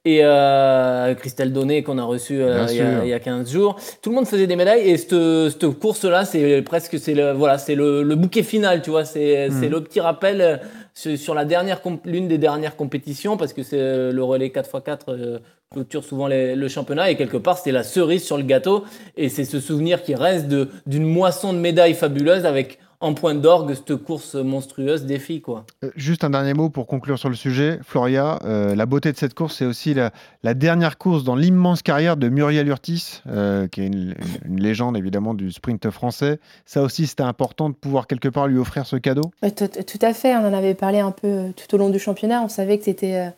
et 0.05 0.21
euh, 0.23 1.15
Christelle 1.15 1.53
Donné 1.53 1.83
qu'on 1.85 1.99
a 1.99 2.03
reçu 2.03 2.41
euh, 2.41 2.67
il, 2.69 3.09
y 3.09 3.13
a, 3.13 3.21
15 3.21 3.51
jours. 3.53 3.77
Tout 4.01 4.11
le 4.11 4.17
monde 4.17 4.27
faisait 4.27 4.49
des 4.49 4.57
médailles 4.57 4.91
et 4.91 4.97
cette, 4.97 5.15
cette 5.51 5.79
course-là, 5.79 6.25
c'est 6.25 6.63
presque 6.63 6.99
c'est 6.99 7.15
le, 7.15 7.33
voilà, 7.33 7.57
c'est 7.59 7.77
le, 7.77 8.03
le, 8.03 8.17
bouquet 8.17 8.43
final, 8.43 8.83
tu 8.83 8.91
vois. 8.91 9.05
C'est 9.05 9.49
mm. 9.49 9.67
le 9.67 9.81
petit 9.81 10.01
rappel 10.01 10.41
euh, 10.41 11.17
sur 11.17 11.35
la 11.35 11.45
dernière 11.45 11.81
l'une 12.05 12.27
des 12.27 12.39
dernières 12.39 12.75
compétitions 12.75 13.37
parce 13.37 13.53
que 13.53 13.63
c'est 13.63 14.11
le 14.11 14.25
relais 14.25 14.49
4x4 14.49 15.41
clôture 15.73 16.05
souvent 16.05 16.29
le 16.29 16.69
championnat 16.69 17.11
et 17.11 17.17
quelque 17.17 17.39
part 17.39 17.57
c'était 17.57 17.73
la 17.73 17.83
cerise 17.83 18.23
sur 18.23 18.37
le 18.37 18.43
gâteau 18.43 18.85
et 19.17 19.31
c'est 19.31 19.47
ce 19.47 19.59
souvenir 19.59 20.03
qui 20.03 20.15
reste 20.15 20.49
d'une 20.87 21.05
moisson 21.07 21.55
de 21.55 21.59
médailles 21.59 21.95
fabuleuses 21.95 22.45
avec 22.45 22.79
en 23.03 23.15
point 23.15 23.35
d'orgue 23.35 23.75
cette 23.75 23.97
course 23.97 24.37
monstrueuse 24.37 25.05
des 25.05 25.19
filles. 25.19 25.41
Quoi. 25.41 25.67
Euh, 25.85 25.91
juste 25.97 26.23
un 26.23 26.31
dernier 26.31 26.55
mot 26.55 26.71
pour 26.71 26.87
conclure 26.87 27.19
sur 27.19 27.29
le 27.29 27.35
sujet. 27.35 27.81
Floria, 27.83 28.39
euh, 28.45 28.77
la 28.77 28.87
beauté 28.87 29.11
de 29.13 29.17
cette 29.17 29.35
course, 29.35 29.57
c'est 29.57 29.67
aussi 29.67 29.93
la, 29.93 30.55
dernière 30.55 30.99
course 30.99 31.25
dans 31.25 31.35
l'immense 31.35 31.83
carrière 31.83 32.17
de 32.17 32.29
Muriel 32.29 32.69
Urtis, 32.69 33.21
euh, 33.27 33.67
qui 33.67 33.83
est 33.83 33.87
une, 33.87 34.15
légende 34.49 34.97
évidemment 34.97 35.35
du 35.35 35.51
sprint 35.51 35.91
français. 35.91 36.39
Ça 36.65 36.83
aussi, 36.83 37.09
c'était 37.09 37.25
important 37.25 37.69
de 37.69 37.75
pouvoir 37.75 38.07
quelque 38.07 38.29
part 38.29 38.47
lui 38.47 38.59
offrir 38.59 38.87
ce 38.87 38.97
cadeau 38.97 39.33
tout, 39.57 39.99
à 40.03 40.15
fait, 40.15 40.37
on 40.37 40.47
en 40.47 40.53
avait 40.53 40.75
parlé 40.75 41.01
un 41.01 41.11
peu 41.11 41.53
tout 41.57 41.75
au 41.75 41.79
long 41.79 41.91
du 41.91 41.99
championnat. 41.99 42.43
On 42.43 42.49
savait 42.49 42.79
que 42.79 42.85
c'était, 42.85 43.33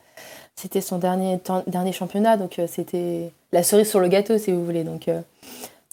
c'était 0.54 0.82
son 0.82 0.98
dernier, 0.98 1.40
dernier 1.66 1.92
championnat, 1.92 2.36
donc 2.36 2.60
c'était 2.68 3.32
la 3.52 3.62
cerise 3.62 3.88
sur 3.88 4.00
le 4.00 4.08
gâteau, 4.08 4.36
si 4.36 4.52
vous 4.52 4.64
voulez. 4.64 4.84
Donc 4.84 5.08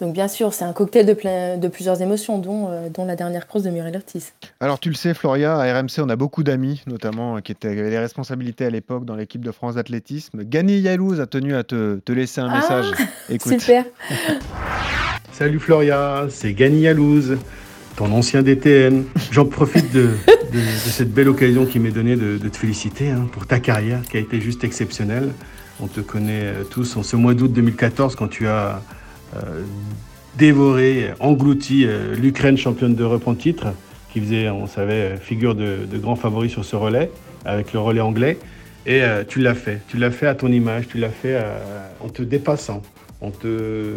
donc 0.02 0.14
bien 0.14 0.28
sûr, 0.28 0.52
c'est 0.52 0.66
un 0.66 0.74
cocktail 0.74 1.06
de, 1.06 1.14
plein, 1.14 1.58
de 1.58 1.68
plusieurs 1.68 2.02
émotions, 2.02 2.40
dont, 2.40 2.70
euh, 2.70 2.90
dont, 2.90 3.06
la 3.06 3.16
dernière 3.16 3.46
course 3.46 3.64
de 3.64 3.70
Muriel 3.70 3.96
Ortiz. 3.96 4.34
Alors 4.60 4.80
tu 4.80 4.90
le 4.90 4.96
sais, 4.96 5.14
Floria, 5.14 5.56
à 5.58 5.80
RMC, 5.80 6.00
on 6.00 6.10
a 6.10 6.16
beaucoup 6.16 6.42
d'amis, 6.42 6.82
notamment 6.88 7.38
euh, 7.38 7.40
qui, 7.42 7.52
étaient, 7.52 7.68
avaient 7.68 7.92
des 7.92 8.00
responsabilités 8.00 8.66
à 8.66 8.72
l'époque 8.72 9.06
dans 9.06 9.16
l'équipe 9.16 9.46
de 9.46 9.52
France 9.52 9.76
d'athlétisme. 9.76 10.44
Gany 10.44 10.80
Yalouz 10.80 11.22
a 11.22 11.28
tenu 11.28 11.56
à 11.56 11.64
te, 11.64 12.00
te 12.00 12.12
laisser 12.12 12.42
un 12.42 12.50
ah, 12.50 12.56
message. 12.56 12.86
Écoute. 13.30 13.60
Super. 13.60 13.86
Salut 15.34 15.60
Floria, 15.60 16.26
c'est 16.32 16.54
Gany 16.54 16.82
Yalouz, 16.82 17.38
ton 17.96 18.12
ancien 18.12 18.42
DTN. 18.42 19.04
J'en 19.30 19.46
profite 19.46 19.94
de, 19.94 20.10
de, 20.52 20.60
cette 20.80 21.14
belle 21.14 21.30
occasion 21.30 21.68
qui 21.68 21.78
m'est 21.78 21.92
donnée 21.92 22.16
de, 22.16 22.40
te 22.40 22.58
féliciter 22.58 23.12
hein, 23.12 23.30
pour 23.32 23.46
ta 23.46 23.60
carrière 23.60 24.02
qui 24.10 24.18
a 24.18 24.20
été 24.20 24.42
juste 24.42 24.64
exceptionnelle. 24.64 25.30
On 25.80 25.86
te 25.86 26.02
connaît 26.02 26.46
euh, 26.46 26.64
tous 26.64 26.98
en 26.98 27.04
ce 27.04 27.16
mois 27.16 27.36
d'août 27.36 27.54
2014 27.54 28.16
quand 28.16 28.28
tu 28.28 28.48
as 28.48 28.82
dévoré, 30.38 31.12
englouti 31.20 31.86
euh, 31.86 32.16
l'Ukraine 32.16 32.58
championne 32.58 32.96
d'Europe 32.96 33.28
en 33.28 33.36
titre, 33.36 33.68
qui 34.12 34.20
faisait, 34.20 34.50
on 34.50 34.68
savait, 34.68 35.18
figure 35.18 35.56
de, 35.56 35.86
grand 35.94 36.16
favori 36.16 36.50
sur 36.50 36.66
ce 36.66 36.76
relais, 36.76 37.12
avec 37.46 37.74
le 37.74 37.80
relais 37.80 38.02
anglais. 38.02 38.38
Et 38.86 39.04
euh, 39.04 39.24
tu 39.28 39.40
l'as 39.40 39.54
fait. 39.54 39.82
Tu 39.88 39.98
l'as 39.98 40.12
fait 40.12 40.28
à 40.28 40.36
ton 40.36 40.48
image, 40.48 40.88
tu 40.88 40.98
l'as 40.98 41.10
fait 41.10 41.40
en 42.00 42.10
te 42.10 42.24
dépassant, 42.24 42.82
en, 43.22 43.30
te, 43.30 43.94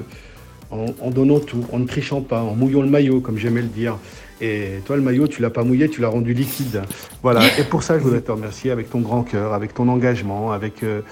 en, 0.70 1.11
donnant 1.11 1.40
tout, 1.40 1.64
en 1.73 1.79
ne 1.79 1.87
trichant 1.87 2.20
pas, 2.20 2.42
en 2.42 2.55
mouillant 2.55 2.83
le 2.83 2.88
maillot, 2.88 3.20
comme 3.20 3.38
j'aimais 3.38 3.62
le 3.62 3.68
dire. 3.68 3.97
Et 4.40 4.81
toi, 4.85 4.97
le 4.97 5.03
maillot, 5.03 5.29
tu 5.29 5.42
l'as 5.42 5.51
pas 5.51 5.64
mouillé, 5.64 5.88
tu 5.88 6.01
l'as 6.01 6.09
rendu 6.09 6.35
liquide. 6.35 6.83
Voilà. 7.23 7.40
Et 7.59 7.64
pour 7.64 7.83
ça, 7.83 7.99
je 7.99 8.03
voudrais 8.03 8.20
te 8.20 8.33
remercier 8.33 8.70
avec 8.70 8.90
ton 8.90 9.01
grand 9.01 9.23
cœur, 9.23 9.53
avec 9.55 9.75
ton 9.75 9.88
engagement, 9.88 10.53
avec 10.53 10.83
euh, 10.83 11.03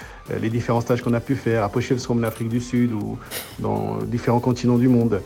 les 0.41 0.49
différents 0.49 0.81
stages 0.81 1.01
qu'on 1.01 1.13
a 1.13 1.19
pu 1.19 1.35
faire 1.35 1.63
à 1.63 1.69
Pochevstrom, 1.69 2.21
l'Afrique 2.21 2.49
du 2.49 2.59
Sud 2.59 2.91
ou 2.91 3.17
dans 3.59 3.99
différents 4.03 4.39
continents 4.39 4.77
du 4.77 4.87
monde. 4.87 5.21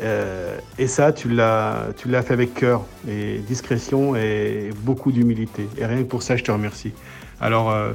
Euh, 0.00 0.56
et 0.78 0.86
ça, 0.86 1.12
tu 1.12 1.28
l'as, 1.28 1.88
tu 1.96 2.08
l'as 2.08 2.22
fait 2.22 2.32
avec 2.32 2.54
cœur 2.54 2.82
et 3.08 3.38
discrétion 3.46 4.16
et 4.16 4.70
beaucoup 4.82 5.12
d'humilité. 5.12 5.68
Et 5.78 5.86
rien 5.86 5.98
que 5.98 6.08
pour 6.08 6.22
ça, 6.22 6.36
je 6.36 6.42
te 6.42 6.50
remercie. 6.50 6.92
Alors, 7.40 7.70
euh, 7.70 7.92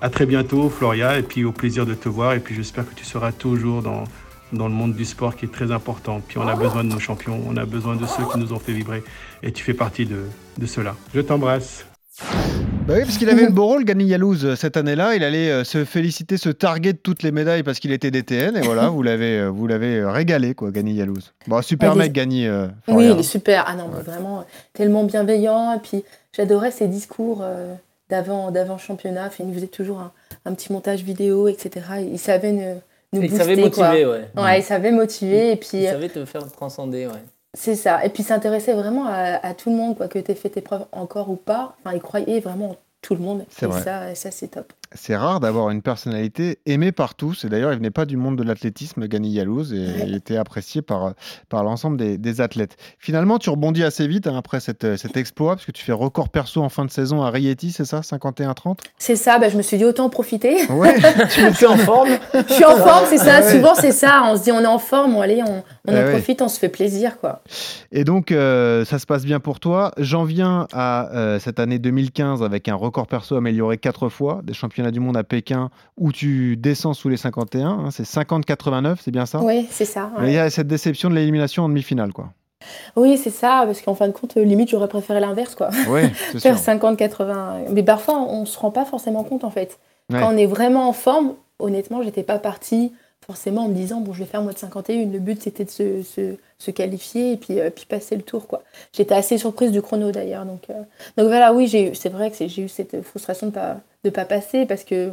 à 0.00 0.10
très 0.10 0.26
bientôt, 0.26 0.70
Floria, 0.70 1.18
et 1.18 1.22
puis 1.22 1.44
au 1.44 1.52
plaisir 1.52 1.84
de 1.84 1.94
te 1.94 2.08
voir. 2.08 2.34
Et 2.34 2.40
puis 2.40 2.54
j'espère 2.54 2.88
que 2.88 2.94
tu 2.94 3.04
seras 3.04 3.32
toujours 3.32 3.82
dans 3.82 4.04
dans 4.52 4.68
le 4.68 4.74
monde 4.74 4.94
du 4.94 5.04
sport 5.04 5.36
qui 5.36 5.46
est 5.46 5.52
très 5.52 5.72
important. 5.72 6.20
Puis 6.26 6.38
on 6.38 6.46
a 6.46 6.56
besoin 6.56 6.84
de 6.84 6.88
nos 6.88 6.98
champions, 6.98 7.40
on 7.46 7.56
a 7.56 7.64
besoin 7.64 7.96
de 7.96 8.06
ceux 8.06 8.24
qui 8.32 8.38
nous 8.38 8.52
ont 8.52 8.58
fait 8.58 8.72
vibrer. 8.72 9.02
Et 9.42 9.52
tu 9.52 9.62
fais 9.62 9.74
partie 9.74 10.06
de, 10.06 10.22
de 10.58 10.66
cela. 10.66 10.94
Je 11.14 11.20
t'embrasse. 11.20 11.84
Bah 12.88 12.94
oui, 12.96 13.02
parce 13.04 13.18
qu'il 13.18 13.28
avait 13.28 13.44
le 13.44 13.52
beau 13.52 13.66
rôle, 13.66 13.84
Gani 13.84 14.06
Yalouz, 14.06 14.46
euh, 14.46 14.56
cette 14.56 14.78
année-là. 14.78 15.14
Il 15.14 15.22
allait 15.22 15.50
euh, 15.50 15.62
se 15.62 15.84
féliciter, 15.84 16.38
se 16.38 16.48
targuer 16.48 16.94
de 16.94 16.98
toutes 16.98 17.22
les 17.22 17.32
médailles 17.32 17.62
parce 17.62 17.80
qu'il 17.80 17.92
était 17.92 18.10
DTN. 18.10 18.56
Et 18.56 18.62
voilà, 18.62 18.88
vous 18.88 19.02
l'avez, 19.02 19.40
euh, 19.40 19.48
vous 19.48 19.66
l'avez 19.66 20.02
régalé, 20.04 20.54
quoi, 20.54 20.70
Gani 20.70 20.94
Yalouz. 20.94 21.34
Bon, 21.46 21.60
super 21.60 21.94
mec, 21.94 22.12
Gani. 22.12 22.48
oui, 22.88 23.10
il 23.10 23.18
est 23.18 23.22
super. 23.22 23.64
Ah 23.66 23.74
non, 23.74 23.88
vraiment 23.88 24.44
tellement 24.72 25.04
bienveillant. 25.04 25.74
Et 25.74 25.80
puis, 25.80 26.02
j'adorais 26.32 26.70
ses 26.70 26.88
discours 26.88 27.44
d'avant, 28.08 28.50
d'avant 28.50 28.78
championnat. 28.78 29.30
il 29.38 29.46
nous 29.46 29.54
faisait 29.54 29.66
toujours 29.66 30.00
un, 30.00 30.12
un, 30.46 30.54
petit 30.54 30.72
montage 30.72 31.02
vidéo, 31.02 31.46
etc. 31.46 31.84
Il 32.10 32.18
savait 32.18 32.80
il 33.12 33.30
savait 33.30 33.56
motiver, 33.56 34.06
ouais. 34.06 34.28
Ouais, 34.36 34.60
il 34.60 34.62
savait 34.62 34.92
motiver 34.92 35.52
et 35.52 35.56
puis. 35.56 35.78
Il 35.78 35.88
savait 35.88 36.08
te 36.08 36.24
faire 36.24 36.50
transcender, 36.52 37.06
ouais. 37.06 37.22
C'est 37.54 37.76
ça. 37.76 38.04
Et 38.04 38.10
puis 38.10 38.22
s'intéressait 38.22 38.74
vraiment 38.74 39.06
à, 39.06 39.54
tout 39.54 39.70
le 39.70 39.76
monde, 39.76 39.96
quoi, 39.96 40.08
que 40.08 40.18
tu 40.18 40.30
aies 40.30 40.34
fait 40.34 40.50
tes 40.50 40.60
preuves 40.60 40.84
encore 40.92 41.30
ou 41.30 41.36
pas. 41.36 41.74
Enfin, 41.80 41.96
il 41.96 42.00
croyait 42.00 42.40
vraiment 42.40 42.70
en 42.70 42.76
tout 43.00 43.14
le 43.14 43.20
monde. 43.20 43.44
C'est 43.50 43.66
vrai. 43.66 43.82
ça, 43.82 44.14
ça 44.14 44.30
c'est 44.30 44.48
top. 44.48 44.72
C'est 44.92 45.16
rare 45.16 45.40
d'avoir 45.40 45.70
une 45.70 45.82
personnalité 45.82 46.58
aimée 46.66 46.92
par 46.92 47.14
tous. 47.14 47.44
Et 47.44 47.48
d'ailleurs, 47.48 47.72
il 47.72 47.76
venait 47.76 47.90
pas 47.90 48.06
du 48.06 48.16
monde 48.16 48.36
de 48.36 48.42
l'athlétisme, 48.42 49.06
Gani 49.06 49.30
Yalouz, 49.30 49.72
et 49.72 49.86
il 50.06 50.14
était 50.14 50.36
apprécié 50.36 50.82
par, 50.82 51.14
par 51.48 51.64
l'ensemble 51.64 51.96
des, 51.96 52.40
athlètes. 52.40 52.76
Finalement, 52.98 53.38
tu 53.38 53.50
rebondis 53.50 53.82
assez 53.82 54.06
vite 54.06 54.26
hein, 54.26 54.36
après 54.36 54.60
cette, 54.60 54.96
cet 54.96 55.16
exploit, 55.16 55.56
parce 55.56 55.66
que 55.66 55.72
tu 55.72 55.82
fais 55.84 55.92
record 55.92 56.28
perso 56.28 56.62
en 56.62 56.68
fin 56.68 56.84
de 56.84 56.90
saison 56.90 57.22
à 57.22 57.30
Rieti, 57.30 57.72
c'est 57.72 57.84
ça 57.84 58.00
51-30 58.00 58.78
C'est 58.98 59.16
ça, 59.16 59.38
bah, 59.38 59.48
je 59.48 59.56
me 59.56 59.62
suis 59.62 59.76
dit 59.76 59.84
autant 59.84 60.04
en 60.04 60.10
profiter. 60.10 60.70
Ouais, 60.70 60.96
tu 61.30 61.64
es 61.64 61.66
en 61.66 61.76
forme 61.76 62.10
Je 62.48 62.52
suis 62.52 62.64
en 62.64 62.76
forme, 62.76 63.04
c'est 63.08 63.18
ça. 63.18 63.42
Souvent, 63.42 63.74
c'est 63.74 63.92
ça. 63.92 64.22
On 64.26 64.36
se 64.36 64.42
dit, 64.42 64.52
on 64.52 64.60
est 64.60 64.66
en 64.66 64.78
forme, 64.78 65.14
bon, 65.14 65.20
allez, 65.20 65.42
on, 65.42 65.62
on 65.86 65.92
en 65.92 66.06
eh 66.06 66.10
profite, 66.10 66.42
on 66.42 66.48
se 66.48 66.58
fait 66.58 66.68
plaisir. 66.68 67.18
quoi. 67.18 67.42
Et 67.92 68.04
donc, 68.04 68.30
euh, 68.30 68.84
ça 68.84 68.98
se 68.98 69.06
passe 69.06 69.24
bien 69.24 69.40
pour 69.40 69.60
toi. 69.60 69.92
J'en 69.98 70.24
viens 70.24 70.66
à 70.72 71.10
euh, 71.14 71.38
cette 71.38 71.58
année 71.60 71.78
2015 71.78 72.42
avec 72.42 72.68
un 72.68 72.74
record 72.74 73.06
perso 73.06 73.36
amélioré 73.36 73.78
quatre 73.78 74.08
fois, 74.08 74.40
des 74.44 74.54
championnats 74.54 74.77
du 74.90 75.00
monde 75.00 75.16
à 75.16 75.24
Pékin 75.24 75.70
où 75.96 76.12
tu 76.12 76.56
descends 76.56 76.94
sous 76.94 77.08
les 77.08 77.16
51. 77.16 77.68
Hein, 77.68 77.90
c'est 77.90 78.04
50-89, 78.04 78.96
c'est 79.02 79.10
bien 79.10 79.26
ça? 79.26 79.40
Oui, 79.42 79.66
c'est 79.70 79.84
ça. 79.84 80.10
Mais 80.20 80.30
il 80.30 80.34
y 80.34 80.38
a 80.38 80.48
cette 80.50 80.68
déception 80.68 81.10
de 81.10 81.14
l'élimination 81.14 81.64
en 81.64 81.68
demi-finale, 81.68 82.12
quoi. 82.12 82.30
Oui, 82.96 83.16
c'est 83.16 83.30
ça, 83.30 83.62
parce 83.66 83.80
qu'en 83.80 83.94
fin 83.94 84.08
de 84.08 84.12
compte, 84.12 84.34
limite, 84.36 84.70
j'aurais 84.70 84.88
préféré 84.88 85.20
l'inverse, 85.20 85.54
quoi. 85.54 85.70
Oui, 85.88 86.08
Faire 86.38 86.56
50-80. 86.56 87.70
Mais 87.72 87.82
parfois, 87.82 88.18
on 88.18 88.40
ne 88.40 88.46
se 88.46 88.58
rend 88.58 88.70
pas 88.70 88.84
forcément 88.84 89.24
compte, 89.24 89.44
en 89.44 89.50
fait. 89.50 89.78
Quand 90.10 90.34
on 90.34 90.36
est 90.36 90.46
vraiment 90.46 90.88
en 90.88 90.92
forme, 90.92 91.34
honnêtement, 91.58 92.02
j'étais 92.02 92.22
pas 92.22 92.38
partie 92.38 92.92
forcément 93.28 93.66
en 93.66 93.68
me 93.68 93.74
disant 93.74 94.00
bon 94.00 94.14
je 94.14 94.20
vais 94.20 94.24
faire 94.24 94.40
moi 94.42 94.54
de 94.54 94.58
51 94.58 95.04
le 95.12 95.18
but 95.18 95.42
c'était 95.42 95.64
de 95.64 95.70
se, 95.70 96.02
se, 96.58 96.70
qualifier 96.70 97.32
et 97.32 97.36
puis, 97.36 97.60
euh, 97.60 97.68
puis 97.68 97.84
passer 97.84 98.16
le 98.16 98.22
tour 98.22 98.46
quoi. 98.46 98.62
J'étais 98.94 99.14
assez 99.14 99.36
surprise 99.36 99.70
du 99.70 99.82
chrono 99.82 100.10
d'ailleurs. 100.10 100.46
Donc 100.46 100.70
euh, 100.70 100.82
donc 101.18 101.26
voilà 101.28 101.52
oui 101.52 101.68
c'est 101.94 102.08
vrai 102.08 102.30
que 102.30 102.48
j'ai 102.48 102.62
eu 102.62 102.68
cette 102.68 103.02
frustration 103.02 103.48
de 103.48 103.52
pas 103.52 103.80
de 104.04 104.10
pas 104.10 104.24
passer 104.24 104.64
parce 104.64 104.82
que 104.82 105.12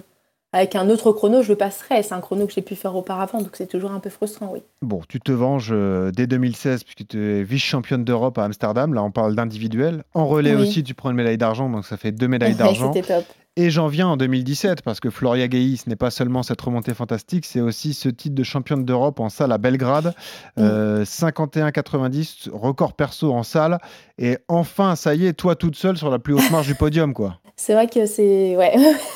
avec 0.55 0.75
un 0.75 0.89
autre 0.89 1.11
chrono, 1.11 1.43
je 1.43 1.49
le 1.49 1.57
passerai. 1.57 2.01
C'est 2.01 2.13
un 2.13 2.21
chrono 2.21 2.47
que 2.47 2.53
j'ai 2.53 2.61
pu 2.61 2.75
faire 2.75 2.95
auparavant, 2.95 3.39
donc 3.39 3.49
c'est 3.53 3.67
toujours 3.67 3.91
un 3.91 3.99
peu 3.99 4.09
frustrant, 4.09 4.51
oui. 4.53 4.61
Bon, 4.81 5.01
tu 5.09 5.19
te 5.19 5.33
venges 5.33 5.71
euh, 5.73 6.11
dès 6.11 6.27
2016, 6.27 6.85
puisque 6.85 7.09
tu 7.09 7.21
es 7.21 7.43
vice-championne 7.43 8.05
d'Europe 8.05 8.37
à 8.37 8.45
Amsterdam. 8.45 8.93
Là, 8.93 9.03
on 9.03 9.11
parle 9.11 9.35
d'individuel. 9.35 10.03
En 10.13 10.25
relais 10.27 10.55
aussi, 10.55 10.81
tu 10.81 10.93
prends 10.93 11.09
une 11.09 11.17
médaille 11.17 11.37
d'argent, 11.37 11.69
donc 11.69 11.85
ça 11.85 11.97
fait 11.97 12.13
deux 12.13 12.29
médailles 12.29 12.55
d'argent. 12.55 12.93
C'était 12.93 13.15
top. 13.15 13.25
Et 13.57 13.69
j'en 13.69 13.87
viens 13.87 14.07
en 14.07 14.17
2017 14.17 14.81
parce 14.81 14.99
que 14.99 15.09
Floria 15.09 15.47
Gay, 15.47 15.75
ce 15.77 15.89
n'est 15.89 15.95
pas 15.95 16.11
seulement 16.11 16.43
cette 16.43 16.59
remontée 16.59 16.93
fantastique, 16.93 17.45
c'est 17.45 17.61
aussi 17.61 17.93
ce 17.93 18.09
titre 18.09 18.35
de 18.35 18.43
championne 18.43 18.83
d'Europe 18.83 19.19
en 19.21 19.29
salle 19.29 19.53
à 19.53 19.57
Belgrade, 19.57 20.13
51-90, 20.57 20.59
mm. 20.59 22.53
euh, 22.53 22.57
record 22.57 22.93
perso 22.93 23.33
en 23.33 23.43
salle. 23.43 23.79
Et 24.17 24.37
enfin, 24.49 24.95
ça 24.95 25.15
y 25.15 25.25
est, 25.25 25.33
toi 25.33 25.55
toute 25.55 25.75
seule 25.75 25.97
sur 25.97 26.09
la 26.09 26.19
plus 26.19 26.33
haute 26.33 26.51
marche 26.51 26.67
du 26.67 26.75
podium, 26.75 27.13
quoi. 27.13 27.39
C'est 27.57 27.73
vrai 27.73 27.87
que 27.87 28.05
c'est 28.05 28.57
ouais 28.57 28.75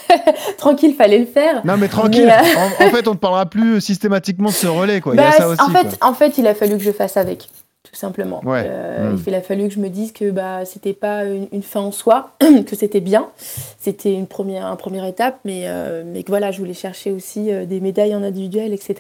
tranquille, 0.58 0.96
fallait 0.96 1.20
le 1.20 1.26
faire. 1.26 1.66
Non 1.66 1.76
mais 1.76 1.90
tranquille. 1.90 2.30
Euh, 2.30 2.86
en, 2.86 2.90
fait, 2.90 3.08
on 3.08 3.12
ne 3.12 3.18
parlera 3.18 3.46
plus 3.46 3.82
systématiquement 3.82 4.50
de 4.50 4.54
ce 4.54 4.68
relais, 4.68 5.02
quoi. 5.02 5.14
il 5.14 5.18
y 5.18 5.20
a 5.20 5.30
bah, 5.30 5.32
ça 5.32 5.50
aussi, 5.50 5.62
en 5.62 5.70
fait, 5.70 5.98
en 6.02 6.14
fait, 6.14 6.38
il 6.38 6.48
a 6.48 6.56
fallu 6.56 6.78
que 6.78 6.84
je 6.84 6.92
fasse 6.92 7.18
avec 7.18 7.50
tout 7.84 7.96
simplement. 7.96 8.42
Euh, 8.46 9.14
hmm. 9.14 9.24
Il 9.26 9.36
a 9.36 9.42
fallu 9.42 9.68
que 9.68 9.74
je 9.74 9.80
me 9.80 9.90
dise 9.90 10.12
que 10.14 10.32
bah, 10.32 10.64
c'était 10.64 10.94
pas 10.94 11.26
une, 11.26 11.64
fin 11.64 11.82
en 11.82 11.92
soi, 11.92 12.32
que 12.66 12.76
c'était 12.76 13.00
bien. 13.02 13.28
C'était 13.80 14.14
une 14.14 14.28
première, 14.28 14.66
une 14.68 14.78
première 14.78 15.06
étape, 15.06 15.40
mais, 15.44 15.64
euh, 15.66 16.04
mais 16.06 16.24
que 16.24 16.30
voilà, 16.30 16.52
je 16.52 16.60
voulais 16.60 16.74
chercher 16.74 17.12
aussi 17.12 17.52
des 17.66 17.80
médailles 17.80 18.16
en 18.16 18.24
individuel, 18.24 18.74
etc. 18.74 18.96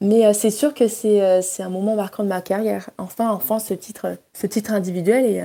Mais 0.00 0.32
c'est 0.34 0.50
sûr 0.50 0.74
que 0.74 0.86
c'est 0.86 1.22
un 1.62 1.70
moment 1.70 1.96
marquant 1.96 2.22
de 2.22 2.28
ma 2.28 2.40
carrière. 2.40 2.90
Enfin, 2.98 3.30
enfin 3.30 3.58
ce 3.58 3.74
titre, 3.74 4.16
ce 4.32 4.46
titre 4.46 4.72
individuel. 4.72 5.24
Et, 5.24 5.42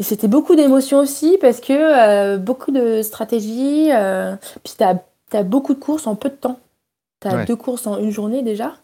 et 0.00 0.02
c'était 0.02 0.26
beaucoup 0.26 0.56
d'émotions 0.56 0.98
aussi, 0.98 1.38
parce 1.40 1.60
que 1.60 2.36
beaucoup 2.38 2.72
de 2.72 3.02
stratégies. 3.02 3.90
puis 4.64 4.74
tu 4.76 4.84
as, 5.36 5.42
beaucoup 5.44 5.74
de 5.74 5.78
courses 5.78 6.08
en 6.08 6.16
peu 6.16 6.30
de 6.30 6.34
temps. 6.34 6.58
Tu 7.20 7.28
as 7.28 7.44
deux 7.44 7.54
courses 7.54 7.86
en 7.86 7.98
une 7.98 8.10
journée 8.10 8.42
déjà, 8.42 8.74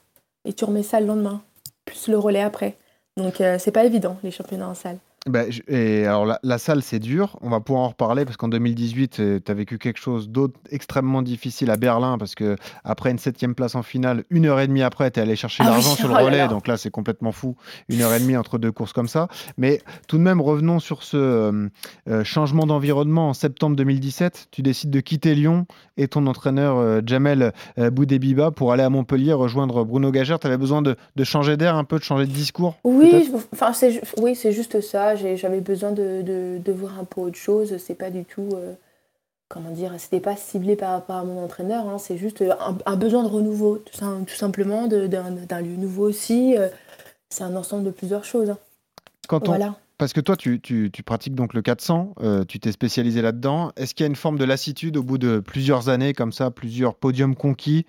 et 0.45 0.53
tu 0.53 0.65
remets 0.65 0.85
ça 0.85 1.01
le 1.01 1.07
lendemain 1.07 1.43
plus 1.87 2.09
le 2.09 2.19
relais 2.19 2.43
après. 2.43 2.77
Donc 3.17 3.41
euh, 3.41 3.57
c'est 3.59 3.71
pas 3.71 3.85
évident 3.85 4.19
les 4.23 4.31
championnats 4.31 4.69
en 4.69 4.75
salle. 4.75 4.99
Bah, 5.27 5.43
et 5.67 6.07
alors 6.07 6.39
la, 6.41 6.59
salle 6.59 6.83
c'est 6.83 7.01
dur, 7.01 7.37
on 7.41 7.51
va 7.51 7.59
pouvoir 7.59 7.85
en 7.85 7.89
reparler 7.89 8.25
parce 8.25 8.37
qu'en 8.37 8.47
2018 8.47 9.43
tu 9.45 9.51
as 9.51 9.55
vécu 9.55 9.77
quelque 9.77 9.99
chose 9.99 10.29
d'autre 10.29 10.55
extrêmement 10.71 11.21
difficile 11.21 11.73
à 11.73 11.77
Berlin 11.77 12.17
parce 12.17 12.37
que 12.37 12.57
après 12.85 13.11
une 13.11 13.19
septième 13.19 13.57
place 13.57 13.75
en 13.75 13.83
finale, 13.83 14.23
une 14.31 14.47
heure 14.47 14.61
et 14.61 14.69
demie 14.69 14.85
après 14.85 15.11
tu 15.11 15.19
es 15.19 15.23
allé 15.25 15.35
chercher 15.35 15.65
ah 15.67 15.71
l'argent 15.71 15.97
sur 15.97 16.07
le 16.07 16.15
oh 16.15 16.25
relais, 16.25 16.47
donc 16.47 16.69
là 16.69 16.77
c'est 16.77 16.91
complètement 16.91 17.33
fou, 17.33 17.57
une 17.89 18.03
heure 18.03 18.15
et 18.15 18.21
demie 18.21 18.37
entre 18.37 18.57
deux 18.59 18.71
courses 18.71 18.93
comme 18.93 19.09
ça. 19.09 19.27
Mais 19.59 19.83
tout 20.07 20.17
de 20.17 20.23
même 20.23 20.41
revenons 20.41 20.79
sur 20.79 21.03
ce 21.03 21.17
euh, 21.17 21.69
euh, 22.09 22.23
changement 22.23 22.65
d'environnement 22.65 23.31
en 23.31 23.35
septembre 23.35 23.75
2017, 23.75 24.49
tu 24.53 24.63
décides 24.63 24.91
de 24.91 25.01
quitter 25.01 25.35
Lyon 25.35 25.67
et 25.97 26.07
ton 26.07 26.29
entraîneur 26.29 26.77
euh, 26.77 27.01
Jamel 27.05 27.53
Boudébiba 27.77 28.53
pour 28.53 28.73
aller 28.73 28.85
à 28.85 28.91
Montpellier 28.91 29.33
rejoindre 29.33 29.85
Bruno 29.85 30.13
Gagère. 30.13 30.39
Tu 30.39 30.47
avais 30.47 30.57
besoin 30.57 30.83
de, 30.83 30.95
de 31.17 31.25
changer 31.25 31.57
d'air 31.57 31.75
un 31.75 31.85
peu, 31.85 31.99
de 31.99 32.05
changer 32.05 32.27
de 32.27 32.33
discours 32.33 32.77
Oui, 32.85 33.29
enfin, 33.53 33.73
oui 34.19 34.37
c'est 34.37 34.53
juste 34.53 34.81
ça 34.81 35.16
j'avais 35.17 35.61
besoin 35.61 35.93
de, 35.93 36.23
de, 36.23 36.73
voir 36.73 36.99
un 36.99 37.05
peu 37.05 37.21
autre 37.21 37.37
chose. 37.37 37.77
C'est 37.79 37.95
pas 37.95 38.11
du 38.11 38.25
tout, 38.25 38.51
euh, 38.55 38.75
comment 39.49 39.71
dire, 39.71 39.93
c'était 39.99 40.21
pas 40.21 40.37
ciblé 40.37 40.77
par 40.77 40.93
rapport 40.93 41.17
à 41.17 41.25
mon 41.25 41.43
entraîneur. 41.43 41.89
Hein. 41.89 41.99
C'est 41.99 42.17
juste 42.17 42.45
un, 42.87 42.97
besoin 42.97 43.23
de 43.23 43.29
renouveau, 43.29 43.79
tout, 43.79 44.25
tout 44.27 44.35
simplement, 44.35 44.87
d'un 44.87 45.61
lieu 45.61 45.77
nouveau 45.77 46.09
aussi. 46.09 46.57
Euh. 46.57 46.69
c'est 47.31 47.45
un 47.45 47.57
ensemble 47.57 47.85
de 47.85 47.91
plusieurs 47.91 48.25
choses. 48.25 48.51
Hein. 48.51 48.59
Quand 49.29 49.49
on... 49.49 49.75
Parce 49.99 50.13
que 50.13 50.21
toi, 50.21 50.37
tu, 50.37 50.61
tu, 50.61 50.91
tu, 50.93 51.03
pratiques 51.03 51.35
donc 51.35 51.55
le 51.55 51.63
400, 51.63 52.15
euh, 52.21 52.45
tu 52.45 52.61
t'es 52.61 52.71
spécialisé 52.71 53.23
là-dedans. 53.23 53.73
Est-ce 53.77 53.95
qu'il 53.95 54.05
y 54.05 54.07
a 54.07 54.11
une 54.11 54.17
forme 54.17 54.39
de 54.39 54.45
lassitude 54.45 54.99
au 54.99 55.03
bout 55.03 55.17
de 55.17 55.41
plusieurs 55.41 55.89
années 55.89 56.13
comme 56.13 56.33
ça, 56.33 56.51
plusieurs 56.51 56.95
podiums 56.95 57.35
conquis 57.35 57.87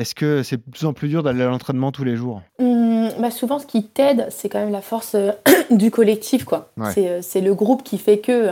est-ce 0.00 0.14
que 0.14 0.42
c'est 0.42 0.56
de 0.56 0.70
plus 0.70 0.86
en 0.86 0.92
plus 0.92 1.08
dur 1.08 1.22
d'aller 1.22 1.42
à 1.42 1.46
l'entraînement 1.46 1.92
tous 1.92 2.04
les 2.04 2.16
jours? 2.16 2.42
Mmh, 2.58 3.08
bah 3.18 3.30
Souvent, 3.30 3.58
ce 3.58 3.66
qui 3.66 3.84
t'aide, 3.84 4.26
c'est 4.30 4.48
quand 4.48 4.58
même 4.58 4.72
la 4.72 4.80
force 4.80 5.14
euh, 5.14 5.32
du 5.70 5.90
collectif. 5.90 6.44
quoi. 6.44 6.70
Euh, 6.96 7.20
c'est 7.22 7.40
le 7.40 7.54
groupe 7.54 7.82
qui 7.82 7.98
fait 7.98 8.18
que, 8.18 8.50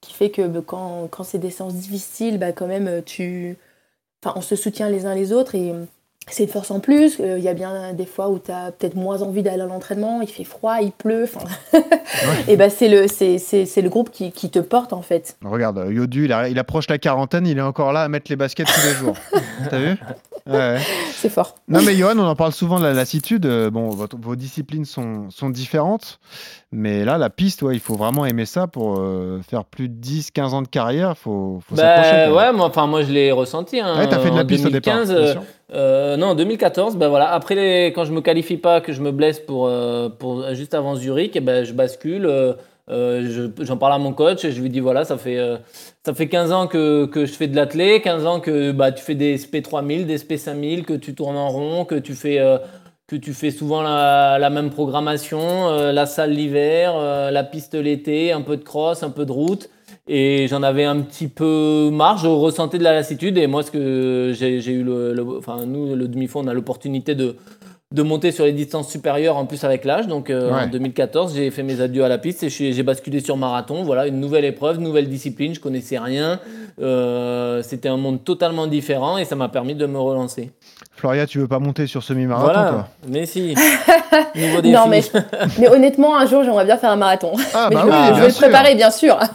qui 0.00 0.12
fait 0.12 0.30
que 0.30 0.46
bah, 0.46 0.60
quand, 0.64 1.08
quand 1.10 1.24
c'est 1.24 1.38
des 1.38 1.50
séances 1.50 1.74
difficiles, 1.74 2.38
bah, 2.38 2.52
quand 2.52 2.66
même, 2.66 2.88
euh, 2.88 3.00
tu... 3.00 3.56
enfin, 4.22 4.34
on 4.36 4.42
se 4.42 4.56
soutient 4.56 4.88
les 4.88 5.06
uns 5.06 5.14
les 5.14 5.32
autres 5.32 5.54
et 5.54 5.72
c'est 6.30 6.44
une 6.44 6.48
force 6.48 6.70
en 6.70 6.80
plus. 6.80 7.18
Il 7.18 7.42
y 7.42 7.48
a 7.48 7.54
bien 7.54 7.92
des 7.92 8.06
fois 8.06 8.28
où 8.28 8.38
tu 8.38 8.50
as 8.50 8.72
peut-être 8.72 8.94
moins 8.94 9.22
envie 9.22 9.42
d'aller 9.42 9.62
à 9.62 9.66
l'entraînement, 9.66 10.20
il 10.22 10.28
fait 10.28 10.44
froid, 10.44 10.78
il 10.80 10.92
pleut. 10.92 11.28
et 12.48 12.56
bah, 12.56 12.70
c'est 12.70 12.88
le, 12.88 13.06
c'est, 13.08 13.82
le 13.82 13.88
groupe 13.88 14.10
qui, 14.10 14.32
qui, 14.32 14.50
te 14.50 14.58
porte 14.58 14.92
en 14.92 15.02
fait. 15.02 15.36
Regarde, 15.44 15.86
Yodu, 15.90 16.24
il, 16.24 16.36
il, 16.50 16.58
approche 16.58 16.88
la 16.88 16.98
quarantaine, 16.98 17.46
il 17.46 17.58
est 17.58 17.62
encore 17.62 17.92
là 17.92 18.02
à 18.02 18.08
mettre 18.08 18.30
les 18.30 18.36
baskets 18.36 18.66
tous 18.66 18.86
les 18.86 18.94
jours. 18.94 19.16
T'as 19.70 19.78
vu? 19.78 19.96
C'est 21.12 21.28
fort. 21.28 21.54
Non, 21.68 21.80
mais 21.82 21.94
Johan, 21.94 22.18
on 22.18 22.26
en 22.26 22.34
parle 22.34 22.52
souvent 22.52 22.78
de 22.78 22.84
la 22.84 22.92
lassitude. 22.92 23.46
Euh, 23.46 23.70
bon, 23.70 23.90
vos 23.90 24.36
disciplines 24.36 24.84
sont, 24.84 25.30
sont, 25.30 25.50
différentes, 25.50 26.18
mais 26.72 27.04
là, 27.04 27.18
la 27.18 27.30
piste, 27.30 27.62
ouais, 27.62 27.74
il 27.74 27.80
faut 27.80 27.94
vraiment 27.94 28.24
aimer 28.24 28.46
ça 28.46 28.66
pour 28.66 28.98
euh, 28.98 29.40
faire 29.48 29.64
plus 29.64 29.88
de 29.88 29.94
10, 29.94 30.30
15 30.30 30.54
ans 30.54 30.62
de 30.62 30.68
carrière. 30.68 31.16
Faut, 31.16 31.60
faut 31.66 31.74
bah, 31.74 32.32
Ouais, 32.32 32.52
moi, 32.52 32.66
enfin, 32.66 32.86
moi, 32.86 33.02
je 33.02 33.12
l'ai 33.12 33.32
ressenti. 33.32 33.80
Hein, 33.80 33.98
ouais, 33.98 34.08
t'as 34.08 34.18
fait 34.18 34.30
de 34.30 34.36
la 34.36 34.44
piste 34.44 34.64
2015, 34.64 35.10
au 35.10 35.14
départ. 35.14 35.42
Euh, 35.72 36.16
non, 36.16 36.28
en 36.28 36.34
2014, 36.34 36.96
ben 36.96 37.08
voilà. 37.08 37.32
Après, 37.32 37.86
quand 37.88 38.04
je 38.04 38.12
me 38.12 38.20
qualifie 38.20 38.56
pas, 38.56 38.80
que 38.80 38.92
je 38.92 39.00
me 39.02 39.12
blesse 39.12 39.38
pour, 39.38 39.70
pour 40.18 40.54
juste 40.54 40.74
avant 40.74 40.96
Zurich, 40.96 41.36
eh 41.36 41.40
ben, 41.40 41.64
je 41.64 41.72
bascule. 41.72 42.28
j'en 42.88 43.76
parle 43.76 43.92
à 43.92 43.98
mon 43.98 44.12
coach 44.12 44.44
et 44.44 44.52
je 44.52 44.60
lui 44.60 44.70
dis 44.70 44.80
voilà, 44.80 45.04
ça 45.04 45.16
fait 45.16 45.38
ça 46.04 46.14
fait 46.14 46.28
15 46.28 46.52
ans 46.52 46.66
que, 46.66 47.04
que 47.06 47.26
je 47.26 47.32
fais 47.32 47.46
de 47.46 47.54
l'athlé, 47.54 48.00
15 48.00 48.26
ans 48.26 48.40
que 48.40 48.72
bah, 48.72 48.90
tu 48.90 49.04
fais 49.04 49.14
des 49.14 49.36
SP3000, 49.36 50.06
des 50.06 50.18
SP5000, 50.18 50.84
que 50.84 50.94
tu 50.94 51.14
tournes 51.14 51.36
en 51.36 51.50
rond, 51.50 51.84
que 51.84 51.96
tu 51.96 52.14
fais, 52.14 52.40
euh, 52.40 52.56
que 53.06 53.16
tu 53.16 53.34
fais 53.34 53.50
souvent 53.50 53.82
la, 53.82 54.38
la 54.38 54.48
même 54.48 54.70
programmation, 54.70 55.68
euh, 55.68 55.92
la 55.92 56.06
salle 56.06 56.30
l'hiver, 56.30 56.94
euh, 56.96 57.30
la 57.30 57.44
piste 57.44 57.74
l'été, 57.74 58.32
un 58.32 58.40
peu 58.40 58.56
de 58.56 58.64
cross, 58.64 59.02
un 59.02 59.10
peu 59.10 59.26
de 59.26 59.32
route. 59.32 59.68
Et 60.08 60.48
j'en 60.48 60.62
avais 60.62 60.84
un 60.84 61.00
petit 61.00 61.28
peu 61.28 61.90
marre, 61.92 62.18
je 62.18 62.26
ressentais 62.26 62.78
de 62.78 62.82
la 62.82 62.92
lassitude. 62.92 63.38
Et 63.38 63.46
moi, 63.46 63.62
ce 63.62 63.70
que 63.70 64.32
j'ai 64.34 64.72
eu, 64.72 64.82
le, 64.82 65.14
enfin, 65.38 65.66
nous, 65.66 65.94
le 65.94 66.08
demi-fond, 66.08 66.42
on 66.44 66.48
a 66.48 66.54
l'opportunité 66.54 67.14
de, 67.14 67.36
de 67.92 68.02
monter 68.02 68.30
sur 68.30 68.44
les 68.44 68.52
distances 68.52 68.88
supérieures 68.88 69.36
en 69.36 69.46
plus 69.46 69.64
avec 69.64 69.84
l'âge. 69.84 70.06
Donc 70.06 70.30
euh, 70.30 70.52
en 70.52 70.68
2014, 70.68 71.34
j'ai 71.34 71.50
fait 71.50 71.64
mes 71.64 71.80
adieux 71.80 72.04
à 72.04 72.08
la 72.08 72.18
piste 72.18 72.44
et 72.44 72.48
j'ai 72.48 72.82
basculé 72.84 73.18
sur 73.18 73.36
marathon. 73.36 73.82
Voilà, 73.82 74.06
une 74.06 74.20
nouvelle 74.20 74.44
épreuve, 74.44 74.78
nouvelle 74.78 75.08
discipline. 75.08 75.54
Je 75.54 75.60
connaissais 75.60 75.98
rien. 75.98 76.38
Euh, 76.80 77.62
C'était 77.64 77.88
un 77.88 77.96
monde 77.96 78.22
totalement 78.22 78.68
différent 78.68 79.18
et 79.18 79.24
ça 79.24 79.34
m'a 79.34 79.48
permis 79.48 79.74
de 79.74 79.86
me 79.86 79.98
relancer. 79.98 80.52
Floria, 80.94 81.26
tu 81.26 81.38
veux 81.38 81.48
pas 81.48 81.58
monter 81.58 81.86
sur 81.86 82.02
semi-marathon 82.02 82.52
voilà. 82.52 82.70
toi 82.70 82.88
Mais 83.08 83.26
si. 83.26 83.54
Nouveau 84.36 84.60
défi. 84.60 84.74
Non, 84.74 84.86
mais, 84.86 85.02
mais 85.58 85.68
honnêtement, 85.68 86.16
un 86.16 86.26
jour, 86.26 86.44
j'aimerais 86.44 86.66
bien 86.66 86.76
faire 86.76 86.90
un 86.90 86.96
marathon. 86.96 87.32
Ah, 87.54 87.68
mais 87.70 87.76
bah 87.76 87.82
je, 87.84 87.88
oui, 87.88 88.16
je 88.16 88.20
vais 88.20 88.28
le 88.28 88.34
préparer, 88.34 88.74
bien 88.74 88.90
sûr. 88.90 89.16
Ah, 89.18 89.28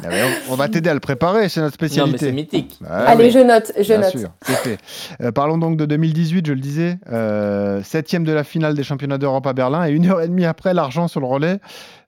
on 0.50 0.56
va 0.56 0.70
t'aider 0.70 0.90
à 0.90 0.94
le 0.94 1.00
préparer, 1.00 1.50
c'est 1.50 1.62
notre 1.62 1.74
spécialité. 1.74 2.06
Non, 2.06 2.12
mais 2.12 2.18
c'est 2.20 2.32
mythique. 2.32 2.78
Bah 2.82 3.06
Allez, 3.08 3.32
je 3.32 3.40
note, 3.40 3.72
je 3.78 3.84
bien 3.84 3.98
note. 3.98 4.18
Sûr, 4.18 4.30
fait. 4.44 4.78
Euh, 5.22 5.32
parlons 5.32 5.58
donc 5.58 5.76
de 5.76 5.86
2018, 5.86 6.46
je 6.46 6.54
le 6.54 6.60
disais, 6.60 6.98
euh, 7.12 7.82
septième 7.84 8.24
de 8.26 8.32
la 8.32 8.44
finale 8.46 8.74
des 8.74 8.84
championnats 8.84 9.18
d'Europe 9.18 9.46
à 9.48 9.54
Berlin 9.54 9.86
et 9.86 9.92
une 9.92 10.08
heure 10.08 10.22
et 10.22 10.28
demie 10.28 10.46
après 10.46 10.74
l'argent 10.74 11.08
sur 11.08 11.20
le 11.20 11.26
relais. 11.26 11.60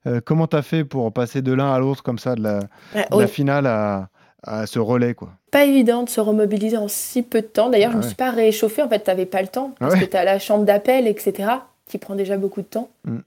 Euh, 0.06 0.20
comment 0.24 0.46
tu 0.46 0.56
as 0.56 0.62
fait 0.62 0.84
pour 0.84 1.12
passer 1.12 1.42
de 1.42 1.52
l'un 1.52 1.72
à 1.72 1.78
l'autre 1.78 2.02
comme 2.02 2.18
ça, 2.18 2.34
de 2.34 2.42
la, 2.42 2.60
de 2.60 3.18
la 3.18 3.26
finale 3.26 3.66
à, 3.66 4.08
à 4.42 4.66
ce 4.66 4.78
relais 4.78 5.14
quoi? 5.14 5.30
Pas 5.50 5.64
évident 5.64 6.02
de 6.02 6.08
se 6.08 6.20
remobiliser 6.20 6.76
en 6.76 6.88
si 6.88 7.22
peu 7.22 7.40
de 7.40 7.46
temps. 7.46 7.70
D'ailleurs, 7.70 7.92
je 7.92 7.96
ne 7.96 8.02
me 8.02 8.06
suis 8.06 8.16
pas 8.16 8.30
réchauffée. 8.30 8.82
En 8.82 8.88
fait, 8.88 9.02
tu 9.02 9.10
n'avais 9.10 9.26
pas 9.26 9.40
le 9.40 9.48
temps 9.48 9.74
parce 9.78 9.94
que 9.94 10.04
tu 10.04 10.16
as 10.16 10.24
la 10.24 10.38
chambre 10.38 10.64
d'appel, 10.64 11.06
etc., 11.06 11.50
qui 11.86 11.98
prend 11.98 12.14
déjà 12.14 12.36
beaucoup 12.36 12.60
de 12.60 12.66
temps. 12.66 12.90
Mm. 13.04 13.18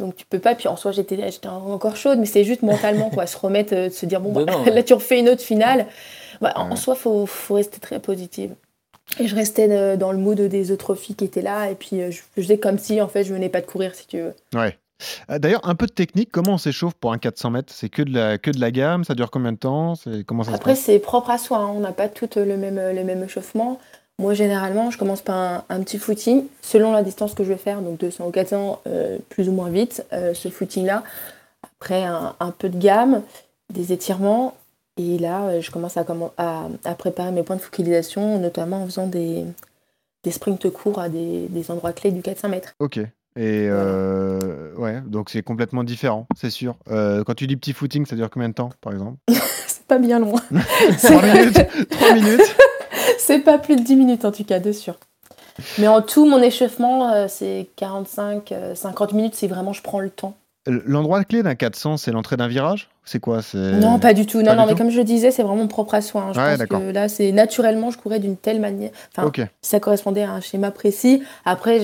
Donc 0.00 0.16
tu 0.16 0.26
peux 0.26 0.38
pas. 0.38 0.54
Puis 0.54 0.68
en 0.68 0.76
soi, 0.76 0.92
j'étais 0.92 1.18
encore 1.46 1.96
chaude, 1.96 2.18
mais 2.18 2.26
c'est 2.26 2.44
juste 2.44 2.62
mentalement 2.62 3.10
quoi, 3.10 3.26
se 3.28 3.36
remettre, 3.36 3.74
de 3.74 3.88
se 3.88 4.06
dire 4.06 4.20
bon, 4.20 4.32
bah, 4.32 4.52
là 4.72 4.82
tu 4.82 4.94
refais 4.94 5.20
une 5.20 5.28
autre 5.28 5.42
finale. 5.42 5.86
Bah, 6.40 6.52
en 6.56 6.76
soi, 6.76 6.94
faut, 6.94 7.26
faut 7.26 7.54
rester 7.54 7.80
très 7.80 7.98
positive. 7.98 8.54
Et 9.18 9.26
je 9.26 9.34
restais 9.34 9.68
euh, 9.70 9.96
dans 9.96 10.12
le 10.12 10.18
mood 10.18 10.40
des 10.40 10.70
autres 10.70 10.94
filles 10.94 11.16
qui 11.16 11.24
étaient 11.24 11.42
là, 11.42 11.70
et 11.70 11.74
puis 11.74 12.00
euh, 12.00 12.10
je 12.10 12.20
faisais 12.36 12.58
comme 12.58 12.78
si 12.78 13.00
en 13.00 13.08
fait 13.08 13.24
je 13.24 13.32
venais 13.32 13.48
pas 13.48 13.60
de 13.60 13.66
courir, 13.66 13.94
si 13.94 14.06
tu 14.06 14.18
veux. 14.18 14.34
Ouais. 14.54 14.76
Euh, 15.30 15.38
d'ailleurs, 15.38 15.66
un 15.68 15.74
peu 15.74 15.86
de 15.86 15.92
technique, 15.92 16.30
comment 16.30 16.54
on 16.54 16.58
s'échauffe 16.58 16.94
pour 16.94 17.12
un 17.12 17.18
400 17.18 17.50
mètres? 17.50 17.72
C'est 17.72 17.88
que 17.88 18.02
de, 18.02 18.12
la, 18.12 18.38
que 18.38 18.50
de 18.50 18.60
la 18.60 18.70
gamme? 18.70 19.04
Ça 19.04 19.14
dure 19.14 19.30
combien 19.30 19.52
de 19.52 19.58
temps? 19.58 19.94
Comment 20.26 20.44
ça 20.44 20.52
Après, 20.54 20.74
c'est 20.74 20.98
propre 20.98 21.30
à 21.30 21.38
soi, 21.38 21.58
hein. 21.58 21.70
on 21.74 21.80
n'a 21.80 21.92
pas 21.92 22.08
tout 22.08 22.28
le 22.36 22.56
même, 22.56 22.76
le 22.76 23.04
même 23.04 23.22
échauffement. 23.22 23.80
Moi, 24.20 24.34
généralement, 24.34 24.90
je 24.90 24.98
commence 24.98 25.22
par 25.22 25.64
un, 25.68 25.80
petit 25.82 25.98
footing, 25.98 26.44
selon 26.62 26.92
la 26.92 27.04
distance 27.04 27.34
que 27.34 27.44
je 27.44 27.50
vais 27.50 27.58
faire, 27.58 27.80
donc 27.80 27.98
200 28.00 28.26
ou 28.26 28.30
400, 28.32 28.82
plus 29.28 29.48
ou 29.48 29.52
moins 29.52 29.70
vite, 29.70 30.04
ce 30.10 30.48
footing-là. 30.48 31.04
Après, 31.62 32.02
un, 32.02 32.34
un, 32.40 32.50
peu 32.50 32.68
de 32.68 32.76
gamme, 32.76 33.22
des 33.72 33.92
étirements, 33.92 34.56
et 34.98 35.16
là, 35.18 35.44
euh, 35.44 35.60
je 35.60 35.70
commence 35.70 35.96
à, 35.96 36.04
à, 36.36 36.94
préparer 36.94 37.30
mes 37.30 37.44
points 37.44 37.56
de 37.56 37.60
focalisation, 37.60 38.38
notamment 38.38 38.82
en 38.82 38.86
faisant 38.86 39.06
des, 39.06 39.44
des 40.24 40.30
sprints 40.32 40.68
courts 40.70 40.98
à 40.98 41.08
des, 41.08 41.48
endroits 41.68 41.92
clés 41.92 42.10
du 42.10 42.20
400 42.20 42.48
mètres. 42.48 42.74
Ok. 42.80 42.98
Et 42.98 43.68
euh, 43.70 44.74
ouais, 44.74 45.00
donc 45.06 45.30
c'est 45.30 45.42
complètement 45.42 45.84
différent, 45.84 46.26
c'est 46.36 46.50
sûr. 46.50 46.74
Euh, 46.90 47.22
quand 47.22 47.34
tu 47.34 47.46
dis 47.46 47.56
petit 47.56 47.72
footing, 47.72 48.04
ça 48.04 48.16
dure 48.16 48.28
combien 48.28 48.48
de 48.48 48.54
temps, 48.54 48.70
par 48.80 48.92
exemple? 48.92 49.18
C'est 49.68 49.86
pas 49.86 49.98
bien 49.98 50.18
loin. 50.18 50.40
3 51.02 51.22
minutes? 51.22 51.88
3 51.90 52.14
minutes? 52.14 52.56
C'est 53.18 53.38
pas 53.38 53.58
plus 53.58 53.76
de 53.76 53.82
10 53.82 53.96
minutes 53.96 54.24
en 54.24 54.32
tout 54.32 54.44
cas, 54.44 54.58
de 54.58 54.72
sûr. 54.72 54.96
Mais 55.78 55.86
en 55.88 56.02
tout, 56.02 56.26
mon 56.26 56.42
échauffement, 56.42 57.28
c'est 57.28 57.68
45-50 57.78 59.14
minutes 59.14 59.34
si 59.34 59.46
vraiment 59.46 59.72
je 59.72 59.82
prends 59.82 60.00
le 60.00 60.10
temps. 60.10 60.36
L'endroit 60.68 61.24
clé 61.24 61.42
d'un 61.42 61.54
400, 61.54 61.96
c'est 61.96 62.12
l'entrée 62.12 62.36
d'un 62.36 62.48
virage? 62.48 62.88
C'est 63.04 63.20
quoi? 63.20 63.40
Non, 63.54 63.98
pas 63.98 64.12
du 64.12 64.26
tout. 64.26 64.42
Non, 64.42 64.54
non, 64.54 64.66
mais 64.66 64.74
comme 64.74 64.90
je 64.90 64.98
le 64.98 65.04
disais, 65.04 65.30
c'est 65.30 65.42
vraiment 65.42 65.66
propre 65.66 65.94
à 65.94 66.02
soi. 66.02 66.22
Hein. 66.22 66.32
Je 66.34 66.40
pense 66.40 66.66
que 66.66 66.90
là, 66.90 67.08
c'est 67.08 67.32
naturellement, 67.32 67.90
je 67.90 67.96
courais 67.96 68.18
d'une 68.18 68.36
telle 68.36 68.60
manière. 68.60 68.90
Enfin, 69.16 69.32
ça 69.62 69.80
correspondait 69.80 70.22
à 70.22 70.32
un 70.32 70.40
schéma 70.40 70.70
précis. 70.70 71.22
Après, 71.46 71.80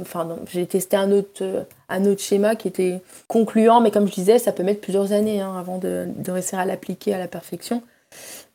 enfin, 0.00 0.36
j'ai 0.50 0.66
testé 0.66 0.96
un 0.96 1.12
autre, 1.12 1.42
euh, 1.42 1.64
un 1.90 2.06
autre 2.06 2.22
schéma 2.22 2.56
qui 2.56 2.68
était 2.68 3.02
concluant, 3.28 3.82
mais 3.82 3.90
comme 3.90 4.08
je 4.08 4.14
disais, 4.14 4.38
ça 4.38 4.52
peut 4.52 4.62
mettre 4.62 4.80
plusieurs 4.80 5.12
années 5.12 5.42
hein, 5.42 5.54
avant 5.58 5.76
de, 5.76 6.06
de, 6.16 6.32
réussir 6.32 6.58
à 6.58 6.64
l'appliquer 6.64 7.12
à 7.12 7.18
la 7.18 7.28
perfection. 7.28 7.82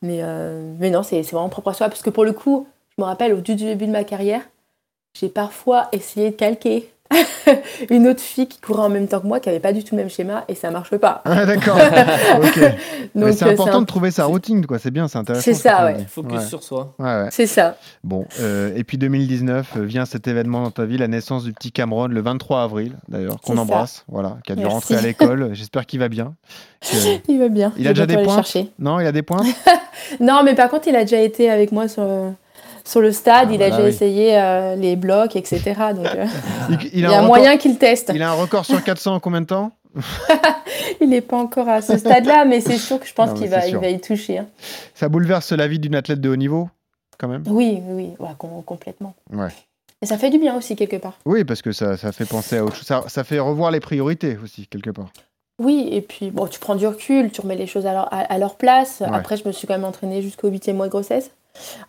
Mais, 0.02 0.20
euh, 0.24 0.74
mais 0.80 0.90
non, 0.90 1.04
c'est 1.04 1.22
vraiment 1.22 1.50
propre 1.50 1.70
à 1.70 1.74
soi. 1.74 1.88
Parce 1.88 2.02
que 2.02 2.10
pour 2.10 2.26
le 2.26 2.34
coup, 2.34 2.68
je 2.98 3.04
me 3.04 3.06
rappelle, 3.06 3.34
au 3.34 3.42
début 3.42 3.86
de 3.86 3.92
ma 3.92 4.04
carrière, 4.04 4.42
j'ai 5.20 5.30
parfois 5.30 5.90
essayé 5.92 6.32
de 6.32 6.36
calquer 6.36 6.90
une 7.90 8.08
autre 8.08 8.22
fille 8.22 8.48
qui 8.48 8.60
courait 8.60 8.84
en 8.84 8.90
même 8.90 9.08
temps 9.08 9.20
que 9.20 9.28
moi, 9.28 9.40
qui 9.40 9.50
avait 9.50 9.60
pas 9.60 9.74
du 9.74 9.84
tout 9.84 9.96
le 9.96 10.02
même 10.02 10.10
schéma, 10.10 10.44
et 10.48 10.56
ça 10.56 10.72
marche 10.72 10.96
pas. 10.98 11.22
Ah, 11.26 11.46
d'accord. 11.46 11.78
c'est 12.58 13.44
euh, 13.44 13.52
important 13.52 13.82
de 13.82 13.86
trouver 13.86 14.12
sa 14.12 14.26
routine, 14.26 14.66
quoi. 14.66 14.80
C'est 14.80 14.92
bien, 14.92 15.08
c'est 15.08 15.18
intéressant. 15.18 15.44
C'est 15.44 15.54
ça, 15.54 15.86
ouais. 15.86 15.98
Focus 16.08 16.48
sur 16.48 16.64
soi. 16.64 16.96
c'est 17.32 17.48
ça. 17.48 17.78
Bon, 18.04 18.26
euh, 18.40 18.72
et 18.76 18.84
puis 18.84 18.98
2019 18.98 19.74
euh, 19.78 19.84
vient 19.84 20.06
cet 20.06 20.28
événement 20.28 20.64
dans 20.64 20.72
ta 20.72 20.86
vie, 20.86 20.98
la 20.98 21.08
naissance 21.08 21.44
du 21.44 21.54
petit 21.54 21.72
Cameron, 21.72 22.08
le 22.08 22.22
23 22.22 22.64
avril, 22.64 22.94
d'ailleurs, 23.08 23.40
qu'on 23.42 23.58
embrasse, 23.58 24.04
voilà, 24.08 24.38
qui 24.46 24.52
a 24.52 24.56
dû 24.56 24.66
rentrer 24.66 24.96
à 24.96 25.02
l'école. 25.02 25.50
J'espère 25.54 25.86
qu'il 25.86 26.00
va 26.00 26.10
bien. 26.10 26.36
il 27.28 27.40
va 27.40 27.50
bien. 27.50 27.74
Il 27.78 27.88
a 27.88 27.94
déjà 27.94 28.06
des 28.06 28.24
points. 28.24 28.42
Non, 28.80 29.00
il 29.00 29.08
a 29.08 29.12
des 29.12 29.24
points. 29.24 29.44
non, 30.20 30.42
mais 30.44 30.56
par 30.56 30.70
contre, 30.70 30.88
il 30.88 30.96
a 30.96 31.02
déjà 31.02 31.22
été 31.22 31.50
avec 31.50 31.72
moi 31.72 31.88
sur 31.88 32.04
sur 32.88 33.02
le 33.02 33.12
stade, 33.12 33.50
ah, 33.52 33.54
il 33.54 33.62
a 33.62 33.70
déjà 33.70 33.88
essayé 33.88 34.40
euh, 34.40 34.76
les 34.76 34.96
blocs, 34.96 35.36
etc. 35.36 35.62
Donc, 35.94 36.06
euh, 36.06 36.26
il, 36.94 37.02
y 37.02 37.06
a, 37.06 37.22
moyen 37.22 37.58
qu'il 37.58 37.78
teste. 37.78 38.12
Il 38.16 38.22
a 38.22 38.32
un 38.32 38.34
record 38.34 38.66
sur 38.66 38.82
400 38.84 39.16
en 39.16 39.20
combien 39.20 39.42
de 39.42 39.46
temps? 39.46 39.74
Il 41.02 41.10
n'est 41.10 41.22
pas 41.22 41.38
encore 41.38 41.68
à 41.68 41.82
ce 41.82 41.98
stade-là, 41.98 42.46
mais 42.46 42.62
c'est 42.62 42.78
sûr 42.78 43.00
que 43.00 43.08
je 43.08 43.14
pense 43.14 43.38
qu'il 43.38 43.50
va, 43.50 43.68
il 43.68 43.78
va 43.78 43.90
y 43.90 44.00
toucher. 44.00 44.40
Hein. 44.40 44.48
Ça 44.94 45.10
bouleverse 45.10 45.52
la 45.52 45.68
vie 45.68 45.80
d'une 45.80 45.96
athlète 45.96 46.22
de 46.22 46.30
haut 46.30 46.36
niveau, 46.36 46.70
quand 47.18 47.28
même 47.28 47.44
Oui, 47.48 47.82
oui, 47.88 48.12
complètement. 48.66 49.16
Ouais. 49.34 49.50
Et 50.02 50.06
ça 50.06 50.18
fait 50.18 50.30
du 50.30 50.38
bien 50.38 50.56
aussi, 50.56 50.76
quelque 50.76 50.98
part. 50.98 51.18
Oui, 51.26 51.44
parce 51.44 51.62
que 51.62 51.72
ça, 51.72 51.98
ça 51.98 52.12
fait 52.12 52.26
penser 52.26 52.58
à 52.58 52.64
autre 52.64 52.76
chose. 52.76 52.86
Ça, 52.86 53.04
ça, 53.08 53.24
fait 53.24 53.40
revoir 53.40 53.72
les 53.72 53.80
priorités 53.80 54.38
aussi, 54.44 54.68
quelque 54.68 54.92
part. 54.92 55.10
Oui, 55.60 55.90
et 55.92 56.02
puis 56.02 56.30
bon, 56.30 56.46
tu 56.48 56.60
prends 56.60 56.76
du 56.76 56.86
recul, 56.86 57.32
tu 57.32 57.42
remets 57.42 57.56
les 57.56 57.68
choses 57.68 57.88
à 57.88 57.94
leur, 57.94 58.08
à, 58.12 58.38
leur 58.38 58.56
place. 58.56 59.02
Après, 59.02 59.36
je 59.38 59.48
me 59.48 59.52
suis 59.52 59.68
quand 59.68 59.74
même 59.74 59.86
entraînée 59.86 60.22
jusqu'au 60.22 60.50
huitième 60.50 60.78
mois 60.78 60.86
de 60.86 60.92
grossesse 60.92 61.32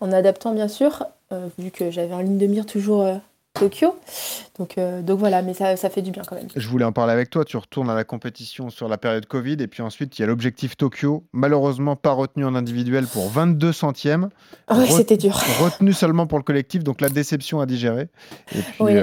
en 0.01 0.13
adaptant 0.13 0.53
bien 0.55 0.69
sûr, 0.69 1.05
euh, 1.33 1.49
vu 1.59 1.71
que 1.71 1.91
j'avais 1.91 2.15
en 2.15 2.21
ligne 2.21 2.39
de 2.39 2.47
mire 2.47 2.67
toujours 2.67 3.03
euh, 3.03 3.17
Tokyo. 3.55 3.97
Donc, 4.59 4.79
euh, 4.79 5.03
donc 5.03 5.19
voilà, 5.19 5.43
mais 5.43 5.55
ça, 5.55 5.77
ça, 5.77 5.91
fait 5.91 6.03
du 6.03 6.11
bien 6.11 6.23
quand 6.27 6.37
même. 6.37 6.49
Je 6.55 6.69
voulais 6.69 6.85
en 6.85 6.93
parler 6.93 7.13
avec 7.13 7.31
toi. 7.31 7.45
Tu 7.45 7.57
retournes 7.57 7.91
à 7.91 7.95
la 7.95 8.05
compétition 8.05 8.71
sur 8.71 8.89
la 8.89 8.99
période 8.99 9.27
Covid 9.27 9.57
et 9.61 9.67
puis 9.67 9.83
ensuite 9.83 10.19
il 10.19 10.23
y 10.23 10.25
a 10.25 10.27
l'objectif 10.27 10.77
Tokyo, 10.77 11.25
malheureusement 11.33 11.97
pas 11.97 12.13
retenu 12.13 12.45
en 12.45 12.55
individuel 12.55 13.07
pour 13.07 13.29
22 13.29 13.73
centièmes. 13.73 14.31
Oui, 14.71 14.87
c'était 14.89 15.17
dur. 15.17 15.35
Retenu 15.61 15.93
seulement 15.93 16.27
pour 16.27 16.39
le 16.39 16.45
collectif, 16.45 16.85
donc 16.85 17.01
la 17.01 17.09
déception 17.09 17.61
à 17.61 17.67
digérer. 17.67 18.09
Et 18.55 18.63
puis, 18.63 18.75
oui. 18.81 18.95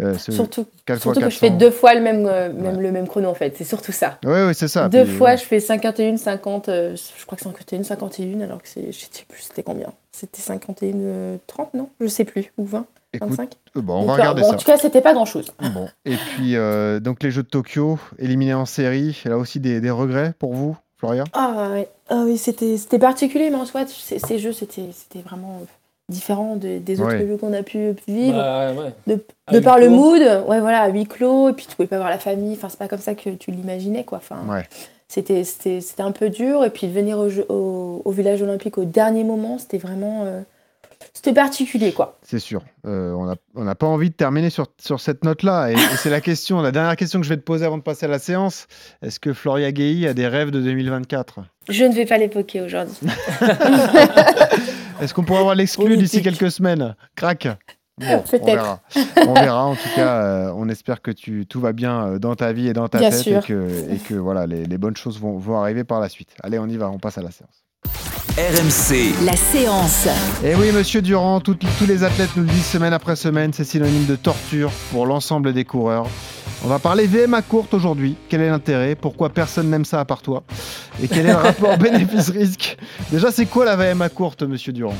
Euh, 0.00 0.18
surtout, 0.18 0.66
surtout 0.98 1.20
que 1.20 1.30
je 1.30 1.38
fais 1.38 1.50
deux 1.50 1.70
fois 1.70 1.94
le 1.94 2.00
même, 2.00 2.26
euh, 2.26 2.52
même, 2.52 2.80
le 2.80 2.90
même 2.90 3.06
chrono 3.06 3.28
en 3.28 3.34
fait, 3.34 3.54
c'est 3.56 3.64
surtout 3.64 3.92
ça. 3.92 4.18
Oui, 4.24 4.40
oui, 4.48 4.54
c'est 4.54 4.66
ça. 4.66 4.88
Deux 4.88 5.04
fois, 5.04 5.36
je 5.36 5.44
fais 5.44 5.60
51, 5.60 6.16
50, 6.16 6.68
euh, 6.68 6.96
je 6.96 7.24
crois 7.24 7.36
que 7.36 7.44
51, 7.44 7.84
51, 7.84 8.40
alors 8.40 8.60
que 8.60 8.68
je 8.68 8.90
sais 8.90 9.24
plus 9.28 9.42
c'était 9.42 9.62
combien. 9.62 9.92
C'était 10.10 10.42
51, 10.42 11.38
30, 11.46 11.74
non? 11.74 11.90
Je 12.00 12.08
sais 12.08 12.24
plus, 12.24 12.52
ou 12.58 12.64
20 12.64 12.86
25 13.20 13.52
bon, 13.76 14.00
on 14.00 14.06
va 14.06 14.14
regarder 14.14 14.42
ça. 14.42 14.48
En 14.48 14.54
tout 14.54 14.64
cas, 14.64 14.76
c'était 14.76 15.00
pas 15.00 15.12
grand 15.14 15.24
chose. 15.24 15.52
Bon. 15.60 15.86
Et 16.04 16.16
puis, 16.16 16.56
donc 17.00 17.22
les 17.22 17.30
Jeux 17.30 17.44
de 17.44 17.48
Tokyo, 17.48 18.00
éliminés 18.18 18.54
en 18.54 18.66
série, 18.66 19.22
là 19.24 19.38
aussi 19.38 19.60
des, 19.60 19.80
des 19.80 19.90
regrets 19.90 20.34
pour 20.40 20.54
vous, 20.54 20.76
Floria 20.96 21.22
Ah, 21.32 21.68
ouais. 21.72 21.88
ah 22.08 22.24
oui, 22.24 22.36
c'était 22.36 22.98
particulier, 22.98 23.50
mais 23.50 23.56
en 23.56 23.66
soi, 23.66 23.84
ces 23.86 24.38
jeux, 24.40 24.52
c'était 24.52 25.20
vraiment 25.24 25.60
différent 26.08 26.56
des 26.56 27.00
autres 27.00 27.18
jeux 27.18 27.36
qu'on 27.36 27.52
a 27.52 27.62
pu 27.62 27.94
vivre. 28.06 28.36
Bah, 28.36 28.72
de, 29.52 29.60
par 29.60 29.78
le 29.78 29.88
mood, 29.88 30.20
ouais, 30.20 30.60
voilà, 30.60 30.82
à 30.82 30.88
huis 30.88 31.06
clos, 31.06 31.50
et 31.50 31.52
puis 31.52 31.66
tu 31.66 31.76
pouvais 31.76 31.88
pas 31.88 31.98
voir 31.98 32.10
la 32.10 32.18
famille, 32.18 32.54
enfin, 32.54 32.68
c'est 32.68 32.78
pas 32.78 32.88
comme 32.88 32.98
ça 32.98 33.14
que 33.14 33.30
tu 33.30 33.50
l'imaginais, 33.50 34.04
quoi. 34.04 34.18
Enfin, 34.18 34.62
c'était, 35.08 35.44
c'était, 35.44 36.02
un 36.02 36.12
peu 36.12 36.30
dur, 36.30 36.64
et 36.64 36.70
puis 36.70 36.88
venir 36.88 37.18
au, 37.18 38.02
au, 38.04 38.10
village 38.10 38.42
olympique 38.42 38.78
au 38.78 38.84
dernier 38.84 39.24
moment, 39.24 39.58
c'était 39.58 39.78
vraiment. 39.78 40.24
Euh, 40.24 40.40
c'était 41.12 41.34
particulier, 41.34 41.92
quoi. 41.92 42.18
C'est 42.22 42.38
sûr. 42.38 42.62
Euh, 42.86 43.34
on 43.54 43.64
n'a 43.64 43.74
pas 43.74 43.86
envie 43.86 44.10
de 44.10 44.14
terminer 44.14 44.50
sur, 44.50 44.66
sur 44.80 45.00
cette 45.00 45.22
note-là. 45.24 45.70
Et, 45.70 45.76
c'est 45.98 46.10
la 46.10 46.20
question, 46.20 46.60
la 46.62 46.72
dernière 46.72 46.96
question 46.96 47.20
que 47.20 47.24
je 47.24 47.30
vais 47.30 47.36
te 47.36 47.42
poser 47.42 47.64
avant 47.66 47.78
de 47.78 47.82
passer 47.82 48.06
à 48.06 48.08
la 48.08 48.18
séance. 48.18 48.66
Est-ce 49.02 49.20
que 49.20 49.32
Floria 49.32 49.70
Gay 49.70 50.06
a 50.06 50.14
des 50.14 50.26
rêves 50.26 50.50
de 50.50 50.60
2024 50.60 51.40
Je 51.68 51.84
ne 51.84 51.92
vais 51.92 52.06
pas 52.06 52.18
l'évoquer 52.18 52.62
aujourd'hui. 52.62 52.96
Est-ce 55.04 55.12
qu'on 55.12 55.22
pourra 55.22 55.40
avoir 55.40 55.54
l'exclu 55.54 55.96
d'ici 55.96 56.22
quelques 56.22 56.50
semaines? 56.50 56.96
Crac 57.14 57.46
Peut-être. 58.00 58.40
On 58.40 58.44
verra. 58.44 58.80
on 59.28 59.34
verra. 59.34 59.64
En 59.66 59.74
tout 59.76 59.88
cas, 59.94 60.16
euh, 60.16 60.52
on 60.56 60.68
espère 60.68 61.00
que 61.00 61.12
tu, 61.12 61.46
tout 61.46 61.60
va 61.60 61.72
bien 61.72 62.06
euh, 62.06 62.18
dans 62.18 62.34
ta 62.34 62.52
vie 62.52 62.66
et 62.66 62.72
dans 62.72 62.88
ta 62.88 62.98
tête 62.98 63.26
et 63.26 63.38
que, 63.40 63.92
et 63.92 63.98
que, 63.98 64.14
voilà, 64.14 64.48
les, 64.48 64.64
les 64.64 64.78
bonnes 64.78 64.96
choses 64.96 65.20
vont, 65.20 65.38
vont 65.38 65.60
arriver 65.60 65.84
par 65.84 66.00
la 66.00 66.08
suite. 66.08 66.30
Allez, 66.42 66.58
on 66.58 66.66
y 66.66 66.76
va, 66.76 66.90
on 66.90 66.98
passe 66.98 67.18
à 67.18 67.22
la 67.22 67.30
séance. 67.30 67.64
RMC. 68.36 69.24
La 69.24 69.36
séance. 69.36 70.06
Et 70.42 70.50
eh 70.50 70.54
oui, 70.56 70.72
monsieur 70.72 71.02
Durand, 71.02 71.38
tous 71.38 71.56
les 71.86 72.02
athlètes 72.02 72.30
nous 72.34 72.42
le 72.42 72.48
disent 72.48 72.66
semaine 72.66 72.92
après 72.92 73.14
semaine, 73.14 73.52
c'est 73.52 73.62
synonyme 73.62 74.06
de 74.06 74.16
torture 74.16 74.72
pour 74.90 75.06
l'ensemble 75.06 75.52
des 75.52 75.64
coureurs. 75.64 76.08
On 76.64 76.68
va 76.68 76.78
parler 76.78 77.06
VMA 77.06 77.42
courte 77.42 77.74
aujourd'hui. 77.74 78.16
Quel 78.30 78.40
est 78.40 78.48
l'intérêt? 78.48 78.94
Pourquoi 78.94 79.28
personne 79.28 79.68
n'aime 79.68 79.84
ça 79.84 80.00
à 80.00 80.06
part 80.06 80.22
toi? 80.22 80.44
Et 81.02 81.08
quel 81.08 81.26
est 81.26 81.32
le 81.32 81.36
rapport 81.36 81.76
bénéfice-risque? 81.78 82.78
Déjà, 83.10 83.30
c'est 83.30 83.44
quoi 83.44 83.66
la 83.66 83.76
VMA 83.76 84.08
courte, 84.08 84.44
monsieur 84.44 84.72
Durand? 84.72 84.96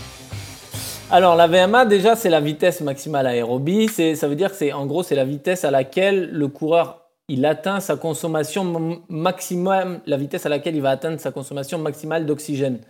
Alors 1.10 1.36
la 1.36 1.46
VMA 1.46 1.86
déjà 1.86 2.16
c'est 2.16 2.28
la 2.28 2.40
vitesse 2.40 2.80
maximale 2.80 3.26
aérobie, 3.26 3.88
ça 3.88 4.26
veut 4.26 4.34
dire 4.34 4.50
que 4.50 4.56
c'est 4.56 4.72
en 4.72 4.84
gros 4.86 5.02
c'est 5.02 5.14
la 5.14 5.24
vitesse 5.24 5.64
à 5.64 5.70
laquelle 5.70 6.30
le 6.32 6.48
coureur 6.48 7.02
il 7.28 7.44
atteint 7.46 7.80
sa 7.80 7.96
consommation 7.96 9.02
maximum, 9.08 10.00
la 10.06 10.16
vitesse 10.16 10.46
à 10.46 10.48
laquelle 10.48 10.74
il 10.74 10.82
va 10.82 10.90
atteindre 10.90 11.20
sa 11.20 11.30
consommation 11.30 11.78
maximale 11.78 12.26
d'oxygène. 12.26 12.80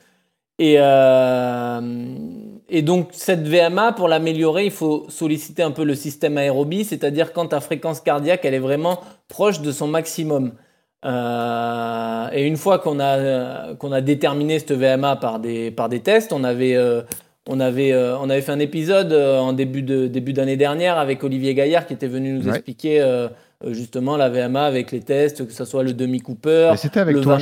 Et, 0.58 0.76
euh, 0.78 1.80
et 2.68 2.82
donc 2.82 3.08
cette 3.12 3.46
VMA, 3.46 3.92
pour 3.92 4.08
l'améliorer, 4.08 4.64
il 4.66 4.70
faut 4.70 5.06
solliciter 5.08 5.62
un 5.62 5.72
peu 5.72 5.84
le 5.84 5.94
système 5.94 6.38
aérobie, 6.38 6.84
c'est-à-dire 6.84 7.32
quand 7.32 7.48
ta 7.48 7.60
fréquence 7.60 8.00
cardiaque, 8.00 8.44
elle 8.44 8.54
est 8.54 8.60
vraiment 8.60 9.00
proche 9.28 9.60
de 9.60 9.72
son 9.72 9.88
maximum. 9.88 10.52
Euh, 11.04 12.28
et 12.32 12.46
une 12.46 12.56
fois 12.56 12.78
qu'on 12.78 13.00
a, 13.00 13.74
qu'on 13.74 13.92
a 13.92 14.00
déterminé 14.00 14.58
cette 14.58 14.72
VMA 14.72 15.16
par 15.16 15.38
des, 15.40 15.70
par 15.70 15.88
des 15.88 16.00
tests, 16.00 16.32
on 16.32 16.44
avait, 16.44 16.76
euh, 16.76 17.02
on, 17.48 17.58
avait, 17.60 17.94
on 17.94 18.30
avait 18.30 18.40
fait 18.40 18.52
un 18.52 18.60
épisode 18.60 19.12
en 19.12 19.52
début, 19.52 19.82
de, 19.82 20.06
début 20.06 20.32
d'année 20.32 20.56
dernière 20.56 20.98
avec 20.98 21.24
Olivier 21.24 21.54
Gaillard 21.54 21.86
qui 21.86 21.92
était 21.92 22.06
venu 22.06 22.32
nous 22.32 22.48
expliquer 22.48 23.02
justement 23.68 24.16
la 24.16 24.28
VMA 24.28 24.62
avec 24.62 24.92
les 24.92 25.00
tests, 25.00 25.46
que 25.46 25.52
ce 25.52 25.64
soit 25.64 25.82
le 25.82 25.92
demi 25.92 26.20
Cooper, 26.20 26.72
le 26.72 27.20
toi, 27.20 27.38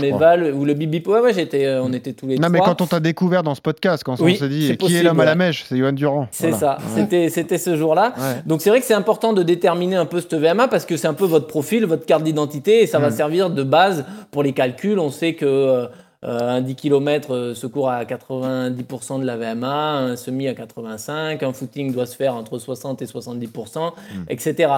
ou 0.54 0.64
le 0.64 0.74
Bibi. 0.74 1.02
Ouais, 1.06 1.20
ouais, 1.20 1.34
j'étais, 1.34 1.68
on 1.82 1.92
était 1.92 2.12
tous 2.12 2.26
les 2.26 2.34
non, 2.36 2.42
trois. 2.42 2.48
Non, 2.48 2.52
mais 2.52 2.60
quand 2.64 2.80
on 2.80 2.86
t'a 2.86 3.00
découvert 3.00 3.42
dans 3.42 3.54
ce 3.54 3.60
podcast, 3.60 4.02
quand 4.04 4.20
on 4.20 4.34
s'est 4.34 4.48
dit 4.48 4.76
qui 4.76 4.96
est 4.96 5.02
l'homme 5.02 5.20
à 5.20 5.24
la 5.24 5.34
mèche, 5.34 5.64
c'est 5.68 5.76
Johan 5.76 5.92
Durand. 5.92 6.28
C'est 6.30 6.52
ça. 6.52 6.78
C'était, 6.94 7.28
c'était 7.28 7.58
ce 7.58 7.76
jour-là. 7.76 8.14
Donc 8.46 8.62
c'est 8.62 8.70
vrai 8.70 8.80
que 8.80 8.86
c'est 8.86 8.94
important 8.94 9.32
de 9.32 9.42
déterminer 9.42 9.96
un 9.96 10.06
peu 10.06 10.20
cette 10.20 10.34
VMA 10.34 10.68
parce 10.68 10.84
que 10.84 10.96
c'est 10.96 11.08
un 11.08 11.14
peu 11.14 11.26
votre 11.26 11.46
profil, 11.46 11.86
votre 11.86 12.06
carte 12.06 12.24
d'identité 12.24 12.82
et 12.82 12.86
ça 12.86 12.98
va 12.98 13.08
mm. 13.08 13.12
servir 13.12 13.50
de 13.50 13.62
base 13.62 14.04
pour 14.30 14.42
les 14.42 14.52
calculs. 14.52 14.98
On 14.98 15.10
sait 15.10 15.34
que 15.34 15.46
euh, 15.46 15.86
un 16.23 16.61
10 16.61 16.77
km 16.77 17.35
euh, 17.35 17.55
se 17.55 17.66
court 17.66 17.91
à 17.91 18.05
90% 18.05 19.20
de 19.20 19.25
la 19.25 19.37
VMA, 19.37 19.93
un 19.99 20.16
semi 20.16 20.47
à 20.49 20.55
85, 20.55 21.43
un 21.43 21.53
footing 21.53 21.93
doit 21.93 22.07
se 22.07 22.14
faire 22.14 22.35
entre 22.35 22.59
60 22.59 23.03
et 23.03 23.07
70%, 23.07 23.93
etc. 24.29 24.73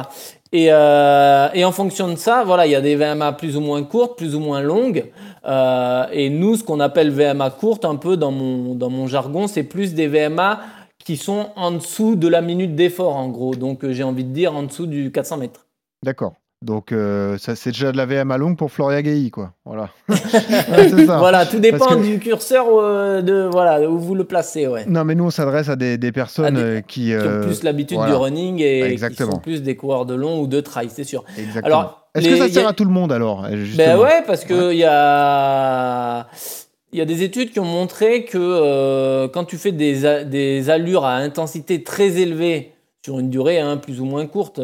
Et, 0.52 0.68
euh, 0.70 1.48
et, 1.52 1.64
en 1.64 1.72
fonction 1.72 2.08
de 2.08 2.16
ça, 2.16 2.44
voilà, 2.44 2.66
il 2.66 2.72
y 2.72 2.74
a 2.74 2.80
des 2.80 2.96
VMA 2.96 3.32
plus 3.32 3.56
ou 3.56 3.60
moins 3.60 3.82
courtes, 3.82 4.16
plus 4.16 4.34
ou 4.34 4.40
moins 4.40 4.62
longues. 4.62 5.10
et 6.12 6.30
nous, 6.30 6.56
ce 6.56 6.64
qu'on 6.64 6.80
appelle 6.80 7.10
VMA 7.10 7.50
courte, 7.50 7.84
un 7.84 7.96
peu 7.96 8.16
dans 8.16 8.30
mon, 8.30 8.74
dans 8.74 8.90
mon 8.90 9.06
jargon, 9.06 9.46
c'est 9.46 9.64
plus 9.64 9.94
des 9.94 10.06
VMA 10.06 10.60
qui 10.98 11.16
sont 11.18 11.50
en 11.56 11.72
dessous 11.72 12.16
de 12.16 12.28
la 12.28 12.40
minute 12.40 12.74
d'effort, 12.74 13.16
en 13.16 13.28
gros. 13.28 13.54
Donc, 13.54 13.86
j'ai 13.90 14.02
envie 14.02 14.24
de 14.24 14.32
dire 14.32 14.54
en 14.54 14.62
dessous 14.62 14.86
du 14.86 15.12
400 15.12 15.36
mètres. 15.36 15.66
D'accord. 16.02 16.34
Donc, 16.64 16.92
euh, 16.92 17.36
ça, 17.36 17.54
c'est 17.56 17.72
déjà 17.72 17.92
de 17.92 17.98
la 17.98 18.06
VM 18.06 18.30
à 18.30 18.38
longue 18.38 18.56
pour 18.56 18.72
Floria 18.72 19.02
Gay, 19.02 19.28
quoi. 19.30 19.52
Voilà. 19.66 19.90
Voilà, 21.06 21.44
tout 21.44 21.58
dépend 21.58 21.96
du 21.96 22.18
curseur 22.18 22.66
euh, 22.70 23.20
de, 23.20 23.48
voilà, 23.52 23.88
où 23.88 23.98
vous 23.98 24.14
le 24.14 24.24
placez, 24.24 24.66
ouais. 24.66 24.86
Non, 24.86 25.04
mais 25.04 25.14
nous, 25.14 25.24
on 25.24 25.30
s'adresse 25.30 25.68
à 25.68 25.76
des, 25.76 25.98
personnes 26.12 26.56
euh, 26.56 26.80
qui, 26.80 27.08
qui, 27.08 27.14
ont 27.14 27.42
plus 27.42 27.62
l'habitude 27.62 27.98
du 28.06 28.12
running 28.12 28.60
et 28.60 28.96
qui 28.96 29.14
sont 29.14 29.38
plus 29.38 29.62
des 29.62 29.76
coureurs 29.76 30.06
de 30.06 30.14
long 30.14 30.40
ou 30.40 30.46
de 30.46 30.60
trail, 30.60 30.88
c'est 30.90 31.04
sûr. 31.04 31.24
Exactement. 31.36 31.66
Alors, 31.66 32.08
Est-ce 32.14 32.28
que 32.28 32.36
ça 32.36 32.48
sert 32.48 32.66
à 32.66 32.72
tout 32.72 32.84
le 32.84 32.90
monde, 32.90 33.12
alors 33.12 33.46
Ben 33.76 33.98
ouais, 33.98 34.22
parce 34.26 34.44
qu'il 34.44 34.72
il 34.72 34.78
y 34.78 34.84
a... 34.84 36.26
Il 36.92 36.98
y 36.98 37.00
a 37.00 37.06
des 37.06 37.24
études 37.24 37.50
qui 37.50 37.58
ont 37.58 37.64
montré 37.64 38.24
que 38.24 39.26
quand 39.26 39.44
tu 39.44 39.58
fais 39.58 39.72
des, 39.72 40.24
des 40.26 40.70
allures 40.70 41.04
à 41.04 41.16
intensité 41.16 41.82
très 41.82 42.20
élevée 42.20 42.72
sur 43.04 43.18
une 43.18 43.30
durée 43.30 43.58
hein, 43.58 43.78
plus 43.78 44.00
ou 44.00 44.04
moins 44.04 44.26
courte, 44.26 44.60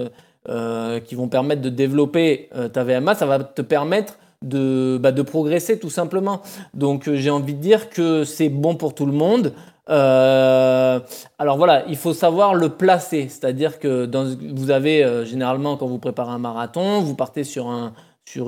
euh, 0.48 1.00
qui 1.00 1.16
vont 1.16 1.28
permettre 1.28 1.60
de 1.60 1.68
développer 1.68 2.48
euh, 2.56 2.68
ta 2.68 2.82
VMA, 2.82 3.14
ça 3.14 3.26
va 3.26 3.40
te 3.40 3.60
permettre 3.60 4.14
de, 4.40 4.98
bah, 4.98 5.12
progresser 5.12 5.78
tout 5.78 5.90
simplement. 5.90 6.40
Donc 6.72 7.08
euh, 7.08 7.16
j'ai 7.16 7.28
envie 7.28 7.52
de 7.52 7.60
dire 7.60 7.90
que 7.90 8.24
c'est 8.24 8.48
bon 8.48 8.74
pour 8.74 8.94
tout 8.94 9.04
le 9.04 9.12
monde. 9.12 9.52
alors 9.86 11.58
voilà, 11.58 11.84
il 11.88 11.96
faut 11.98 12.14
savoir 12.14 12.54
le 12.54 12.70
placer, 12.70 13.28
c'est-à-dire 13.28 13.78
que 13.78 14.08
vous 14.54 14.70
avez 14.70 15.26
généralement 15.26 15.76
quand 15.76 15.86
vous 15.86 15.98
préparez 15.98 16.30
un 16.30 16.38
marathon, 16.38 17.02
vous 17.02 17.14
partez 17.14 17.44
sur 17.44 17.68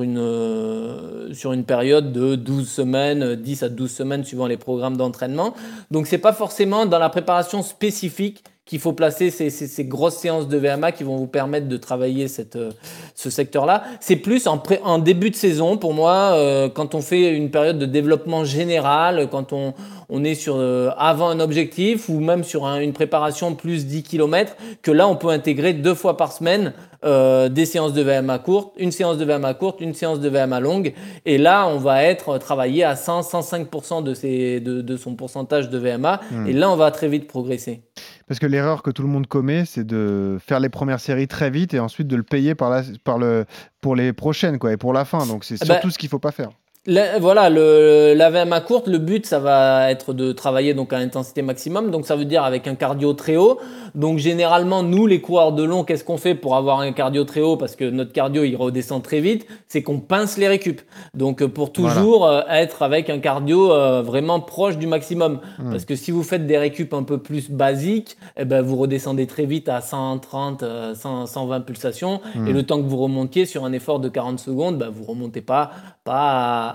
une 0.03 1.65
période 1.67 2.11
de 2.11 2.37
12 2.37 2.71
semaines, 2.71 3.35
10 3.35 3.65
à 3.65 3.69
12 3.69 3.91
semaines 3.91 4.25
suivant 4.25 4.47
les 4.47 4.57
programmes 4.57 4.97
d'entraînement. 4.97 5.53
Donc 5.91 6.07
c'est 6.07 6.17
pas 6.17 6.33
forcément 6.33 6.87
dans 6.87 6.99
la 6.99 7.11
préparation 7.11 7.63
spécifique 7.63 8.45
qu'il 8.65 8.79
faut 8.79 8.93
placer 8.93 9.31
ces, 9.31 9.51
ces, 9.51 9.85
grosses 9.85 10.17
séances 10.17 10.47
de 10.47 10.57
VMA 10.57 10.93
qui 10.93 11.03
vont 11.03 11.17
vous 11.17 11.27
permettre 11.27 11.67
de 11.67 11.77
travailler 11.77 12.29
cette, 12.29 12.55
euh, 12.55 12.71
ce 13.17 13.29
secteur-là. 13.29 13.83
C'est 14.01 14.17
plus 14.17 14.47
en, 14.47 14.63
en, 14.85 14.99
début 14.99 15.31
de 15.31 15.35
saison 15.35 15.77
pour 15.77 15.95
moi, 15.95 16.33
euh, 16.35 16.69
quand 16.69 16.95
on 16.95 17.01
fait 17.01 17.35
une 17.35 17.51
période 17.51 17.79
de 17.79 17.87
développement 17.87 18.45
général, 18.45 19.29
quand 19.31 19.53
on, 19.53 19.75
on 20.09 20.23
est 20.23 20.37
sur 20.37 20.55
euh, 20.57 20.91
avant 20.97 21.29
un 21.29 21.41
objectif 21.41 22.09
ou 22.09 22.21
même 22.21 22.45
sur 22.45 22.65
une 22.67 22.93
préparation 22.93 23.55
plus 23.57 23.85
10 23.85 24.05
km, 24.05 24.55
que 24.81 24.93
là 24.93 25.09
on 25.09 25.17
peut 25.17 25.31
intégrer 25.31 25.73
deux 25.73 25.95
fois 25.95 26.17
par 26.17 26.33
semaine 26.33 26.73
euh, 27.05 27.49
des 27.49 27.67
séances 27.67 27.93
de 27.93 28.03
VMA 28.03 28.39
courtes, 28.39 28.75
une 28.79 28.93
séance 28.93 29.19
de 29.19 29.25
VMA 29.25 29.55
courte, 29.55 29.81
une 29.81 29.95
séance 29.95 30.21
de 30.21 30.29
VMA 30.29 30.61
longue. 30.61 30.95
Et 31.27 31.39
là, 31.39 31.67
on 31.67 31.79
va 31.79 32.05
être 32.05 32.39
travaillé 32.39 32.85
à 32.85 32.97
100, 32.97 33.23
105% 33.23 34.03
de, 34.03 34.15
ses, 34.15 34.61
de, 34.61 34.83
de, 34.83 34.97
son 34.97 35.15
pourcentage 35.15 35.69
de 35.69 35.79
VMA. 35.79 36.21
Hmm. 36.31 36.47
Et 36.47 36.53
là, 36.53 36.71
on 36.71 36.77
va 36.77 36.91
très 36.91 37.09
vite 37.09 37.27
progresser. 37.27 37.83
Parce 38.29 38.39
que 38.39 38.47
l'erreur 38.47 38.83
que 38.83 38.91
tout 38.91 39.03
le 39.03 39.09
monde 39.09 39.27
commet, 39.27 39.65
c'est 39.65 39.85
de 39.85 40.39
faire 40.41 40.61
les 40.61 40.69
premières 40.69 41.01
séries 41.01 41.29
très 41.29 41.51
vite 41.51 41.75
et 41.75 41.81
ensuite 41.81 42.09
de 42.09 42.17
le 42.17 42.23
payer 42.23 42.55
par 42.55 42.71
la, 42.71 42.83
par 43.05 43.19
le, 43.19 43.45
pour 43.81 43.97
les 43.97 44.13
prochaines 44.13 44.59
quoi, 44.59 44.73
et 44.73 44.77
pour 44.77 44.93
la 44.93 45.05
fin. 45.05 45.27
Donc 45.27 45.45
c'est 45.45 45.57
eh 45.57 45.67
ben, 45.67 45.75
surtout 45.75 45.91
ce 45.91 45.99
qu'il 45.99 46.07
ne 46.07 46.11
faut 46.11 46.19
pas 46.19 46.33
faire 46.33 46.51
voilà, 46.85 47.49
le, 47.49 48.15
la 48.17 48.29
VMA 48.31 48.61
courte, 48.61 48.89
le 48.89 48.99
but, 48.99 49.25
ça 49.25 49.39
va 49.39 49.93
être 49.93 50.13
de 50.13 50.33
travailler 50.33 50.75
donc 50.75 50.93
à 50.93 50.97
intensité 50.97 51.41
maximum. 51.41 51.93
Donc, 51.93 52.07
ça 52.07 52.17
veut 52.17 52.25
dire 52.25 52.43
avec 52.43 52.67
un 52.67 52.75
cardio 52.75 53.13
très 53.13 53.37
haut. 53.37 53.61
Donc, 53.95 54.19
généralement, 54.19 54.83
nous, 54.83 55.07
les 55.07 55.21
coureurs 55.21 55.53
de 55.53 55.63
long, 55.63 55.85
qu'est-ce 55.85 56.03
qu'on 56.03 56.17
fait 56.17 56.35
pour 56.35 56.57
avoir 56.57 56.81
un 56.81 56.91
cardio 56.91 57.23
très 57.23 57.41
haut? 57.41 57.57
Parce 57.57 57.77
que 57.77 57.89
notre 57.89 58.13
cardio, 58.13 58.43
il 58.43 58.57
redescend 58.57 59.01
très 59.01 59.21
vite. 59.21 59.47
C'est 59.69 59.85
qu'on 59.85 60.01
pince 60.01 60.39
les 60.39 60.49
récup. 60.49 60.81
Donc, 61.15 61.45
pour 61.47 61.71
toujours 61.71 62.27
euh, 62.27 62.41
être 62.51 62.83
avec 62.83 63.11
un 63.11 63.21
cardio 63.21 63.73
euh, 63.73 64.03
vraiment 64.03 64.41
proche 64.41 64.77
du 64.77 64.89
maximum. 64.89 65.39
Hmm. 65.61 65.71
Parce 65.71 65.85
que 65.85 65.95
si 65.95 66.11
vous 66.11 66.25
faites 66.25 66.49
des 66.49 66.59
récup 66.59 66.95
un 66.95 67.05
peu 67.05 67.19
plus 67.19 67.49
basiques, 67.49 68.17
eh 68.37 68.45
ben, 68.45 68.61
vous 68.61 68.77
redescendez 68.77 69.29
très 69.29 69.47
vite 69.47 69.69
à 69.69 69.81
130, 69.81 70.65
120 70.95 71.61
pulsations. 71.61 72.21
Hmm. 72.35 72.49
Et 72.49 72.53
le 72.53 72.65
temps 72.65 72.83
que 72.83 72.89
vous 72.89 72.97
remontiez 72.97 73.47
sur 73.47 73.65
un 73.65 73.73
effort 73.73 74.01
de 74.01 74.09
40 74.09 74.41
secondes, 74.41 74.79
ben, 74.79 74.89
vous 74.89 75.05
remontez 75.05 75.43
pas, 75.43 75.71
pas 76.03 76.71
à 76.71 76.72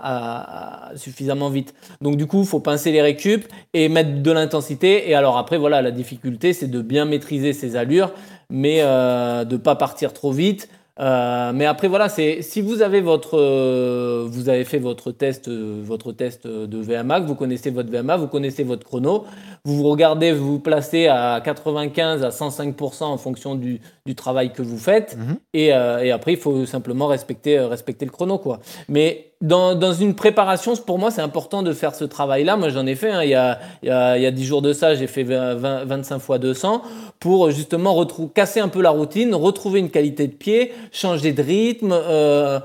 suffisamment 0.95 1.49
vite. 1.49 1.73
Donc 2.01 2.17
du 2.17 2.25
coup, 2.27 2.41
il 2.41 2.47
faut 2.47 2.59
pincer 2.59 2.91
les 2.91 3.01
récup 3.01 3.45
et 3.73 3.89
mettre 3.89 4.21
de 4.21 4.31
l'intensité. 4.31 5.09
Et 5.09 5.15
alors 5.15 5.37
après, 5.37 5.57
voilà, 5.57 5.81
la 5.81 5.91
difficulté, 5.91 6.53
c'est 6.53 6.67
de 6.67 6.81
bien 6.81 7.05
maîtriser 7.05 7.53
ses 7.53 7.75
allures, 7.75 8.11
mais 8.49 8.79
euh, 8.81 9.43
de 9.43 9.57
pas 9.57 9.75
partir 9.75 10.13
trop 10.13 10.31
vite. 10.31 10.69
Euh, 10.99 11.51
mais 11.53 11.65
après 11.67 11.87
voilà, 11.87 12.09
c'est 12.09 12.41
si 12.41 12.59
vous 12.59 12.81
avez 12.81 13.01
votre, 13.01 13.37
euh, 13.37 14.25
vous 14.27 14.49
avez 14.49 14.65
fait 14.65 14.79
votre 14.79 15.11
test, 15.11 15.47
votre 15.47 16.11
test 16.11 16.47
de 16.47 16.77
VMA, 16.79 17.19
vous 17.19 17.35
connaissez 17.35 17.69
votre 17.69 17.91
VMA, 17.91 18.17
vous 18.17 18.25
connaissez 18.25 18.63
votre 18.63 18.83
chrono, 18.83 19.25
vous 19.63 19.75
vous 19.75 19.87
regardez, 19.87 20.31
vous 20.31 20.53
vous 20.53 20.59
placez 20.59 21.05
à 21.05 21.39
95 21.45 22.23
à 22.23 22.29
105% 22.29 23.03
en 23.03 23.17
fonction 23.17 23.53
du, 23.53 23.79
du, 24.07 24.15
travail 24.15 24.51
que 24.51 24.63
vous 24.63 24.79
faites, 24.79 25.15
mhm. 25.17 25.37
et, 25.53 25.67
et, 25.67 26.11
après 26.11 26.33
il 26.33 26.39
faut 26.39 26.65
simplement 26.65 27.05
respecter, 27.05 27.59
respecter 27.59 28.05
le 28.05 28.11
chrono 28.11 28.39
quoi. 28.39 28.59
Mais 28.89 29.26
dans, 29.41 29.93
une 29.93 30.15
préparation, 30.15 30.75
pour 30.75 30.97
moi, 30.97 31.11
c'est 31.11 31.21
important 31.21 31.61
de 31.61 31.71
faire 31.71 31.93
ce 31.93 32.05
travail-là. 32.05 32.57
Moi, 32.57 32.69
j'en 32.69 32.87
ai 32.87 32.95
fait. 32.95 33.11
Hein. 33.11 33.23
Il, 33.23 33.29
y 33.29 33.35
a, 33.35 33.59
il, 33.83 33.89
y 33.89 33.91
a, 33.91 34.17
il, 34.17 34.23
y 34.23 34.25
a, 34.25 34.31
10 34.31 34.45
jours 34.45 34.61
de 34.61 34.73
ça, 34.73 34.95
j'ai 34.95 35.07
fait 35.07 35.23
20, 35.23 35.85
25 35.85 36.19
fois 36.19 36.39
200 36.39 36.81
pour 37.19 37.51
justement 37.51 38.05
casser 38.33 38.59
un 38.59 38.67
peu 38.67 38.81
la 38.81 38.89
routine, 38.89 39.35
retrouver 39.35 39.79
une 39.79 39.89
qualité 39.89 40.27
de 40.27 40.33
pied, 40.33 40.73
changer 40.91 41.33
de 41.33 41.41
rythme, 41.43 41.91
euh, 41.91 42.59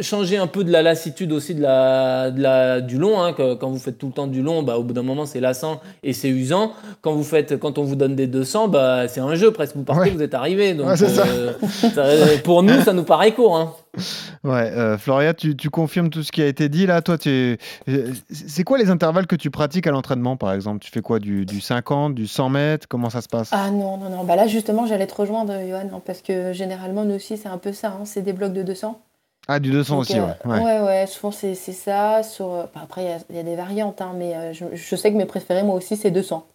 changer 0.00 0.36
un 0.36 0.46
peu 0.46 0.64
de 0.64 0.70
la 0.70 0.82
lassitude 0.82 1.32
aussi 1.32 1.54
de 1.54 1.62
la, 1.62 2.30
de 2.30 2.40
la 2.40 2.80
du 2.80 2.98
long. 2.98 3.20
Hein, 3.20 3.32
quand 3.32 3.68
vous 3.68 3.78
faites 3.78 3.98
tout 3.98 4.08
le 4.08 4.12
temps 4.12 4.26
du 4.26 4.42
long, 4.42 4.62
bah, 4.62 4.78
au 4.78 4.82
bout 4.82 4.92
d'un 4.92 5.02
moment, 5.02 5.26
c'est 5.26 5.40
lassant 5.40 5.80
et 6.02 6.12
c'est 6.12 6.28
usant. 6.28 6.72
Quand, 7.00 7.12
vous 7.12 7.24
faites, 7.24 7.58
quand 7.58 7.78
on 7.78 7.84
vous 7.84 7.96
donne 7.96 8.16
des 8.16 8.26
200, 8.26 8.68
bah, 8.68 9.08
c'est 9.08 9.20
un 9.20 9.34
jeu 9.34 9.50
presque. 9.50 9.76
Vous 9.76 9.84
partez, 9.84 10.10
vous 10.10 10.22
êtes 10.22 10.34
arrivé. 10.34 10.74
Donc, 10.74 10.88
euh, 11.98 12.38
pour 12.44 12.62
nous, 12.62 12.80
ça 12.82 12.92
nous 12.92 13.04
paraît 13.04 13.32
court. 13.32 13.56
Hein. 13.56 13.72
Ouais, 14.44 14.70
euh, 14.76 14.98
Floria, 14.98 15.34
tu, 15.34 15.56
tu, 15.56 15.70
confirmes 15.70 16.10
tout 16.10 16.22
ce 16.22 16.30
qui 16.30 16.42
a 16.42 16.46
été 16.46 16.68
dit 16.68 16.86
là? 16.86 17.02
Toi, 17.02 17.18
tu 17.18 17.58
c'est 18.30 18.64
quoi 18.64 18.78
les 18.78 18.90
intervalles 18.90 19.26
que 19.26 19.36
tu 19.36 19.50
pratiques 19.50 19.86
à 19.86 19.90
l'entraînement, 19.90 20.36
par 20.36 20.52
exemple? 20.52 20.80
Tu 20.80 20.90
fais 20.90 21.00
quoi? 21.00 21.18
Du, 21.18 21.46
du, 21.46 21.60
50, 21.60 22.14
du 22.14 22.26
100 22.26 22.48
mètres? 22.50 22.86
Comment 22.88 23.10
ça 23.10 23.20
se 23.20 23.28
passe? 23.28 23.50
Ah 23.52 23.70
non, 23.70 23.96
non, 23.96 24.10
non. 24.10 24.24
Bah 24.24 24.36
là, 24.36 24.46
justement, 24.46 24.86
j'allais 24.86 25.06
te 25.06 25.14
rejoindre, 25.14 25.52
Johan, 25.68 25.88
hein, 25.92 26.02
parce 26.04 26.22
que 26.22 26.52
généralement, 26.52 27.04
nous 27.04 27.14
aussi, 27.14 27.36
c'est 27.36 27.48
un 27.48 27.58
peu 27.58 27.72
ça. 27.72 27.88
Hein, 27.88 28.04
c'est 28.04 28.22
des 28.22 28.32
blocs 28.32 28.52
de 28.52 28.62
200. 28.62 29.00
Ah, 29.50 29.60
du 29.60 29.70
200 29.70 29.98
aussi, 29.98 30.18
euh, 30.18 30.26
ouais. 30.44 30.60
ouais. 30.60 30.80
ouais. 30.80 31.06
souvent 31.06 31.32
c'est 31.32 31.54
ça. 31.54 32.22
Sur, 32.22 32.52
euh, 32.52 32.64
après, 32.74 33.22
il 33.30 33.36
y, 33.36 33.38
a 33.38 33.42
des 33.42 33.56
variantes, 33.56 34.02
hein, 34.02 34.12
mais 34.14 34.34
euh, 34.34 34.52
je, 34.52 34.66
je, 34.74 34.96
sais 34.96 35.10
que 35.10 35.16
mes 35.16 35.24
préférés, 35.24 35.62
moi 35.62 35.74
aussi, 35.74 35.96
c'est 35.96 36.10
200. 36.10 36.46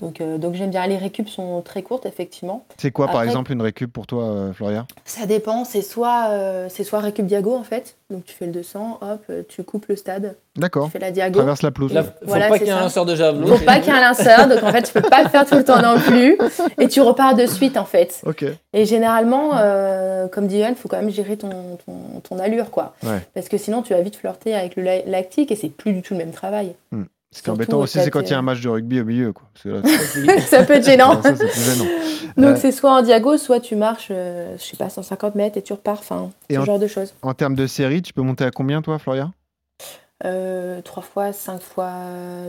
Donc, 0.00 0.20
euh, 0.20 0.38
donc 0.38 0.54
j'aime 0.54 0.70
bien. 0.70 0.86
Les 0.86 0.96
récup 0.96 1.28
sont 1.28 1.60
très 1.60 1.82
courtes, 1.82 2.06
effectivement. 2.06 2.64
C'est 2.76 2.92
quoi, 2.92 3.08
par 3.08 3.22
exemple, 3.24 3.50
une 3.52 3.62
récup 3.62 3.92
pour 3.92 4.06
toi, 4.06 4.24
euh, 4.24 4.52
Floria? 4.52 4.86
Ça 5.04 5.26
dépend. 5.26 5.64
C'est 5.64 5.82
soit, 5.82 6.28
euh, 6.28 6.68
c'est 6.70 6.84
soit 6.84 7.00
récup 7.00 7.26
diago, 7.26 7.56
en 7.56 7.64
fait. 7.64 7.96
Donc, 8.08 8.24
tu 8.24 8.32
fais 8.32 8.46
le 8.46 8.52
200, 8.52 9.00
hop, 9.02 9.32
tu 9.48 9.64
coupes 9.64 9.86
le 9.86 9.96
stade. 9.96 10.36
D'accord. 10.56 10.86
Tu 10.86 10.92
fais 10.92 10.98
la 11.00 11.10
diago. 11.10 11.40
Traverse 11.40 11.62
la 11.62 11.72
pelouse. 11.72 11.92
Il 11.92 12.28
faut 12.28 12.32
pas 12.32 12.58
qu'il 12.58 12.68
y 12.68 12.70
ait 12.70 12.72
un 12.72 12.80
lanceur 12.80 13.06
de 13.06 13.16
javelot. 13.16 13.48
Faut 13.48 13.64
pas 13.64 13.80
qu'il 13.80 13.92
y 13.92 13.96
ait 13.96 13.98
un 13.98 14.08
lanceur. 14.08 14.46
donc, 14.48 14.62
en 14.62 14.70
fait, 14.70 14.82
tu 14.82 14.92
peux 14.92 15.02
pas 15.02 15.24
le 15.24 15.28
faire 15.30 15.44
tout 15.44 15.56
le 15.56 15.64
temps 15.64 15.82
non 15.82 15.98
plus. 15.98 16.38
Et 16.78 16.86
tu 16.86 17.00
repars 17.00 17.34
de 17.34 17.46
suite, 17.46 17.76
en 17.76 17.84
fait. 17.84 18.22
Ok. 18.24 18.44
Et 18.72 18.86
généralement, 18.86 19.50
comme 20.30 20.46
dit 20.46 20.58
Yann, 20.58 20.74
il 20.74 20.76
faut 20.76 20.88
quand 20.88 21.00
même 21.00 21.10
gérer 21.10 21.36
ton, 21.36 21.76
ton, 22.22 22.38
allure, 22.38 22.70
quoi. 22.70 22.94
Parce 23.34 23.48
que 23.48 23.58
sinon, 23.58 23.82
tu 23.82 23.94
vas 23.94 24.00
vite 24.00 24.14
flirter 24.14 24.54
avec 24.54 24.76
le 24.76 24.84
lactique 25.10 25.50
et 25.50 25.56
c'est 25.56 25.70
plus 25.70 25.92
du 25.92 26.02
tout 26.02 26.14
le 26.14 26.18
même 26.18 26.32
travail. 26.32 26.74
Hmm. 26.92 27.02
Ce 27.30 27.42
qui 27.42 27.50
est 27.50 27.52
embêtant 27.52 27.78
aussi, 27.78 27.98
c'est 28.00 28.10
quand 28.10 28.22
il 28.22 28.30
y 28.30 28.34
a 28.34 28.38
un 28.38 28.42
match 28.42 28.60
de 28.60 28.68
rugby 28.68 29.00
au 29.00 29.04
milieu. 29.04 29.32
Quoi. 29.32 29.46
ça 30.46 30.62
peut 30.64 30.74
être 30.74 30.86
gênant. 30.86 31.20
ça, 31.22 31.34
gênant. 31.34 31.84
Donc, 32.36 32.46
euh, 32.46 32.56
c'est 32.56 32.72
soit 32.72 32.92
en 32.92 33.02
diago, 33.02 33.36
soit 33.36 33.60
tu 33.60 33.76
marches, 33.76 34.08
euh, 34.10 34.56
je 34.58 34.64
sais 34.64 34.76
pas, 34.76 34.88
150 34.88 35.34
mètres 35.34 35.58
et 35.58 35.62
tu 35.62 35.74
repars. 35.74 35.98
Enfin, 35.98 36.30
ce 36.50 36.64
genre 36.64 36.78
de 36.78 36.86
choses. 36.86 37.14
En 37.20 37.34
termes 37.34 37.54
de 37.54 37.66
série, 37.66 38.00
tu 38.00 38.14
peux 38.14 38.22
monter 38.22 38.44
à 38.44 38.50
combien, 38.50 38.80
toi, 38.80 38.98
Floria? 38.98 39.30
Euh, 40.24 40.80
3 40.80 41.02
fois, 41.02 41.32
5 41.32 41.60
fois 41.60 41.92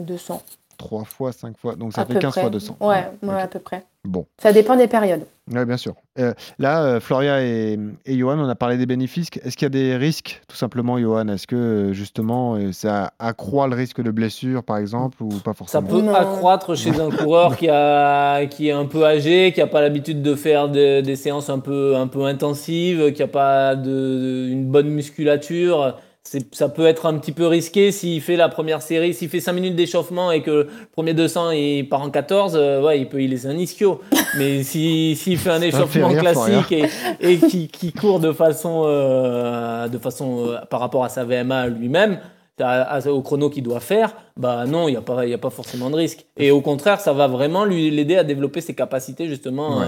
200. 0.01 0.41
3 0.79 1.03
fois, 1.03 1.31
5 1.31 1.57
fois. 1.57 1.75
Donc 1.75 1.93
ça 1.93 2.05
fait 2.05 2.17
15 2.17 2.33
fois 2.33 2.49
200. 2.49 2.77
Ouais, 2.79 3.11
ouais, 3.21 3.41
à 3.41 3.47
peu 3.47 3.59
près. 3.59 3.85
Bon. 4.05 4.25
Ça 4.41 4.53
dépend 4.53 4.77
des 4.77 4.87
périodes. 4.87 5.25
Oui, 5.51 5.65
bien 5.65 5.75
sûr. 5.75 5.93
Euh, 6.19 6.33
là, 6.57 6.83
euh, 6.83 6.99
Floria 7.01 7.43
et, 7.43 7.77
et, 8.05 8.17
Johan, 8.17 8.39
on 8.39 8.47
a 8.47 8.55
parlé 8.55 8.77
des 8.77 8.85
bénéfices. 8.85 9.27
Est-ce 9.43 9.57
qu'il 9.57 9.65
y 9.65 9.67
a 9.67 9.69
des 9.69 9.97
risques, 9.97 10.41
tout 10.47 10.55
simplement, 10.55 10.97
Johan? 10.97 11.27
Est-ce 11.27 11.47
que, 11.47 11.55
euh, 11.55 11.93
justement, 11.93 12.57
ça 12.71 13.11
accroît 13.19 13.67
le 13.67 13.75
risque 13.75 14.01
de 14.01 14.09
blessure, 14.09 14.63
par 14.63 14.77
exemple, 14.77 15.21
ou 15.21 15.27
pas 15.27 15.53
forcément? 15.53 15.89
Ça 15.89 15.95
peut 15.95 16.15
accroître 16.15 16.75
chez 16.77 16.97
un 16.97 17.09
coureur 17.09 17.57
qui, 17.57 17.67
a, 17.67 18.45
qui 18.45 18.69
est 18.69 18.73
un 18.73 18.85
peu 18.85 19.05
âgé, 19.05 19.51
qui 19.51 19.59
n'a 19.59 19.67
pas 19.67 19.81
l'habitude 19.81 20.21
de 20.21 20.33
faire 20.33 20.69
des 20.69 21.15
séances 21.17 21.49
un 21.49 21.59
peu, 21.59 21.97
un 21.97 22.07
peu 22.07 22.23
intensives, 22.23 23.11
qui 23.11 23.21
n'a 23.21 23.27
pas 23.27 23.75
de, 23.75 24.47
une 24.49 24.65
bonne 24.65 24.89
musculature 24.89 25.97
ça 26.23 26.69
peut 26.69 26.85
être 26.85 27.05
un 27.05 27.17
petit 27.17 27.31
peu 27.31 27.47
risqué 27.47 27.91
s'il 27.91 28.21
fait 28.21 28.35
la 28.35 28.49
première 28.49 28.81
série, 28.81 29.13
s'il 29.13 29.29
fait 29.29 29.39
5 29.39 29.53
minutes 29.53 29.75
d'échauffement 29.75 30.31
et 30.31 30.41
que 30.41 30.51
le 30.51 30.69
premier 30.91 31.13
200 31.13 31.51
il 31.51 31.89
part 31.89 32.01
en 32.01 32.09
14, 32.09 32.55
euh, 32.55 32.81
ouais, 32.81 32.99
il 32.99 33.07
peut 33.07 33.21
y 33.21 33.27
laisser 33.27 33.47
un 33.47 33.57
ischio. 33.57 34.01
Mais 34.37 34.63
s'il 34.63 35.15
fait 35.15 35.49
un 35.49 35.61
échauffement 35.61 36.13
classique 36.13 36.71
et, 36.71 36.85
et 37.19 37.37
qui, 37.37 37.67
qui, 37.67 37.91
court 37.93 38.19
de 38.19 38.31
façon, 38.31 38.83
euh, 38.85 39.87
de 39.87 39.97
façon 39.97 40.47
euh, 40.47 40.57
par 40.69 40.81
rapport 40.81 41.03
à 41.03 41.09
sa 41.09 41.23
VMA 41.23 41.67
lui-même, 41.67 42.19
au 42.59 43.21
chrono 43.21 43.49
qu'il 43.49 43.63
doit 43.63 43.79
faire, 43.79 44.13
bah 44.35 44.65
non, 44.67 44.89
il 44.89 44.91
n'y 44.91 44.97
a, 44.97 45.01
pas, 45.01 45.21
a 45.21 45.37
pas 45.37 45.49
forcément 45.49 45.89
de 45.89 45.95
risque. 45.95 46.25
Et 46.35 46.51
au 46.51 46.59
contraire, 46.59 46.99
ça 46.99 47.13
va 47.13 47.27
vraiment 47.27 47.63
lui 47.63 47.89
l'aider 47.89 48.17
à 48.17 48.25
développer 48.25 48.59
ses 48.59 48.75
capacités 48.75 49.27
justement. 49.27 49.81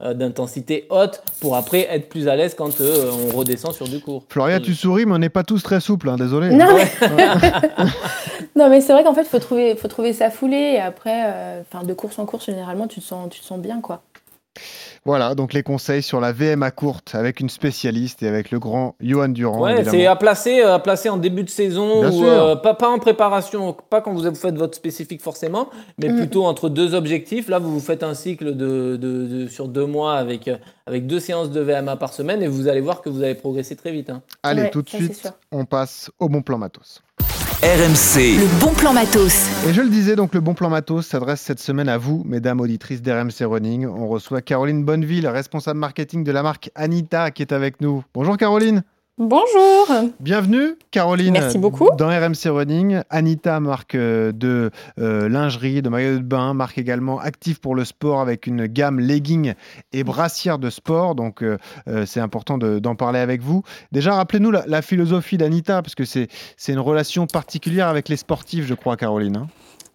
D'intensité 0.00 0.86
haute 0.90 1.22
pour 1.40 1.56
après 1.56 1.86
être 1.90 2.08
plus 2.08 2.28
à 2.28 2.36
l'aise 2.36 2.54
quand 2.54 2.80
euh, 2.80 3.10
on 3.12 3.36
redescend 3.36 3.72
sur 3.72 3.88
du 3.88 4.00
court. 4.00 4.24
Floria, 4.28 4.60
tu 4.60 4.74
souris, 4.74 5.06
mais 5.06 5.14
on 5.14 5.18
n'est 5.18 5.30
pas 5.30 5.42
tous 5.42 5.62
très 5.62 5.80
souples, 5.80 6.10
hein, 6.10 6.16
désolé. 6.16 6.50
Non, 6.50 6.66
mais, 6.76 6.86
non, 8.56 8.68
mais 8.68 8.80
c'est 8.82 8.92
vrai 8.92 9.04
qu'en 9.04 9.14
fait, 9.14 9.22
il 9.22 9.28
faut 9.28 9.38
trouver, 9.38 9.74
faut 9.74 9.88
trouver 9.88 10.12
sa 10.12 10.30
foulée 10.30 10.74
et 10.74 10.80
après, 10.80 11.22
euh, 11.26 11.62
de 11.84 11.94
course 11.94 12.18
en 12.18 12.26
course, 12.26 12.46
généralement, 12.46 12.86
tu 12.86 13.00
te 13.00 13.04
sens, 13.06 13.30
tu 13.30 13.40
te 13.40 13.46
sens 13.46 13.58
bien. 13.58 13.80
quoi. 13.80 14.02
Voilà, 15.04 15.36
donc 15.36 15.52
les 15.52 15.62
conseils 15.62 16.02
sur 16.02 16.20
la 16.20 16.32
VMA 16.32 16.72
courte 16.72 17.14
avec 17.14 17.38
une 17.38 17.48
spécialiste 17.48 18.24
et 18.24 18.28
avec 18.28 18.50
le 18.50 18.58
grand 18.58 18.96
Johan 19.00 19.28
Durand. 19.28 19.60
Ouais, 19.60 19.84
c'est 19.84 20.06
à 20.06 20.16
placer, 20.16 20.62
à 20.62 20.80
placer 20.80 21.08
en 21.08 21.16
début 21.16 21.44
de 21.44 21.48
saison, 21.48 22.10
ou, 22.10 22.24
euh, 22.24 22.56
pas, 22.56 22.74
pas, 22.74 22.88
en 22.88 22.98
préparation, 22.98 23.76
pas 23.88 24.00
quand 24.00 24.12
vous 24.12 24.34
faites 24.34 24.56
votre 24.56 24.76
spécifique 24.76 25.22
forcément, 25.22 25.68
mais 25.98 26.08
mm. 26.08 26.16
plutôt 26.16 26.44
entre 26.44 26.68
deux 26.68 26.94
objectifs. 26.94 27.48
Là, 27.48 27.60
vous 27.60 27.72
vous 27.72 27.80
faites 27.80 28.02
un 28.02 28.14
cycle 28.14 28.56
de, 28.56 28.96
de, 28.96 29.46
sur 29.46 29.68
deux 29.68 29.86
mois 29.86 30.14
avec, 30.14 30.48
euh, 30.48 30.56
avec 30.86 31.06
deux 31.06 31.20
séances 31.20 31.50
de 31.50 31.60
VMA 31.60 31.94
par 31.96 32.12
semaine 32.12 32.42
et 32.42 32.48
vous 32.48 32.66
allez 32.66 32.80
voir 32.80 33.00
que 33.00 33.08
vous 33.08 33.22
allez 33.22 33.36
progresser 33.36 33.76
très 33.76 33.92
vite. 33.92 34.10
Hein. 34.10 34.22
Allez, 34.42 34.70
tout 34.70 34.82
de 34.82 34.88
suite, 34.88 35.32
on 35.52 35.64
passe 35.66 36.10
au 36.18 36.28
bon 36.28 36.42
plan 36.42 36.58
matos. 36.58 37.00
RMC. 37.62 38.38
Le 38.38 38.60
bon 38.60 38.74
plan 38.74 38.92
matos. 38.92 39.48
Et 39.66 39.72
je 39.72 39.80
le 39.80 39.88
disais, 39.88 40.14
donc 40.14 40.34
le 40.34 40.40
bon 40.40 40.52
plan 40.52 40.68
matos 40.68 41.06
s'adresse 41.06 41.40
cette 41.40 41.58
semaine 41.58 41.88
à 41.88 41.96
vous, 41.96 42.22
mesdames 42.26 42.60
auditrices 42.60 43.00
d'RMC 43.00 43.46
Running. 43.46 43.86
On 43.86 44.08
reçoit 44.08 44.42
Caroline 44.42 44.84
Bonneville, 44.84 45.26
responsable 45.26 45.80
marketing 45.80 46.22
de 46.22 46.32
la 46.32 46.42
marque 46.42 46.70
Anita, 46.74 47.30
qui 47.30 47.40
est 47.40 47.52
avec 47.52 47.80
nous. 47.80 48.04
Bonjour 48.12 48.36
Caroline. 48.36 48.82
Bonjour. 49.18 50.12
Bienvenue, 50.20 50.76
Caroline. 50.90 51.32
Merci 51.32 51.56
beaucoup. 51.56 51.88
Dans 51.96 52.08
RMC 52.08 52.50
Running, 52.50 53.00
Anita, 53.08 53.60
marque 53.60 53.94
euh, 53.94 54.30
de 54.30 54.70
euh, 55.00 55.30
lingerie, 55.30 55.80
de 55.80 55.88
maillot 55.88 56.18
de 56.18 56.22
bain, 56.22 56.52
marque 56.52 56.76
également 56.76 57.18
active 57.18 57.58
pour 57.58 57.74
le 57.74 57.86
sport 57.86 58.20
avec 58.20 58.46
une 58.46 58.66
gamme 58.66 59.00
leggings 59.00 59.54
et 59.94 60.04
brassière 60.04 60.58
de 60.58 60.68
sport. 60.68 61.14
Donc, 61.14 61.42
euh, 61.42 61.56
c'est 62.04 62.20
important 62.20 62.58
d'en 62.58 62.94
parler 62.94 63.20
avec 63.20 63.40
vous. 63.40 63.62
Déjà, 63.90 64.16
rappelez-nous 64.16 64.50
la, 64.50 64.82
philosophie 64.82 65.38
d'Anita, 65.38 65.80
parce 65.80 65.94
que 65.94 66.04
c'est 66.04 66.28
une 66.68 66.78
relation 66.78 67.26
particulière 67.26 67.88
avec 67.88 68.10
les 68.10 68.18
sportifs, 68.18 68.66
je 68.66 68.74
crois, 68.74 68.98
Caroline. 68.98 69.38
Hein 69.38 69.46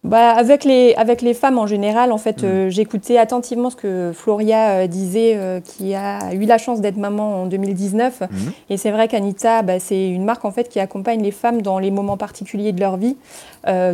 bah, 0.04 0.30
avec, 0.30 0.64
les, 0.64 0.94
avec 0.96 1.22
les 1.22 1.32
femmes 1.32 1.58
en 1.58 1.68
général, 1.68 2.10
en 2.10 2.18
fait, 2.18 2.42
mm. 2.42 2.46
euh, 2.46 2.70
j'écoutais 2.70 3.18
attentivement 3.18 3.70
ce 3.70 3.76
que 3.76 4.10
Floria 4.12 4.70
euh, 4.70 4.86
disait, 4.88 5.34
euh, 5.36 5.60
qui 5.60 5.94
a 5.94 6.34
eu 6.34 6.44
la 6.44 6.58
chance 6.58 6.80
d'être 6.80 6.96
maman 6.96 7.42
en 7.42 7.46
2019. 7.46 8.22
Mm. 8.22 8.26
Et 8.70 8.76
c'est 8.78 8.90
vrai 8.90 9.06
qu'Anita, 9.06 9.62
bah, 9.62 9.78
c'est 9.78 10.08
une 10.08 10.24
marque 10.24 10.44
en 10.44 10.50
fait 10.50 10.68
qui 10.68 10.80
accompagne 10.80 11.22
les 11.22 11.30
femmes 11.30 11.62
dans 11.62 11.78
les 11.78 11.92
moments 11.92 12.16
particuliers 12.16 12.72
de 12.72 12.80
leur 12.80 12.96
vie, 12.96 13.16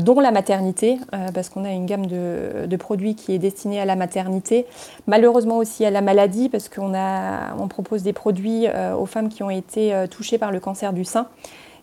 dont 0.00 0.18
la 0.18 0.30
maternité, 0.30 0.98
parce 1.34 1.50
qu'on 1.50 1.64
a 1.66 1.72
une 1.72 1.84
gamme 1.84 2.06
de, 2.06 2.66
de, 2.66 2.76
produits 2.76 3.14
qui 3.14 3.34
est 3.34 3.38
destinée 3.38 3.78
à 3.78 3.84
la 3.84 3.96
maternité, 3.96 4.64
malheureusement 5.06 5.59
aussi 5.59 5.84
à 5.84 5.90
la 5.90 6.00
maladie, 6.00 6.48
parce 6.48 6.70
qu'on 6.70 6.94
on 6.94 7.68
propose 7.68 8.02
des 8.02 8.14
produits 8.14 8.66
aux 8.98 9.04
femmes 9.04 9.28
qui 9.28 9.42
ont 9.42 9.50
été 9.50 9.92
touchées 10.11 10.38
par 10.38 10.52
le 10.52 10.61
cancer 10.61 10.94
du 10.94 11.04
sein. 11.04 11.26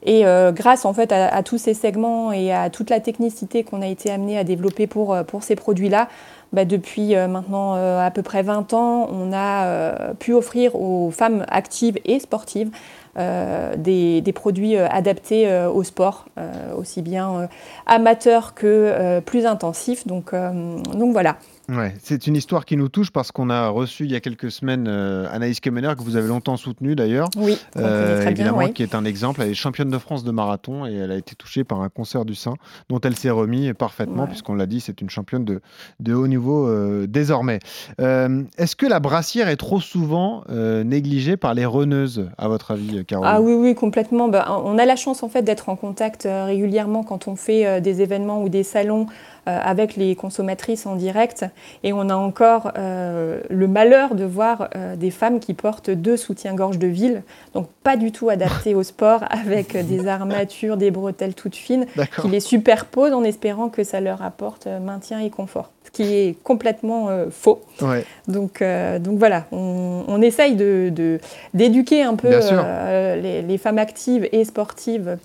Et 0.06 0.26
euh, 0.26 0.52
grâce 0.52 0.86
en 0.86 0.94
fait 0.94 1.12
à, 1.12 1.42
tous 1.42 1.58
ces 1.58 1.74
segments 1.74 2.32
et 2.32 2.54
à 2.54 2.70
toute 2.70 2.92
la 2.92 3.00
technicité 3.00 3.64
qu'on 3.64 3.82
a 3.82 3.88
été 3.88 4.12
amené 4.12 4.38
à 4.38 4.44
développer 4.44 4.86
pour, 4.86 5.14
euh, 5.14 5.24
pour 5.24 5.42
ces 5.42 5.56
produits-là, 5.56 6.08
bah, 6.54 6.64
depuis 6.64 7.16
euh, 7.16 7.28
maintenant 7.28 7.74
à 7.74 8.12
peu 8.12 8.22
près 8.22 8.44
20 8.44 8.74
ans, 8.74 9.10
on 9.12 9.34
a 9.34 10.14
pu 10.20 10.34
offrir 10.34 10.76
aux 10.76 11.10
femmes 11.10 11.44
actives 11.50 11.98
et 12.06 12.20
sportives 12.20 12.70
des, 13.18 14.22
des, 14.22 14.34
produits 14.34 14.78
adaptés 14.78 15.50
au 15.74 15.84
sport, 15.84 16.26
aussi 16.78 17.02
bien 17.02 17.48
amateurs 17.86 18.54
que 18.54 19.22
plus 19.22 19.46
intensifs. 19.46 20.06
Donc, 20.06 20.34
donc 20.34 21.14
voilà. 21.14 21.38
Ouais, 21.70 21.96
c'est 22.04 22.28
une 22.28 22.36
histoire 22.36 22.66
qui 22.66 22.78
nous 22.78 22.90
touche 22.90 23.12
parce 23.12 23.32
qu'on 23.32 23.50
a 23.50 23.70
reçu 23.70 24.06
il 24.06 24.12
y 24.12 24.16
a 24.16 24.20
quelques 24.20 24.52
semaines 24.52 24.86
euh, 24.88 25.28
Anaïs 25.32 25.60
Kemener, 25.60 25.94
que 25.98 26.04
vous 26.04 26.16
avez 26.16 26.28
longtemps 26.28 26.58
soutenue 26.58 26.96
d'ailleurs. 26.96 27.28
Oui, 27.38 27.58
euh, 27.78 28.28
évidemment, 28.28 28.68
qui 28.70 28.84
est 28.84 28.94
un 28.94 29.04
exemple. 29.04 29.42
Elle 29.42 29.50
est 29.50 29.56
championne 29.56 29.90
de 29.90 29.98
France 29.98 30.24
de 30.24 30.32
marathon 30.32 30.86
et 30.86 30.94
elle 30.94 31.12
a 31.12 31.16
été 31.16 31.34
touchée 31.36 31.64
par 31.64 31.82
un 31.82 31.90
cancer 31.90 32.24
du 32.24 32.36
sein 32.36 32.54
dont 32.90 33.00
elle 33.02 33.16
s'est 33.16 33.32
remis 33.32 33.74
parfaitement, 33.74 34.28
puisqu'on 34.28 34.54
l'a 34.54 34.68
dit, 34.68 34.80
c'est 34.80 35.02
une 35.02 35.10
championne 35.10 35.44
de, 35.44 35.62
de 36.00 36.14
haut 36.14 36.28
niveau 36.28 36.68
euh, 36.68 37.08
désormais. 37.08 37.60
Est-ce 37.98 38.76
que 38.76 38.86
la 38.86 39.00
brassière 39.00 39.50
est 39.50 39.58
trop 39.58 39.80
souvent 39.80 40.44
négligée 40.50 41.38
par 41.38 41.54
les 41.54 41.66
reneuses, 41.66 42.30
à 42.38 42.48
votre 42.48 42.72
avis, 42.72 43.04
Caroline? 43.06 43.32
Ah 43.34 43.42
oui, 43.42 43.54
oui, 43.54 43.76
complètement. 43.76 44.28
Bah, 44.28 44.62
on 44.64 44.78
a 44.78 44.86
la 44.86 44.96
chance 44.96 45.24
en 45.24 45.30
fait 45.30 45.42
d'être 45.42 45.70
en 45.70 45.76
contact 45.76 46.28
régulièrement 46.28 47.04
quand 47.04 47.28
on 47.28 47.36
fait 47.36 47.82
des 47.82 48.02
événements 48.02 48.42
ou 48.44 48.50
des 48.50 48.64
salons 48.64 48.96
euh, 48.96 49.35
avec 49.46 49.96
les 49.96 50.16
consommatrices 50.16 50.86
en 50.86 50.96
direct. 50.96 51.46
Et 51.84 51.94
on 51.94 52.10
a 52.10 52.16
encore 52.16 52.72
euh, 52.78 53.42
le 53.50 53.68
malheur 53.68 54.16
de 54.16 54.24
voir 54.24 54.70
euh, 54.76 54.96
des 54.96 55.12
femmes 55.12 55.40
qui 55.40 55.54
portent 55.54 55.90
deux 55.90 56.18
soutiens-gorge 56.18 56.80
de 56.80 56.88
ville, 56.88 57.24
donc 57.54 57.68
pas 57.84 57.98
du 57.98 58.12
tout 58.12 58.30
adaptés 58.30 58.76
au 58.76 58.84
sport, 58.84 59.24
avec 59.30 59.78
des 59.78 60.08
armatures, 60.08 60.78
des 60.78 60.92
bretelles 60.92 61.36
toutes 61.36 61.56
fines, 61.56 61.86
qui 62.22 62.28
les 62.28 62.40
superposent 62.40 63.14
en 63.14 63.24
espérant 63.24 63.70
que 63.70 63.84
ça 63.84 64.02
leur 64.02 64.22
apporte 64.22 64.68
maintien 64.68 65.20
et 65.20 65.30
confort 65.30 65.72
qui 65.96 66.14
est 66.14 66.36
complètement 66.44 67.10
faux. 67.32 67.62
Donc, 68.28 68.62
donc 69.00 69.18
voilà, 69.18 69.46
on, 69.52 70.22
essaye 70.22 70.56
d'éduquer 70.56 72.04
de, 72.04 72.08
un 72.08 72.16
peu 72.16 72.30
les, 73.22 73.42
les, 73.42 73.58
femmes 73.58 73.78
actives 73.78 74.28
et 74.32 74.44
sportives 74.44 75.18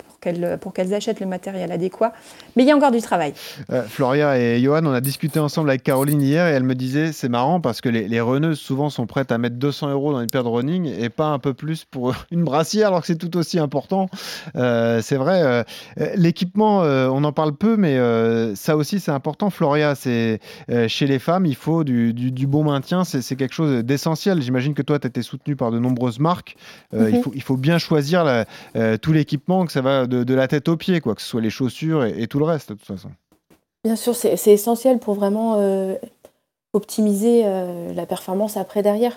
pour 0.60 0.72
qu'elles 0.72 0.94
achètent 0.94 1.20
le 1.20 1.26
matériel 1.26 1.72
adéquat. 1.72 2.12
Mais 2.56 2.64
il 2.64 2.66
y 2.66 2.72
a 2.72 2.76
encore 2.76 2.90
du 2.90 3.00
travail. 3.00 3.32
Euh, 3.70 3.82
Floria 3.82 4.38
et 4.38 4.60
Johan, 4.60 4.84
on 4.84 4.92
a 4.92 5.00
discuté 5.00 5.40
ensemble 5.40 5.70
avec 5.70 5.82
Caroline 5.82 6.20
hier 6.20 6.46
et 6.46 6.50
elle 6.50 6.64
me 6.64 6.74
disait 6.74 7.12
c'est 7.12 7.28
marrant 7.28 7.60
parce 7.60 7.80
que 7.80 7.88
les, 7.88 8.08
les 8.08 8.20
reneuses 8.20 8.58
souvent 8.58 8.90
sont 8.90 9.06
prêtes 9.06 9.32
à 9.32 9.38
mettre 9.38 9.56
200 9.56 9.90
euros 9.90 10.12
dans 10.12 10.20
une 10.20 10.30
paire 10.30 10.44
de 10.44 10.48
running 10.48 10.86
et 10.86 11.08
pas 11.08 11.28
un 11.28 11.38
peu 11.38 11.54
plus 11.54 11.84
pour 11.84 12.14
une 12.30 12.44
brassière 12.44 12.88
alors 12.88 13.00
que 13.00 13.06
c'est 13.06 13.18
tout 13.18 13.36
aussi 13.36 13.58
important. 13.58 14.08
Euh, 14.56 15.00
c'est 15.02 15.16
vrai, 15.16 15.42
euh, 15.42 15.62
l'équipement, 16.16 16.80
on 16.80 17.24
en 17.24 17.32
parle 17.32 17.54
peu, 17.54 17.76
mais 17.76 17.98
ça 18.54 18.76
aussi 18.76 19.00
c'est 19.00 19.10
important. 19.10 19.50
Floria, 19.50 19.94
c'est 19.94 20.40
chez 20.88 21.06
les 21.06 21.18
femmes, 21.18 21.46
il 21.46 21.54
faut 21.54 21.84
du, 21.84 22.12
du, 22.12 22.46
bon 22.46 22.64
maintien, 22.64 23.04
c'est 23.04 23.36
quelque 23.36 23.54
chose 23.54 23.84
d'essentiel. 23.84 24.42
J'imagine 24.42 24.74
que 24.74 24.82
toi, 24.82 24.98
tu 24.98 25.06
as 25.06 25.08
été 25.08 25.22
soutenu 25.22 25.56
par 25.56 25.70
de 25.70 25.78
nombreuses 25.78 26.18
marques. 26.18 26.56
il, 26.92 26.98
mhm. 26.98 27.22
faut, 27.22 27.32
il 27.34 27.42
faut 27.42 27.56
bien 27.56 27.78
choisir 27.78 28.44
tout 29.00 29.12
l'équipement, 29.12 29.66
que 29.66 29.72
ça 29.72 29.80
va 29.80 30.06
de, 30.06 30.34
la 30.34 30.48
tête 30.48 30.68
aux 30.68 30.76
pieds, 30.76 31.00
quoi, 31.00 31.14
que 31.14 31.22
ce 31.22 31.28
soit 31.28 31.40
les 31.40 31.50
chaussures 31.50 32.04
et, 32.04 32.26
tout 32.26 32.38
le 32.38 32.44
reste, 32.44 32.70
de 32.70 32.74
toute 32.74 32.86
façon. 32.86 33.10
Bien 33.84 33.96
sûr, 33.96 34.14
c'est 34.14 34.52
essentiel 34.52 34.98
pour 34.98 35.14
vraiment 35.14 35.56
euh, 35.56 35.94
optimiser 36.72 37.42
euh, 37.44 37.92
la 37.94 38.06
performance 38.06 38.56
après 38.56 38.82
derrière. 38.82 39.12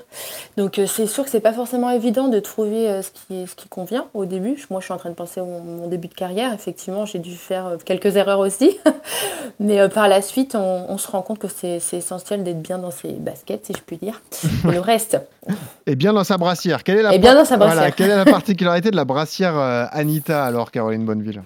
Donc 0.58 0.80
euh, 0.80 0.88
c'est 0.88 1.06
sûr 1.06 1.24
que 1.24 1.30
c'est 1.30 1.40
pas 1.40 1.54
forcément 1.54 1.92
évident 1.92 2.28
de 2.28 2.40
trouver 2.40 3.02
ce, 3.04 3.10
qui, 3.12 3.48
ce 3.48 3.56
qui 3.56 3.68
convient 3.70 4.08
au 4.14 4.26
début. 4.26 4.66
Moi, 4.70 4.80
je 4.80 4.86
suis 4.86 4.94
en 4.94 4.98
train 4.98 5.10
de 5.10 5.16
penser 5.16 5.40
à 5.40 5.44
mon, 5.44 5.88
début 5.88 6.08
de 6.08 6.14
carrière. 6.14 6.54
Effectivement, 6.54 7.06
j'ai 7.06 7.20
dû 7.20 7.36
faire 7.36 7.78
quelques 7.86 8.16
erreurs 8.16 8.40
aussi. 8.40 8.78
Mais 9.60 9.88
par 9.90 10.08
la 10.08 10.22
suite, 10.22 10.56
on, 10.56 10.98
se 10.98 11.12
rend 11.12 11.22
compte 11.22 11.40
que 11.40 11.48
c'est 11.48 11.82
essentiel 11.94 12.44
d'être 12.44 12.62
bien 12.62 12.80
dans 12.80 12.92
ses 12.92 13.12
baskets, 13.12 13.66
si 13.66 13.74
je 13.74 13.82
puis 13.82 13.98
dire. 13.98 14.22
Et 14.68 14.72
le 14.72 14.80
reste. 14.80 15.20
Et 15.86 15.96
bien 15.96 16.14
dans 16.14 16.24
sa 16.24 16.38
brassière. 16.38 16.84
Quelle 16.84 17.00
est 17.00 17.04
la, 17.04 17.14
Et 17.14 17.20
bien 17.20 17.36
dans 17.36 17.46
sa 17.46 17.58
brassière. 17.58 17.94
quelle 17.94 18.10
est 18.10 18.16
la 18.16 18.26
particularité 18.32 18.90
de 18.90 18.96
la 18.96 19.06
brassière 19.06 19.58
Anita, 19.58 20.44
alors, 20.44 20.72
Caroline 20.72 21.06
Bonneville? 21.06 21.42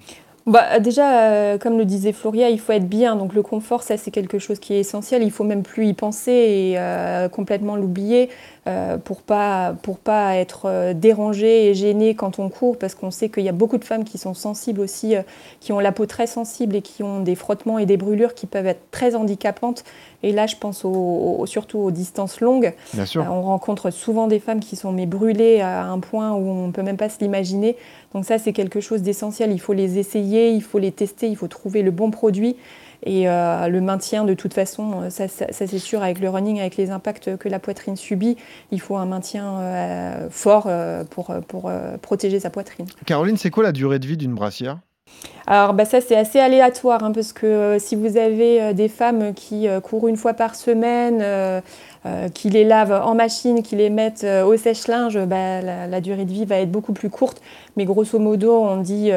Bah, 0.47 0.79
déjà, 0.79 1.23
euh, 1.23 1.57
comme 1.57 1.77
le 1.77 1.83
disait 1.83 2.13
Floria, 2.13 2.49
il 2.49 2.59
faut 2.59 2.71
être 2.71 2.87
bien. 2.87 3.17
Donc 3.17 3.33
le 3.33 3.41
confort, 3.41 3.83
ça 3.83 3.97
c'est 3.97 4.11
quelque 4.11 4.39
chose 4.39 4.59
qui 4.59 4.73
est 4.73 4.79
essentiel. 4.79 5.21
Il 5.21 5.31
faut 5.31 5.43
même 5.43 5.61
plus 5.61 5.87
y 5.87 5.93
penser 5.93 6.31
et 6.31 6.73
euh, 6.77 7.27
complètement 7.27 7.75
l'oublier. 7.75 8.29
euh, 8.67 8.97
pour 8.97 9.21
pas 9.21 9.75
pour 9.81 9.97
pas 9.97 10.35
être 10.35 10.91
dérangé 10.93 11.69
et 11.69 11.73
gêné 11.73 12.15
quand 12.15 12.37
on 12.37 12.49
court, 12.49 12.77
parce 12.77 12.95
qu'on 12.95 13.11
sait 13.11 13.29
qu'il 13.29 13.43
y 13.43 13.49
a 13.49 13.53
beaucoup 13.53 13.77
de 13.77 13.85
femmes 13.85 14.03
qui 14.03 14.17
sont 14.17 14.33
sensibles 14.33 14.81
aussi, 14.81 15.15
qui 15.61 15.71
ont 15.71 15.79
la 15.79 15.93
peau 15.93 16.05
très 16.05 16.27
sensible 16.27 16.75
et 16.75 16.81
qui 16.81 17.01
ont 17.01 17.21
des 17.21 17.35
frottements 17.35 17.79
et 17.79 17.85
des 17.85 17.95
brûlures 17.95 18.33
qui 18.33 18.45
peuvent 18.45 18.67
être 18.67 18.91
très 18.91 19.15
handicapantes. 19.15 19.85
Et 20.23 20.33
là, 20.33 20.47
je 20.47 20.55
pense 20.57 20.85
surtout 21.45 21.79
aux 21.79 21.91
distances 21.91 22.41
longues. 22.41 22.73
Bien 22.93 23.05
sûr. 23.05 23.25
on 23.29 23.41
rencontre 23.43 23.89
souvent 23.89 24.27
des 24.27 24.39
femmes 24.39 24.59
qui 24.59 24.75
sont 24.75 24.91
mais 24.91 25.05
brûlées 25.05 25.61
à 25.61 25.85
un 25.85 25.99
point 25.99 26.33
où 26.33 26.49
on 26.49 26.67
ne 26.67 26.71
peut 26.71 26.83
même 26.83 26.97
pas 26.97 27.09
se 27.09 27.19
l'imaginer. 27.19 27.77
Donc 28.17 28.25
ça, 28.25 28.39
c'est 28.39 28.51
quelque 28.51 28.81
chose 28.81 29.03
d'essentiel. 29.03 29.51
Il 29.51 29.59
faut 29.59 29.73
les 29.73 29.99
essayer, 29.99 30.49
il 30.49 30.63
faut 30.63 30.79
les 30.79 30.91
tester, 30.91 31.27
il 31.27 31.35
faut 31.35 31.47
trouver 31.47 31.83
le 31.83 31.91
bon 31.91 32.09
produit. 32.09 32.55
Et 33.05 33.29
euh, 33.29 33.67
le 33.67 33.79
maintien, 33.79 34.23
de 34.23 34.33
toute 34.33 34.55
façon, 34.55 35.03
euh, 35.03 35.09
ça, 35.11 35.27
c'est 35.27 35.77
sûr, 35.77 36.01
avec 36.01 36.17
le 36.17 36.27
running, 36.27 36.59
avec 36.59 36.77
les 36.77 36.89
impacts 36.89 37.37
que 37.37 37.47
la 37.47 37.59
poitrine 37.59 37.95
subit, 37.95 38.35
il 38.71 38.81
faut 38.81 38.97
un 38.97 39.05
maintien 39.05 39.59
euh, 39.59 40.29
fort 40.31 40.67
pour, 41.11 41.31
pour 41.47 41.71
protéger 42.01 42.39
sa 42.39 42.49
poitrine. 42.49 42.87
Caroline, 43.05 43.37
c'est 43.37 43.51
quoi 43.51 43.61
la 43.61 43.71
durée 43.71 43.99
de 43.99 44.07
vie 44.07 44.17
d'une 44.17 44.33
brassière? 44.33 44.79
Alors 45.45 45.73
bah 45.73 45.85
ça 45.85 46.01
c'est 46.01 46.17
assez 46.17 46.37
aléatoire 46.37 47.01
hein, 47.01 47.13
parce 47.13 47.31
que 47.31 47.77
si 47.79 47.95
vous 47.95 48.17
avez 48.17 48.73
des 48.73 48.89
femmes 48.89 49.33
qui 49.33 49.65
courent 49.81 50.09
une 50.09 50.17
fois 50.17 50.33
par 50.33 50.53
semaine, 50.53 51.23
qui 52.33 52.49
les 52.49 52.63
lavent 52.63 53.01
en 53.03 53.15
machine, 53.15 53.63
qui 53.63 53.75
les 53.75 53.89
mettent 53.89 54.25
au 54.45 54.55
sèche-linge, 54.57 55.17
bah, 55.25 55.61
la, 55.61 56.01
durée 56.01 56.25
de 56.25 56.31
vie 56.31 56.45
va 56.45 56.57
être 56.57 56.71
beaucoup 56.71 56.93
plus 56.93 57.09
courte. 57.09 57.41
Mais 57.75 57.85
grosso 57.85 58.19
modo, 58.19 58.53
on 58.53 58.77
dit 58.77 59.11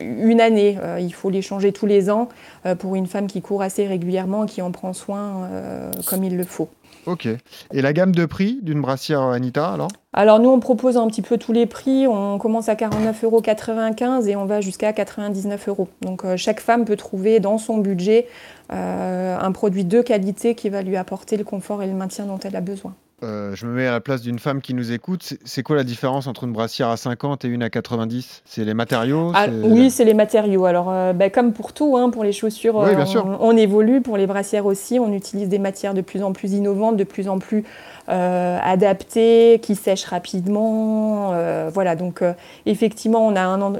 une 0.00 0.40
année. 0.40 0.78
il 0.98 1.12
faut 1.12 1.30
les 1.30 1.42
changer 1.42 1.72
tous 1.72 1.86
les 1.86 2.10
ans. 2.10 2.28
Euh, 2.66 2.74
pour 2.74 2.96
une 2.96 3.06
femme 3.06 3.26
qui 3.26 3.42
court 3.42 3.62
assez 3.62 3.86
régulièrement 3.86 4.44
et 4.44 4.46
qui 4.46 4.62
en 4.62 4.70
prend 4.70 4.92
soin 4.92 5.48
euh, 5.50 5.90
comme 6.06 6.24
il 6.24 6.36
le 6.36 6.44
faut. 6.44 6.68
Ok. 7.06 7.28
Et 7.72 7.82
la 7.82 7.92
gamme 7.92 8.12
de 8.12 8.26
prix 8.26 8.58
d'une 8.62 8.80
brassière 8.80 9.20
Anita 9.20 9.68
alors? 9.68 9.90
Alors 10.12 10.40
nous 10.40 10.48
on 10.48 10.58
propose 10.58 10.96
un 10.96 11.06
petit 11.06 11.22
peu 11.22 11.38
tous 11.38 11.52
les 11.52 11.66
prix. 11.66 12.06
On 12.08 12.38
commence 12.38 12.68
à 12.68 12.74
49,95 12.74 13.24
euros 13.24 14.26
et 14.26 14.36
on 14.36 14.46
va 14.46 14.60
jusqu'à 14.60 14.92
99 14.92 15.68
euros. 15.68 15.88
Donc 16.00 16.24
euh, 16.24 16.36
chaque 16.36 16.60
femme 16.60 16.84
peut 16.84 16.96
trouver 16.96 17.38
dans 17.38 17.58
son 17.58 17.78
budget 17.78 18.26
un 18.70 19.52
produit 19.52 19.84
de 19.84 20.02
qualité 20.02 20.54
qui 20.54 20.70
va 20.70 20.82
lui 20.82 20.96
apporter 20.96 21.36
le 21.36 21.44
confort 21.44 21.82
et 21.82 21.86
le 21.86 21.94
maintien 21.94 22.26
dont 22.26 22.38
elle 22.38 22.56
a 22.56 22.60
besoin. 22.60 22.94
Euh, 23.22 23.54
je 23.54 23.64
me 23.64 23.72
mets 23.72 23.86
à 23.86 23.92
la 23.92 24.00
place 24.00 24.20
d'une 24.20 24.38
femme 24.38 24.60
qui 24.60 24.74
nous 24.74 24.92
écoute. 24.92 25.34
C'est 25.44 25.62
quoi 25.62 25.74
la 25.74 25.84
différence 25.84 26.26
entre 26.26 26.44
une 26.44 26.52
brassière 26.52 26.90
à 26.90 26.98
50 26.98 27.46
et 27.46 27.48
une 27.48 27.62
à 27.62 27.70
90 27.70 28.42
C'est 28.44 28.64
les 28.64 28.74
matériaux 28.74 29.32
ah, 29.34 29.46
Oui, 29.48 29.90
c'est 29.90 30.04
les 30.04 30.12
matériaux. 30.12 30.66
Alors, 30.66 30.90
euh, 30.90 31.14
bah, 31.14 31.30
comme 31.30 31.54
pour 31.54 31.72
tout, 31.72 31.96
hein, 31.96 32.10
pour 32.10 32.24
les 32.24 32.32
chaussures, 32.32 32.78
euh, 32.78 32.94
on, 33.40 33.56
évolue. 33.56 34.02
Pour 34.02 34.18
les 34.18 34.26
brassières 34.26 34.66
aussi, 34.66 34.98
on 35.00 35.14
utilise 35.14 35.48
des 35.48 35.58
matières 35.58 35.94
de 35.94 36.02
plus 36.02 36.22
en 36.22 36.32
plus 36.32 36.52
innovantes, 36.52 36.98
de 36.98 37.04
plus 37.04 37.28
en 37.28 37.38
plus 37.38 37.64
euh, 38.08 38.58
adapté, 38.62 39.58
qui 39.60 39.74
sèche 39.74 40.04
rapidement. 40.04 41.32
Euh, 41.32 41.70
voilà, 41.74 41.96
donc 41.96 42.22
euh, 42.22 42.34
effectivement, 42.64 43.26
on 43.26 43.34
a 43.34 43.42
un, 43.42 43.72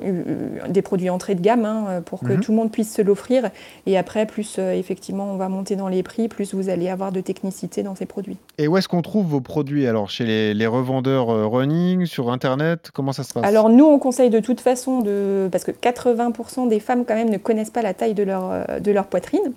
des 0.68 0.82
produits 0.82 1.10
entrée 1.10 1.36
de 1.36 1.40
gamme 1.40 1.64
hein, 1.64 2.02
pour 2.04 2.20
que 2.20 2.32
mhm. 2.32 2.40
tout 2.40 2.50
le 2.50 2.56
monde 2.56 2.72
puisse 2.72 2.92
se 2.92 3.02
l'offrir. 3.02 3.50
Et 3.86 3.96
après, 3.96 4.26
plus 4.26 4.58
effectivement, 4.58 5.30
on 5.30 5.36
va 5.36 5.48
monter 5.48 5.76
dans 5.76 5.86
les 5.86 6.02
prix, 6.02 6.26
plus 6.26 6.54
vous 6.54 6.68
allez 6.68 6.88
avoir 6.88 7.12
de 7.12 7.20
technicité 7.20 7.84
dans 7.84 7.94
ces 7.94 8.06
produits. 8.06 8.36
Et 8.58 8.66
où 8.66 8.76
est-ce 8.76 8.88
qu'on 8.88 9.02
trouve 9.02 9.26
vos 9.26 9.40
produits 9.40 9.86
Alors, 9.86 10.10
chez 10.10 10.54
les, 10.54 10.66
revendeurs 10.66 11.28
running, 11.48 12.06
sur 12.06 12.32
Internet? 12.32 12.90
Comment 12.92 13.12
ça 13.12 13.22
se 13.22 13.32
passe? 13.32 13.44
Alors, 13.44 13.68
nous, 13.68 13.84
on 13.84 14.00
conseille 14.00 14.30
de 14.30 14.40
toute 14.40 14.60
façon, 14.60 15.02
de... 15.02 15.48
parce 15.52 15.62
que 15.62 15.70
80% 15.70 16.68
des 16.68 16.80
femmes, 16.80 17.04
quand 17.04 17.14
même, 17.14 17.30
ne 17.30 17.38
connaissent 17.38 17.70
pas 17.70 17.82
la 17.82 17.94
taille 17.94 18.14
de 18.14 18.24
leur, 18.24 18.80
de 18.80 18.90
leur 18.90 19.06
poitrine. 19.06 19.52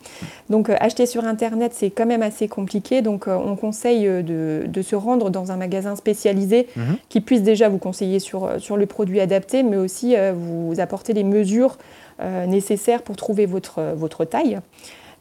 Donc, 0.52 0.70
acheter 0.70 1.08
sur 1.08 1.26
Internet, 1.26 1.72
c'est 1.74 1.90
quand 1.90 2.06
même 2.06 2.22
assez 2.22 2.48
compliqué. 2.48 3.02
Donc, 3.02 3.26
on 3.28 3.56
conseille 3.56 4.04
de 4.06 4.59
de, 4.68 4.82
se 4.82 4.96
rendre 4.96 5.30
dans 5.30 5.52
un 5.52 5.58
magasin 5.58 5.96
spécialisé 5.96 6.68
mhm. 6.76 6.98
qui 7.10 7.22
puisse 7.22 7.44
déjà 7.44 7.70
vous 7.70 7.78
conseiller 7.78 8.20
sur, 8.20 8.50
sur 8.60 8.78
le 8.78 8.86
produit 8.86 9.20
adapté, 9.20 9.64
mais 9.64 9.78
aussi 9.78 10.16
euh, 10.16 10.34
vous 10.36 10.80
apporter 10.80 11.14
les 11.14 11.24
mesures 11.24 11.78
euh, 12.22 12.46
nécessaires 12.46 13.02
pour 13.02 13.16
trouver 13.16 13.46
votre, 13.46 13.82
votre 13.96 14.26
taille. 14.26 14.60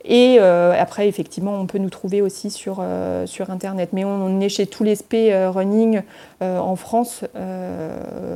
Et 0.04 0.36
euh, 0.38 0.72
après, 0.78 1.08
effectivement, 1.08 1.60
on 1.60 1.66
peut 1.66 1.78
nous 1.78 1.90
trouver 1.90 2.22
aussi 2.22 2.50
sur, 2.50 2.84
sur 3.26 3.50
Internet. 3.50 3.90
Mais 3.92 4.04
on, 4.04 4.40
est 4.40 4.48
chez 4.48 4.66
tous 4.66 4.84
les 4.84 4.94
SP 4.94 5.34
running 5.34 6.02
en 6.40 6.76
France. 6.76 7.24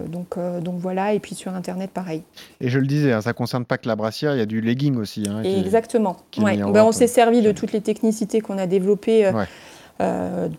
donc, 0.09 0.37
donc 0.61 0.75
voilà, 0.79 1.15
et 1.15 1.21
puis 1.21 1.37
sur 1.37 1.55
Internet, 1.55 1.91
pareil. 1.91 2.25
Et 2.61 2.69
je 2.69 2.81
le 2.81 2.87
disais, 2.87 3.13
hein, 3.13 3.21
ça 3.21 3.31
ne 3.31 3.35
concerne 3.35 3.65
pas 3.65 3.79
que 3.79 3.87
la 3.87 3.95
brassière, 3.95 4.35
il 4.35 4.39
y 4.39 4.43
a 4.43 4.47
du 4.47 4.61
legging 4.61 4.97
aussi. 4.97 5.25
Hein, 5.29 5.43
Exactement. 5.45 6.17
Ben, 6.37 6.85
on 6.85 6.93
s'est 6.93 7.07
servi 7.07 7.43
de 7.43 7.53
toutes 7.53 7.73
les 7.73 7.81
technicités 7.81 8.41
qu'on 8.41 8.59
a 8.59 8.67
développées. 8.67 9.27
Euh, 9.27 9.45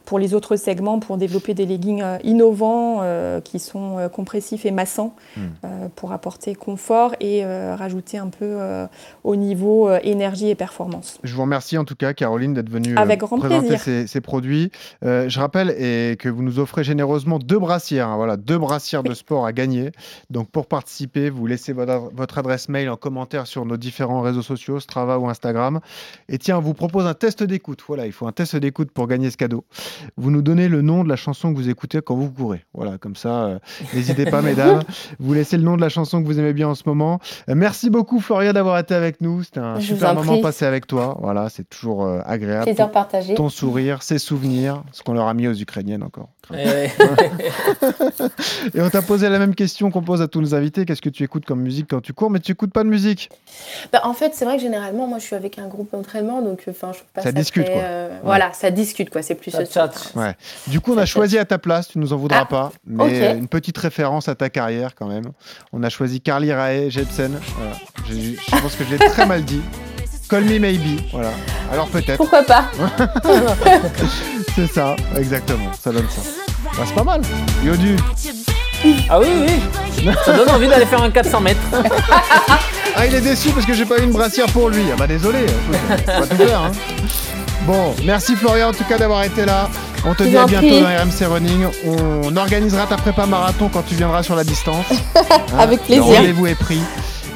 pour 0.06 0.20
les 0.20 0.34
autres 0.34 0.56
segments, 0.56 1.00
pour 1.00 1.18
développer 1.18 1.54
des 1.54 1.66
leggings 1.66 2.02
euh, 2.02 2.18
innovants 2.24 3.00
euh, 3.02 3.42
qui 3.42 3.60
sont 3.60 4.10
compressifs 4.12 4.66
et 4.66 4.72
massants 4.72 5.16
hmm. 5.38 5.42
pour 5.96 6.12
apporter 6.12 6.56
confort 6.56 7.16
et 7.20 7.46
rajouter 7.46 8.18
un 8.18 8.28
peu 8.28 8.58
au 9.24 9.36
niveau 9.36 9.92
énergie 10.04 10.50
et 10.50 10.56
performance. 10.56 11.20
Je 11.24 11.34
vous 11.36 11.42
remercie 11.42 11.78
en 11.78 11.86
tout 11.86 11.96
cas, 11.96 12.14
Caroline, 12.14 12.54
d'être 12.54 12.70
venue 12.70 12.96
présenter 13.38 14.08
ces, 14.08 14.22
produits. 14.22 14.72
je 15.02 15.40
rappelle 15.40 15.72
et 15.72 16.16
que 16.18 16.30
vous 16.30 16.44
nous 16.44 16.60
offrez 16.60 16.84
généreusement 16.84 17.40
deux 17.40 17.60
brassières, 17.60 18.08
hein, 18.08 18.18
voilà, 18.18 18.38
deux 18.38 18.58
brassières 18.58 19.04
de 19.04 19.14
sport 19.14 19.46
à 19.46 19.54
gagner. 19.54 19.92
Donc 20.30 20.50
pour 20.50 20.68
participer, 20.68 21.30
vous 21.30 21.46
laissez 21.46 21.74
votre 21.74 22.38
adresse 22.38 22.70
mail 22.70 22.90
en 22.90 22.98
commentaire 22.98 23.48
sur 23.48 23.66
nos 23.66 23.78
différents 23.78 24.22
réseaux 24.22 24.42
sociaux, 24.42 24.80
Strava 24.80 25.20
ou 25.20 25.28
Instagram. 25.30 25.80
Et 26.30 26.38
tiens, 26.38 26.58
on 26.58 26.62
vous 26.62 26.74
propose 26.74 27.06
un 27.06 27.14
test 27.14 27.44
d'écoute. 27.44 27.84
Voilà, 27.88 28.06
il 28.06 28.12
faut 28.12 28.28
un 28.28 28.32
test 28.32 28.56
d'écoute 28.56 28.92
pour 28.92 29.08
gagner 29.08 29.23
ce 29.32 29.38
cadeau. 29.38 29.66
Vous 30.18 30.32
nous 30.32 30.42
donnez 30.42 30.68
le 30.68 30.82
nom 30.82 31.04
de 31.04 31.10
la 31.10 31.16
chanson 31.16 31.52
que 31.52 31.58
vous 31.58 31.70
écoutez 31.70 32.02
quand 32.02 32.16
vous 32.16 32.30
courez. 32.32 32.64
Voilà, 32.74 32.98
comme 32.98 33.16
ça, 33.16 33.44
euh, 33.46 33.60
n'hésitez 33.94 34.26
pas, 34.26 34.42
mesdames. 34.44 34.82
Vous 35.20 35.34
laissez 35.34 35.58
le 35.58 35.64
nom 35.64 35.76
de 35.76 35.82
la 35.82 35.90
chanson 35.90 36.22
que 36.22 36.28
vous 36.28 36.40
aimez 36.40 36.54
bien 36.54 36.68
en 36.70 36.76
ce 36.76 36.84
moment. 36.86 37.20
Euh, 37.50 37.56
merci 37.56 37.90
beaucoup, 37.90 38.20
Floria, 38.20 38.54
d'avoir 38.54 38.78
été 38.80 38.94
avec 38.96 39.22
nous. 39.22 39.44
C'était 39.44 39.60
un 39.60 39.80
super 39.80 40.14
moment 40.16 40.40
passé 40.42 40.66
avec 40.66 40.88
toi. 40.88 41.18
Voilà, 41.22 41.50
c'est 41.50 41.68
toujours 41.70 42.04
euh, 42.06 42.20
agréable. 42.26 42.64
Plaisir 42.66 42.92
partagé. 42.92 43.36
Ton 43.36 43.50
sourire, 43.50 44.04
ses 44.04 44.20
souvenirs, 44.20 44.84
ce 44.92 45.04
qu'on 45.04 45.14
leur 45.14 45.28
a 45.28 45.34
mis 45.34 45.48
aux 45.48 45.54
Ukrainiennes 45.54 46.04
encore. 46.04 46.30
Et 48.74 48.82
on 48.82 48.90
t'a 48.90 49.02
posé 49.02 49.30
la 49.30 49.40
même 49.40 49.56
question 49.56 49.92
qu'on 49.92 50.02
pose 50.02 50.22
à 50.22 50.28
tous 50.28 50.42
nos 50.42 50.56
invités. 50.56 50.86
Qu'est-ce 50.86 51.02
que 51.02 51.10
tu 51.10 51.24
écoutes 51.24 51.46
comme 51.46 51.62
musique 51.62 51.88
quand 51.90 52.02
tu 52.02 52.14
cours 52.14 52.30
Mais 52.30 52.40
tu 52.40 52.52
écoutes 52.52 52.74
pas 52.74 52.84
de 52.84 52.90
musique? 52.90 53.30
Bah, 53.92 54.02
En 54.04 54.14
fait, 54.14 54.34
c'est 54.34 54.44
vrai 54.46 54.58
que 54.58 54.62
généralement, 54.62 55.08
moi, 55.08 55.20
je 55.20 55.26
suis 55.26 55.36
avec 55.36 55.58
un 55.60 55.68
groupe 55.68 55.92
d'entraînement, 55.92 56.42
donc 56.42 56.64
enfin, 56.70 56.92
je 56.94 57.00
pas 57.14 57.22
ça, 57.22 57.30
ça 57.30 57.32
discute. 57.32 57.70
quoi. 57.70 57.82
Voilà, 58.24 58.52
ça 58.54 58.72
discute 58.72 59.10
quoi. 59.14 59.22
C'est 59.22 59.36
plus. 59.36 59.56
Ouais. 60.16 60.36
Du 60.68 60.82
coup, 60.82 60.94
on 60.94 60.98
a 60.98 61.06
choisi 61.06 61.38
à 61.38 61.46
ta 61.46 61.58
place. 61.58 61.88
Tu 61.88 62.00
nous 62.00 62.12
en 62.12 62.18
voudras 62.18 62.42
ah, 62.42 62.46
pas, 62.46 62.72
mais 62.86 63.38
une 63.38 63.48
petite 63.48 63.78
référence 63.78 64.28
à 64.28 64.36
ta 64.36 64.50
carrière 64.50 64.96
quand 64.96 65.08
même. 65.08 65.32
On 65.72 65.84
a 65.84 65.90
choisi 65.90 66.20
Carly 66.20 66.52
Rae 66.52 66.90
Jepsen. 66.90 67.40
Je, 68.10 68.14
je 68.14 68.62
pense 68.62 68.76
que 68.76 68.84
je 68.84 68.92
l'ai 68.92 68.98
très 68.98 69.26
mal 69.26 69.46
dit. 69.46 69.62
Call 70.30 70.46
me 70.46 70.58
maybe. 70.58 71.00
Voilà. 71.12 71.32
Alors 71.72 71.88
peut-être. 71.88 72.18
Pourquoi 72.18 72.44
pas 72.44 72.66
C'est 74.56 74.68
ça, 74.68 74.96
exactement. 75.18 75.72
Ça 75.80 75.92
donne 75.92 76.08
ça. 76.10 76.22
Bah, 76.64 76.84
c'est 76.86 76.96
pas 76.96 77.04
mal. 77.04 77.22
Yodu. 77.64 77.96
Ah 79.10 79.20
oui, 79.20 79.28
oui. 79.48 80.12
Ça 80.26 80.36
donne 80.36 80.50
envie 80.50 80.68
d'aller 80.68 80.86
faire 80.86 81.02
un 81.02 81.12
400 81.12 81.42
mètres. 81.42 81.60
ah, 82.96 83.06
il 83.06 83.16
est 83.16 83.22
déçu 83.22 83.50
parce 83.50 83.66
que 83.66 83.74
j'ai 83.74 83.86
pas 83.86 84.00
eu 84.00 84.04
une 84.04 84.12
brassière 84.12 84.48
pour 84.48 84.70
lui. 84.70 84.84
Ah 84.92 84.96
bah 84.98 85.08
désolé. 85.08 85.46
On 86.08 86.20
va 86.22 86.28
tout 86.28 86.36
faire. 86.36 86.62
Hein. 86.62 86.72
Bon, 87.66 87.94
merci 88.06 88.36
Florian 88.36 88.70
en 88.70 88.74
tout 88.74 88.84
cas 88.84 88.98
d'avoir 88.98 89.24
été 89.24 89.46
là. 89.46 89.70
On 90.06 90.14
te 90.14 90.24
dit 90.24 90.36
à 90.36 90.46
bientôt 90.46 90.82
dans 90.82 90.88
RMC 90.88 91.26
Running. 91.32 91.66
On 91.86 92.36
organisera 92.36 92.86
ta 92.88 92.98
prépa 92.98 93.26
marathon 93.26 93.70
quand 93.72 93.84
tu 93.84 93.96
viendras 93.96 94.22
sur 94.22 94.36
la 94.36 94.44
distance. 94.44 94.86
Avec 95.58 95.82
plaisir. 95.84 96.06
Le 96.06 96.16
rendez-vous 96.18 96.48
est 96.48 96.56
pris. 96.56 96.82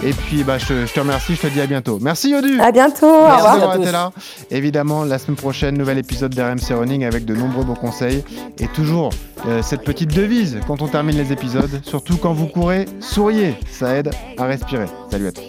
Et 0.03 0.11
puis, 0.11 0.43
bah, 0.43 0.57
je, 0.57 0.85
te 0.85 0.99
remercie, 0.99 1.35
je 1.35 1.41
te 1.41 1.47
dis 1.47 1.61
à 1.61 1.65
bientôt. 1.65 1.97
Merci 2.01 2.31
Yodu. 2.31 2.59
À 2.59 2.71
bientôt. 2.71 3.25
Merci 3.25 3.43
d'avoir 3.43 3.75
été 3.77 3.91
là. 3.91 4.11
Évidemment, 4.51 5.05
la 5.05 5.17
semaine 5.17 5.37
prochaine, 5.37 5.77
nouvel 5.77 5.97
épisode 5.97 6.35
d'RMC 6.35 6.77
Running 6.77 7.05
avec 7.05 7.25
de 7.25 7.33
nombreux 7.33 7.63
beaux 7.63 7.73
conseils. 7.73 8.23
Et 8.59 8.67
toujours 8.67 9.11
euh, 9.47 9.61
cette 9.63 9.83
petite 9.83 10.13
devise 10.13 10.59
quand 10.67 10.81
on 10.81 10.87
termine 10.87 11.17
les 11.17 11.31
épisodes. 11.31 11.81
Surtout 11.83 12.17
quand 12.17 12.33
vous 12.33 12.47
courez, 12.47 12.85
souriez. 12.99 13.55
Ça 13.71 13.95
aide 13.95 14.11
à 14.37 14.45
respirer. 14.45 14.85
Salut 15.09 15.27
à 15.27 15.31
tous. 15.31 15.41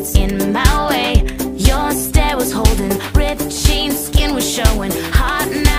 in 0.00 0.52
my 0.52 0.88
way. 0.88 1.26
Your 1.56 1.90
stare 1.92 2.36
was 2.36 2.52
holding, 2.52 2.88
ripped 3.12 3.50
jeans, 3.50 4.06
skin 4.06 4.34
was 4.34 4.48
showing. 4.48 4.92
Hot 5.12 5.69